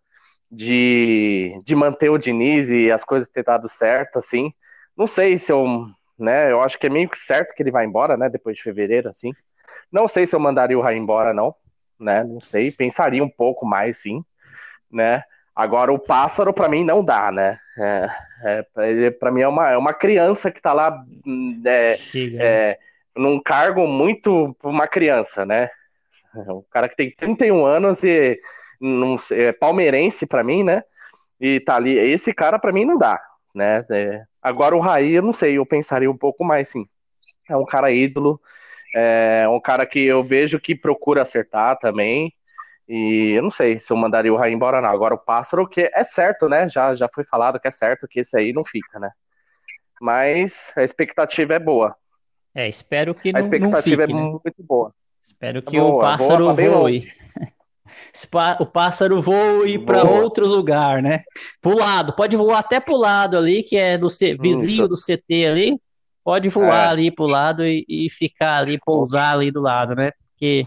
de, 0.51 1.59
de 1.65 1.75
manter 1.75 2.11
o 2.11 2.19
Diniz 2.19 2.71
e 2.71 2.91
as 2.91 3.05
coisas 3.05 3.29
ter 3.29 3.43
dado 3.45 3.69
certo, 3.69 4.19
assim. 4.19 4.53
Não 4.97 5.07
sei 5.07 5.39
se 5.39 5.51
eu, 5.51 5.87
né, 6.19 6.51
eu 6.53 6.61
acho 6.61 6.79
que 6.79 6.87
é 6.87 6.91
meio 6.91 7.09
que 7.09 7.19
certo 7.19 7.55
que 7.55 7.63
ele 7.63 7.71
vai 7.71 7.85
embora, 7.87 8.17
né, 8.17 8.29
depois 8.29 8.57
de 8.57 8.63
fevereiro, 8.63 9.09
assim. 9.09 9.33
Não 9.91 10.07
sei 10.07 10.27
se 10.27 10.37
eu 10.37 10.41
mandaria 10.41 10.79
o 10.79 10.83
Raí 10.83 10.97
embora, 10.99 11.33
não, 11.33 11.55
né, 11.99 12.23
não 12.23 12.41
sei, 12.41 12.71
pensaria 12.71 13.25
um 13.25 13.31
pouco 13.31 13.67
mais, 13.67 13.99
sim, 13.99 14.23
né. 14.91 15.25
Agora, 15.55 15.93
o 15.93 15.99
pássaro, 15.99 16.53
para 16.53 16.69
mim, 16.69 16.85
não 16.85 17.05
dá, 17.05 17.31
né? 17.31 17.59
É, 17.79 18.11
é, 18.77 19.11
para 19.11 19.31
mim, 19.31 19.43
é 19.43 19.49
uma, 19.49 19.71
é 19.71 19.77
uma 19.77 19.95
criança 19.95 20.51
que 20.51 20.61
tá 20.61 20.73
lá 20.73 21.05
é, 21.65 21.99
é, 22.39 22.79
num 23.17 23.41
cargo 23.41 23.87
muito 23.87 24.57
uma 24.63 24.89
criança, 24.89 25.47
né? 25.47 25.71
É 26.35 26.53
um 26.53 26.65
cara 26.71 26.89
que 26.89 26.97
tem 26.97 27.11
31 27.11 27.65
anos 27.65 28.03
e 28.03 28.41
não, 28.81 29.17
é 29.31 29.53
palmeirense 29.53 30.27
para 30.27 30.43
mim, 30.43 30.65
né? 30.65 30.83
E 31.41 31.61
tá 31.61 31.77
ali. 31.77 31.97
Esse 31.97 32.35
cara, 32.35 32.59
para 32.59 32.73
mim, 32.73 32.85
não 32.85 32.99
dá, 32.99 33.21
né? 33.55 33.85
É, 33.91 34.23
agora, 34.43 34.75
o 34.75 34.81
Raí, 34.81 35.13
eu 35.13 35.23
não 35.23 35.33
sei, 35.33 35.59
eu 35.59 35.65
pensaria 35.65 36.11
um 36.11 36.17
pouco 36.17 36.45
mais, 36.45 36.69
sim. 36.69 36.87
É 37.49 37.57
um 37.57 37.65
cara 37.65 37.93
ídolo, 37.93 38.41
é 38.95 39.47
um 39.49 39.61
cara 39.61 39.87
que 39.87 40.05
eu 40.05 40.23
vejo 40.25 40.59
que 40.59 40.75
procura 40.75 41.23
acertar 41.23 41.79
também. 41.79 42.33
E 42.89 43.33
eu 43.37 43.43
não 43.43 43.51
sei 43.51 43.81
se 43.81 43.93
eu 43.93 43.97
mandaria 43.97 44.33
o 44.33 44.37
Raí 44.37 44.53
embora, 44.53 44.81
não. 44.81 44.91
Agora 44.91 45.15
o 45.15 45.19
pássaro, 45.19 45.67
que 45.67 45.91
é 45.93 46.05
certo, 46.05 46.49
né? 46.49 46.69
Já, 46.69 46.95
já 46.95 47.09
foi 47.13 47.25
falado 47.25 47.59
que 47.59 47.69
é 47.69 47.71
certo 47.71 48.07
que 48.09 48.21
esse 48.21 48.37
aí 48.37 48.53
não 48.53 48.65
fica, 48.65 48.99
né? 48.99 49.11
Mas 50.01 50.73
a 50.77 50.83
expectativa 50.83 51.55
é 51.55 51.59
boa. 51.59 51.97
É, 52.55 52.69
espero 52.69 53.15
que 53.15 53.33
não. 53.33 53.39
A 53.39 53.41
expectativa 53.41 54.07
não 54.07 54.13
fique, 54.13 54.19
é 54.19 54.23
né? 54.23 54.39
muito 54.45 54.63
boa. 54.63 54.95
Espero 55.23 55.63
que 55.63 55.79
boa, 55.79 55.95
o 55.97 56.01
pássaro 56.01 56.55
voe. 56.55 57.13
O 58.61 58.67
pássaro 58.67 59.23
voe 59.23 59.79
para 59.79 60.03
outro 60.05 60.47
lugar, 60.47 61.03
né? 61.03 61.23
Pro 61.61 61.77
lado, 61.77 62.15
pode 62.15 62.37
voar 62.37 62.59
até 62.59 62.81
pro 62.81 62.97
lado 62.97 63.37
ali, 63.37 63.63
que 63.63 63.77
é 63.77 63.97
do 63.97 64.11
C... 64.11 64.37
vizinho 64.37 64.87
do 64.89 64.97
CT 64.97 65.47
ali. 65.47 65.81
Pode 66.23 66.49
voar 66.49 66.87
é. 66.87 66.89
ali 66.89 67.11
pro 67.11 67.27
lado 67.27 67.65
e, 67.65 67.85
e 67.89 68.09
ficar 68.11 68.59
ali, 68.59 68.79
pousar 68.85 69.35
ali 69.35 69.51
do 69.51 69.61
lado, 69.61 69.95
né? 69.95 70.11
Porque 70.31 70.67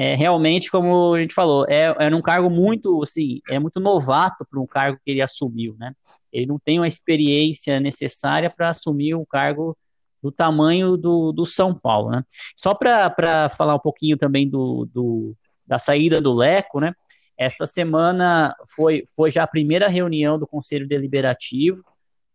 é, 0.00 0.14
realmente, 0.14 0.70
como 0.70 1.12
a 1.12 1.20
gente 1.20 1.34
falou, 1.34 1.66
é, 1.68 1.86
é 1.98 2.14
um 2.14 2.22
cargo 2.22 2.48
muito, 2.48 3.02
assim, 3.02 3.40
é 3.50 3.58
muito 3.58 3.80
novato 3.80 4.46
para 4.48 4.60
um 4.60 4.66
cargo 4.66 4.96
que 5.04 5.10
ele 5.10 5.20
assumiu, 5.20 5.74
né? 5.76 5.92
Ele 6.32 6.46
não 6.46 6.56
tem 6.56 6.78
uma 6.78 6.86
experiência 6.86 7.80
necessária 7.80 8.48
para 8.48 8.68
assumir 8.68 9.16
um 9.16 9.24
cargo 9.24 9.76
do 10.22 10.30
tamanho 10.30 10.96
do, 10.96 11.32
do 11.32 11.44
São 11.44 11.74
Paulo, 11.74 12.12
né? 12.12 12.22
Só 12.54 12.74
para 12.74 13.50
falar 13.50 13.74
um 13.74 13.80
pouquinho 13.80 14.16
também 14.16 14.48
do, 14.48 14.88
do, 14.94 15.34
da 15.66 15.80
saída 15.80 16.20
do 16.20 16.32
Leco, 16.32 16.78
né? 16.78 16.94
Essa 17.36 17.66
semana 17.66 18.54
foi, 18.76 19.04
foi 19.16 19.32
já 19.32 19.42
a 19.42 19.48
primeira 19.48 19.88
reunião 19.88 20.38
do 20.38 20.46
Conselho 20.46 20.86
Deliberativo, 20.86 21.82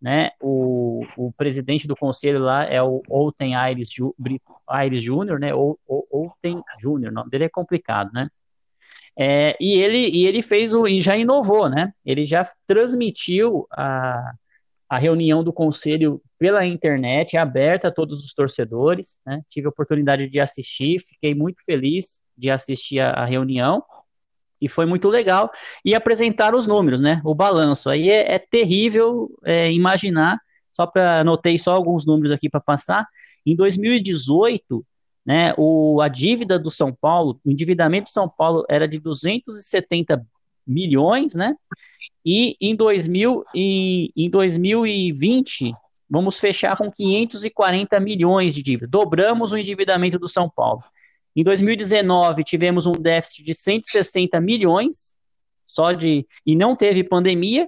né? 0.03 0.31
O, 0.41 1.05
o 1.15 1.31
presidente 1.31 1.87
do 1.87 1.95
conselho 1.95 2.39
lá 2.39 2.65
é 2.65 2.83
o 2.83 3.01
Outen 3.07 3.55
Aires, 3.55 3.87
Aires 4.67 5.01
Júnior, 5.01 5.39
né? 5.39 5.55
Ou, 5.55 5.79
Outen 5.87 6.61
Júnior, 6.77 7.09
o 7.09 7.15
nome 7.15 7.29
dele 7.29 7.45
é 7.45 7.49
complicado, 7.49 8.11
né? 8.13 8.29
É, 9.17 9.55
e 9.61 9.81
ele 9.81 10.09
e 10.09 10.25
ele 10.27 10.41
fez 10.41 10.73
o 10.73 10.85
e 10.85 10.99
já 10.99 11.15
inovou, 11.15 11.69
né? 11.69 11.93
Ele 12.05 12.25
já 12.25 12.45
transmitiu 12.67 13.65
a, 13.71 14.33
a 14.89 14.97
reunião 14.97 15.41
do 15.41 15.53
conselho 15.53 16.19
pela 16.37 16.65
internet, 16.65 17.37
aberta 17.37 17.87
a 17.87 17.91
todos 17.91 18.25
os 18.25 18.33
torcedores, 18.33 19.17
né? 19.25 19.41
Tive 19.49 19.67
a 19.67 19.69
oportunidade 19.69 20.27
de 20.29 20.39
assistir, 20.41 20.99
fiquei 20.99 21.33
muito 21.33 21.63
feliz 21.63 22.19
de 22.37 22.51
assistir 22.51 22.99
a, 22.99 23.11
a 23.11 23.25
reunião 23.25 23.81
e 24.64 24.70
foi 24.70 24.86
muito 24.86 25.09
legal. 25.09 25.51
E 25.84 25.93
apresentar 25.93 26.55
os 26.55 26.66
números, 26.66 27.01
né? 27.01 27.22
O 27.26 27.36
balanço. 27.36 27.89
Aí 27.89 28.09
é, 28.09 28.36
é 28.36 28.39
terrível 28.39 29.30
é, 29.43 29.70
imaginar, 29.72 30.39
só 30.72 30.88
para 30.88 31.20
anotei 31.20 31.57
só 31.57 31.74
alguns 31.74 32.05
números 32.05 32.32
aqui 32.32 32.49
para 32.49 32.61
passar. 32.61 33.05
Em 33.45 33.57
2018, 33.57 34.86
né, 35.26 35.53
o, 35.57 35.99
a 36.01 36.07
dívida 36.07 36.57
do 36.57 36.72
São 36.72 36.93
Paulo, 36.93 37.39
o 37.45 37.51
endividamento 37.51 38.05
do 38.05 38.14
São 38.14 38.30
Paulo 38.30 38.66
era 38.70 38.88
de 38.88 38.99
270 38.99 40.26
milhões, 40.66 41.36
né? 41.36 41.55
E 42.26 42.55
em, 42.61 42.74
2000, 42.74 43.43
e, 43.53 44.11
em 44.16 44.30
2020, 44.30 45.74
vamos 46.09 46.39
fechar 46.39 46.78
com 46.78 46.89
540 46.89 47.99
milhões 47.99 48.55
de 48.55 48.64
dívida. 48.64 48.88
Dobramos 48.88 49.51
o 49.51 49.57
endividamento 49.57 50.18
do 50.18 50.30
São 50.30 50.49
Paulo. 50.49 50.82
Em 51.36 51.43
2019 51.43 52.43
tivemos 52.43 52.86
um 52.86 52.91
déficit 52.91 53.43
de 53.43 53.53
160 53.53 54.39
milhões, 54.39 55.15
só 55.65 55.91
de 55.91 56.27
e 56.45 56.55
não 56.55 56.75
teve 56.75 57.03
pandemia. 57.03 57.67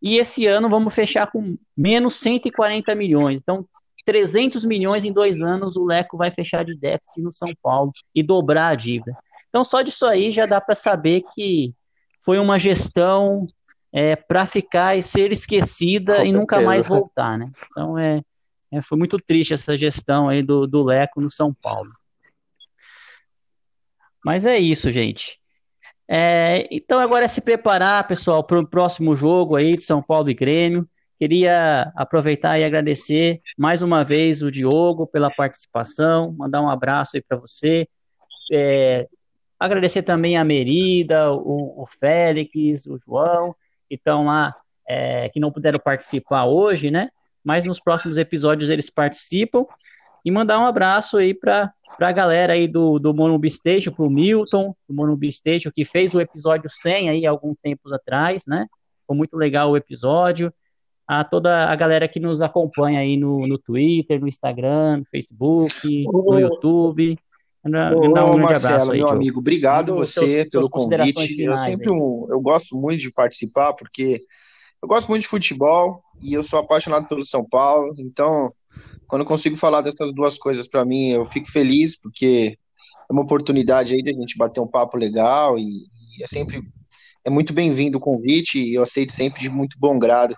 E 0.00 0.16
esse 0.16 0.46
ano 0.46 0.68
vamos 0.68 0.92
fechar 0.92 1.30
com 1.30 1.56
menos 1.76 2.14
140 2.16 2.94
milhões. 2.94 3.40
Então, 3.40 3.64
300 4.04 4.64
milhões 4.64 5.04
em 5.04 5.12
dois 5.12 5.40
anos 5.40 5.76
o 5.76 5.84
Leco 5.84 6.16
vai 6.16 6.30
fechar 6.30 6.64
de 6.64 6.74
déficit 6.74 7.22
no 7.22 7.32
São 7.32 7.52
Paulo 7.62 7.92
e 8.14 8.22
dobrar 8.22 8.68
a 8.68 8.74
dívida. 8.74 9.16
Então, 9.48 9.62
só 9.62 9.82
disso 9.82 10.06
aí 10.06 10.32
já 10.32 10.44
dá 10.44 10.60
para 10.60 10.74
saber 10.74 11.22
que 11.34 11.72
foi 12.20 12.38
uma 12.38 12.58
gestão 12.58 13.46
é, 13.92 14.16
para 14.16 14.46
ficar 14.46 14.96
e 14.96 15.02
ser 15.02 15.30
esquecida 15.30 16.14
Com 16.14 16.18
e 16.20 16.24
certeza. 16.24 16.38
nunca 16.38 16.60
mais 16.60 16.88
voltar, 16.88 17.38
né? 17.38 17.50
Então, 17.70 17.98
é, 17.98 18.22
é, 18.72 18.80
foi 18.80 18.96
muito 18.96 19.18
triste 19.18 19.52
essa 19.52 19.76
gestão 19.76 20.28
aí 20.28 20.42
do, 20.42 20.66
do 20.66 20.82
Leco 20.82 21.20
no 21.20 21.30
São 21.30 21.52
Paulo. 21.52 21.92
Mas 24.24 24.46
é 24.46 24.58
isso, 24.58 24.90
gente. 24.90 25.38
É, 26.08 26.68
então 26.70 26.98
agora 26.98 27.24
é 27.24 27.28
se 27.28 27.40
preparar, 27.40 28.06
pessoal, 28.06 28.44
para 28.44 28.58
o 28.60 28.66
próximo 28.66 29.16
jogo 29.16 29.56
aí 29.56 29.76
de 29.76 29.84
São 29.84 30.02
Paulo 30.02 30.30
e 30.30 30.34
Grêmio. 30.34 30.88
Queria 31.18 31.92
aproveitar 31.94 32.58
e 32.58 32.64
agradecer 32.64 33.40
mais 33.56 33.82
uma 33.82 34.02
vez 34.02 34.42
o 34.42 34.50
Diogo 34.50 35.06
pela 35.06 35.30
participação, 35.30 36.34
mandar 36.36 36.60
um 36.60 36.68
abraço 36.68 37.16
aí 37.16 37.22
para 37.22 37.38
você. 37.38 37.88
É, 38.52 39.06
agradecer 39.58 40.02
também 40.02 40.36
a 40.36 40.44
Merida, 40.44 41.32
o, 41.32 41.82
o, 41.82 41.86
Félix, 41.86 42.86
o 42.86 42.98
João, 42.98 43.54
que 43.88 43.94
estão 43.94 44.24
lá, 44.24 44.54
é, 44.88 45.28
que 45.28 45.38
não 45.38 45.52
puderam 45.52 45.78
participar 45.78 46.44
hoje, 46.44 46.90
né? 46.90 47.08
Mas 47.44 47.64
nos 47.64 47.80
próximos 47.80 48.18
episódios 48.18 48.68
eles 48.68 48.90
participam. 48.90 49.64
E 50.24 50.30
mandar 50.30 50.58
um 50.58 50.66
abraço 50.66 51.18
aí 51.18 51.34
para 51.34 51.72
para 51.96 52.08
a 52.08 52.12
galera 52.12 52.54
aí 52.54 52.66
do, 52.66 52.98
do 52.98 53.14
Monumbi 53.14 53.50
Station, 53.50 53.92
para 53.92 54.04
o 54.04 54.10
Milton, 54.10 54.74
do 54.88 54.94
Monumbi 54.94 55.30
Station, 55.30 55.70
que 55.70 55.84
fez 55.84 56.14
o 56.14 56.20
episódio 56.20 56.68
100 56.68 57.10
aí 57.10 57.26
algum 57.26 57.54
tempo 57.54 57.92
atrás, 57.94 58.44
né? 58.46 58.66
Foi 59.06 59.16
muito 59.16 59.36
legal 59.36 59.70
o 59.70 59.76
episódio. 59.76 60.52
A 61.06 61.22
toda 61.22 61.68
a 61.68 61.76
galera 61.76 62.08
que 62.08 62.20
nos 62.20 62.40
acompanha 62.40 63.00
aí 63.00 63.16
no, 63.16 63.46
no 63.46 63.58
Twitter, 63.58 64.20
no 64.20 64.28
Instagram, 64.28 64.98
no 64.98 65.04
Facebook, 65.06 66.04
no 66.06 66.38
YouTube. 66.38 67.18
Ô, 67.64 68.38
Marcelo, 68.38 68.92
aí, 68.92 68.98
meu 68.98 69.08
amigo, 69.08 69.38
obrigado 69.40 69.94
você 69.94 70.42
seus, 70.42 70.48
pelo 70.48 70.70
convite. 70.70 71.42
Eu 71.42 71.56
sempre 71.56 71.90
um, 71.90 72.26
eu 72.30 72.40
gosto 72.40 72.76
muito 72.76 73.00
de 73.00 73.12
participar 73.12 73.74
porque 73.74 74.22
eu 74.82 74.88
gosto 74.88 75.08
muito 75.08 75.22
de 75.22 75.28
futebol 75.28 76.02
e 76.20 76.32
eu 76.34 76.42
sou 76.42 76.58
apaixonado 76.58 77.06
pelo 77.06 77.24
São 77.24 77.44
Paulo, 77.44 77.94
então 77.98 78.52
quando 79.06 79.22
eu 79.22 79.26
consigo 79.26 79.56
falar 79.56 79.82
dessas 79.82 80.12
duas 80.12 80.38
coisas 80.38 80.66
para 80.66 80.84
mim, 80.84 81.10
eu 81.10 81.24
fico 81.24 81.50
feliz, 81.50 81.96
porque 81.96 82.58
é 83.08 83.12
uma 83.12 83.22
oportunidade 83.22 83.94
aí 83.94 84.02
de 84.02 84.10
a 84.10 84.14
gente 84.14 84.36
bater 84.38 84.60
um 84.60 84.66
papo 84.66 84.96
legal 84.96 85.58
e, 85.58 85.86
e 86.18 86.22
é 86.22 86.26
sempre 86.26 86.62
é 87.24 87.30
muito 87.30 87.52
bem-vindo 87.52 87.98
o 87.98 88.00
convite 88.00 88.58
e 88.58 88.74
eu 88.74 88.82
aceito 88.82 89.12
sempre 89.12 89.40
de 89.40 89.48
muito 89.48 89.78
bom 89.78 89.98
grado, 89.98 90.34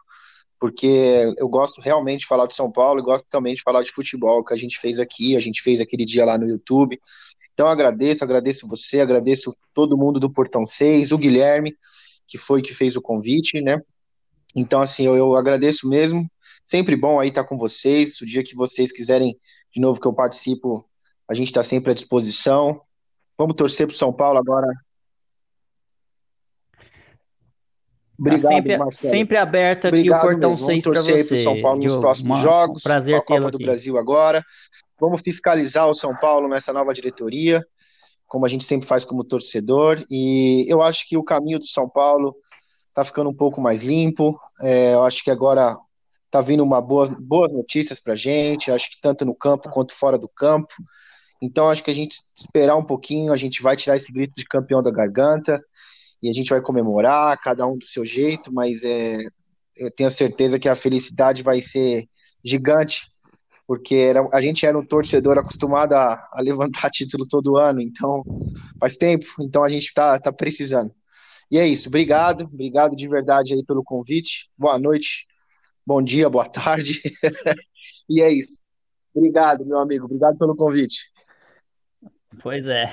porque 0.61 1.33
eu 1.39 1.49
gosto 1.49 1.81
realmente 1.81 2.21
de 2.21 2.27
falar 2.27 2.47
de 2.47 2.55
São 2.55 2.71
Paulo 2.71 3.01
e 3.01 3.03
gosto 3.03 3.27
também 3.31 3.55
de 3.55 3.63
falar 3.63 3.83
de 3.83 3.93
futebol, 3.93 4.45
que 4.45 4.53
a 4.53 4.57
gente 4.57 4.79
fez 4.79 4.99
aqui, 4.99 5.37
a 5.37 5.41
gente 5.41 5.63
fez 5.63 5.81
aquele 5.81 6.05
dia 6.05 6.25
lá 6.25 6.37
no 6.37 6.49
YouTube. 6.49 7.01
Então 7.53 7.69
agradeço, 7.69 8.25
agradeço 8.25 8.67
você, 8.67 9.01
agradeço 9.01 9.57
todo 9.73 9.97
mundo 9.97 10.19
do 10.19 10.31
Portão 10.31 10.67
6, 10.67 11.13
o 11.13 11.19
Guilherme, 11.19 11.75
que 12.27 12.37
foi 12.37 12.61
que 12.61 12.75
fez 12.75 12.97
o 12.97 13.03
convite, 13.03 13.61
né? 13.61 13.81
Então, 14.57 14.81
assim, 14.81 15.05
eu, 15.05 15.17
eu 15.17 15.35
agradeço 15.35 15.89
mesmo 15.89 16.29
Sempre 16.65 16.97
bom 16.97 17.21
aí 17.21 17.29
estar 17.29 17.45
com 17.45 17.59
vocês. 17.59 18.21
O 18.21 18.27
dia 18.27 18.43
que 18.43 18.55
vocês 18.55 18.91
quiserem 18.91 19.39
de 19.73 19.81
novo 19.81 20.01
que 20.01 20.07
eu 20.07 20.13
participo, 20.13 20.89
a 21.29 21.35
gente 21.35 21.49
está 21.49 21.63
sempre 21.63 21.91
à 21.91 21.95
disposição. 21.95 22.81
Vamos 23.37 23.57
torcer 23.57 23.87
para 23.87 23.95
o 23.95 23.97
São 23.97 24.13
Paulo 24.13 24.39
agora. 24.39 24.67
Obrigado, 28.19 28.43
tá 28.43 28.49
sempre, 28.49 28.79
Marcelo. 28.79 29.11
sempre 29.11 29.37
aberto 29.37 29.87
aqui 29.87 29.97
Obrigado 29.99 30.21
o 30.21 30.23
portão 30.23 30.57
6 30.57 30.85
para 30.85 31.03
você. 31.03 31.43
São 31.43 31.61
Paulo 31.61 31.83
nos 31.83 31.97
próximos 31.97 32.37
uma, 32.39 32.43
jogos. 32.43 32.83
Prazer 32.83 33.17
a 33.17 33.23
Copa 33.23 33.51
do 33.51 33.59
Brasil 33.59 33.99
agora. 33.99 34.45
Vamos 35.01 35.23
fiscalizar 35.23 35.89
o 35.89 35.95
São 35.95 36.15
Paulo 36.17 36.49
nessa 36.49 36.73
nova 36.73 36.95
diretoria, 36.95 37.67
como 38.27 38.47
a 38.47 38.49
gente 38.49 38.65
sempre 38.65 38.87
faz 38.87 39.05
como 39.05 39.25
torcedor. 39.25 40.05
E 40.09 40.65
eu 40.69 40.81
acho 40.81 41.09
que 41.09 41.17
o 41.17 41.25
caminho 41.25 41.59
do 41.59 41.67
São 41.67 41.89
Paulo 41.89 42.37
tá 42.95 43.05
ficando 43.05 43.29
um 43.29 43.35
pouco 43.35 43.61
mais 43.61 43.83
limpo. 43.83 44.39
É, 44.63 44.95
eu 44.95 45.03
acho 45.03 45.25
que 45.25 45.31
agora 45.31 45.77
tá 46.35 46.41
vindo 46.41 46.65
uma 46.65 46.81
boa, 46.81 47.07
boas 47.21 47.53
notícias 47.53 48.01
pra 48.01 48.17
gente, 48.17 48.69
acho 48.69 48.91
que 48.91 49.01
tanto 49.01 49.25
no 49.25 49.37
campo 49.37 49.71
quanto 49.71 49.95
fora 49.95 50.19
do 50.19 50.29
campo. 50.29 50.75
Então 51.41 51.71
acho 51.71 51.85
que 51.85 51.93
a 51.93 51.95
gente 51.95 52.19
esperar 52.37 52.75
um 52.75 52.85
pouquinho, 52.85 53.33
a 53.33 53.37
gente 53.37 53.63
vai 53.63 53.77
tirar 53.77 53.95
esse 53.95 54.13
grito 54.13 54.33
de 54.35 54.45
campeão 54.45 54.83
da 54.83 54.91
garganta 54.91 55.63
e 56.21 56.29
a 56.29 56.33
gente 56.33 56.51
vai 56.51 56.61
comemorar, 56.61 57.41
cada 57.41 57.65
um 57.69 57.79
do 57.79 57.85
seu 57.85 58.05
jeito, 58.05 58.53
mas 58.53 58.83
é, 58.83 59.19
eu 59.77 59.93
tenho 59.93 60.11
certeza 60.11 60.59
que 60.59 60.69
a 60.69 60.75
felicidade 60.75 61.41
vai 61.41 61.63
ser 61.63 62.09
gigante, 62.45 63.03
porque 63.65 63.95
era, 63.95 64.29
a 64.33 64.43
gente 64.43 64.67
era 64.67 64.77
um 64.77 64.85
torcedor 64.85 65.39
acostumado 65.39 65.93
a, 65.93 66.15
a, 66.33 66.41
levantar 66.41 66.91
título 66.91 67.29
todo 67.29 67.57
ano, 67.57 67.81
então 67.81 68.25
faz 68.81 68.97
tempo, 68.97 69.25
então 69.41 69.63
a 69.63 69.71
gente 69.71 69.85
está 69.85 70.19
tá 70.19 70.33
precisando. 70.33 70.93
E 71.49 71.59
é 71.59 71.69
isso, 71.69 71.89
obrigado, 71.89 72.43
obrigado 72.53 72.97
de 72.97 73.07
verdade 73.07 73.55
aí 73.55 73.65
pelo 73.65 73.85
convite, 73.85 74.51
boa 74.59 74.77
noite, 74.77 75.29
bom 75.87 76.03
dia, 76.03 76.29
boa 76.29 76.47
tarde, 76.47 77.01
e 78.09 78.21
é 78.23 78.31
isso. 78.31 78.61
Obrigado, 79.15 79.65
meu 79.65 79.79
amigo, 79.79 80.07
obrigado 80.07 80.37
pelo 80.39 80.57
convite. 80.57 80.97
Pois 82.43 82.67
é. 82.67 82.91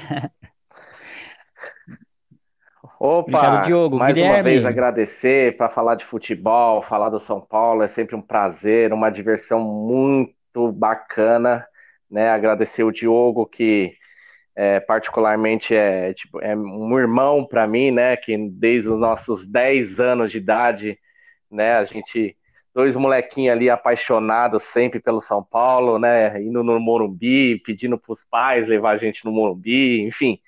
Opa, 2.99 3.63
Diogo. 3.63 3.97
mais 3.97 4.13
Guilherme. 4.13 4.37
uma 4.37 4.43
vez 4.43 4.63
agradecer 4.63 5.57
para 5.57 5.67
falar 5.67 5.95
de 5.95 6.05
futebol, 6.05 6.83
falar 6.83 7.09
do 7.09 7.19
São 7.19 7.41
Paulo, 7.41 7.81
é 7.81 7.87
sempre 7.87 8.15
um 8.15 8.21
prazer, 8.21 8.93
uma 8.93 9.09
diversão 9.09 9.59
muito 9.59 10.71
bacana, 10.71 11.65
né? 12.09 12.29
Agradecer 12.29 12.83
o 12.83 12.91
Diogo 12.91 13.47
que 13.47 13.95
é, 14.55 14.79
particularmente 14.79 15.73
é, 15.73 16.13
tipo, 16.13 16.39
é 16.41 16.55
um 16.55 16.99
irmão 16.99 17.43
para 17.43 17.65
mim, 17.65 17.89
né? 17.89 18.15
Que 18.15 18.37
desde 18.37 18.89
os 18.89 18.99
nossos 18.99 19.47
10 19.47 19.99
anos 19.99 20.31
de 20.31 20.37
idade, 20.37 20.99
né? 21.49 21.77
A 21.77 21.83
gente 21.83 22.37
dois 22.73 22.95
molequinhos 22.95 23.53
ali 23.53 23.69
apaixonados 23.69 24.63
sempre 24.63 24.99
pelo 24.99 25.21
São 25.21 25.43
Paulo, 25.43 25.99
né? 25.99 26.41
Indo 26.41 26.63
no 26.63 26.79
Morumbi, 26.79 27.59
pedindo 27.65 27.97
para 27.97 28.13
os 28.13 28.23
pais 28.23 28.67
levar 28.67 28.91
a 28.91 28.97
gente 28.97 29.25
no 29.25 29.31
Morumbi, 29.31 30.01
enfim, 30.01 30.39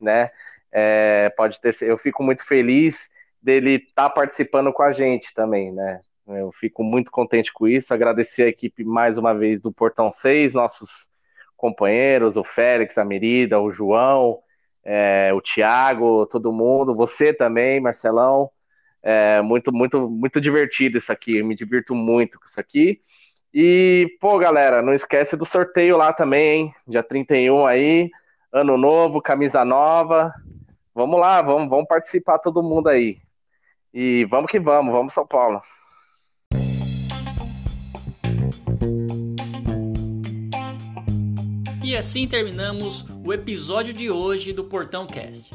né? 0.00 0.30
é, 0.78 1.30
pode 1.30 1.58
ter. 1.58 1.74
Eu 1.80 1.96
fico 1.96 2.22
muito 2.22 2.44
feliz 2.44 3.08
dele 3.40 3.76
estar 3.76 4.08
tá 4.08 4.10
participando 4.10 4.70
com 4.72 4.82
a 4.82 4.92
gente 4.92 5.32
também, 5.34 5.72
né? 5.72 6.00
Eu 6.28 6.52
fico 6.52 6.84
muito 6.84 7.10
contente 7.10 7.50
com 7.50 7.66
isso. 7.66 7.94
Agradecer 7.94 8.42
a 8.42 8.48
equipe 8.48 8.84
mais 8.84 9.16
uma 9.16 9.32
vez 9.32 9.58
do 9.58 9.72
Portão 9.72 10.10
6, 10.10 10.52
nossos 10.52 11.08
companheiros, 11.56 12.36
o 12.36 12.44
Félix, 12.44 12.98
a 12.98 13.04
Merida, 13.04 13.58
o 13.58 13.72
João, 13.72 14.40
é, 14.84 15.32
o 15.32 15.40
Thiago, 15.40 16.26
todo 16.26 16.52
mundo, 16.52 16.94
você 16.94 17.32
também, 17.32 17.80
Marcelão. 17.80 18.50
É 19.08 19.40
muito, 19.40 19.72
muito, 19.72 20.10
muito 20.10 20.40
divertido 20.40 20.98
isso 20.98 21.12
aqui. 21.12 21.36
Eu 21.36 21.46
me 21.46 21.54
divirto 21.54 21.94
muito 21.94 22.40
com 22.40 22.44
isso 22.44 22.58
aqui. 22.58 22.98
E, 23.54 24.18
pô, 24.20 24.36
galera, 24.36 24.82
não 24.82 24.92
esquece 24.92 25.36
do 25.36 25.44
sorteio 25.44 25.96
lá 25.96 26.12
também, 26.12 26.62
hein? 26.62 26.74
Dia 26.88 27.04
31 27.04 27.64
aí, 27.68 28.10
ano 28.52 28.76
novo, 28.76 29.22
camisa 29.22 29.64
nova. 29.64 30.34
Vamos 30.92 31.20
lá, 31.20 31.40
vamos, 31.40 31.70
vamos 31.70 31.86
participar 31.86 32.40
todo 32.40 32.64
mundo 32.64 32.88
aí. 32.88 33.18
E 33.94 34.24
vamos 34.24 34.50
que 34.50 34.58
vamos, 34.58 34.92
vamos 34.92 35.14
São 35.14 35.24
Paulo. 35.24 35.62
E 41.84 41.96
assim 41.96 42.26
terminamos 42.26 43.06
o 43.24 43.32
episódio 43.32 43.92
de 43.92 44.10
hoje 44.10 44.52
do 44.52 44.64
Portão 44.64 45.06
Cast. 45.06 45.54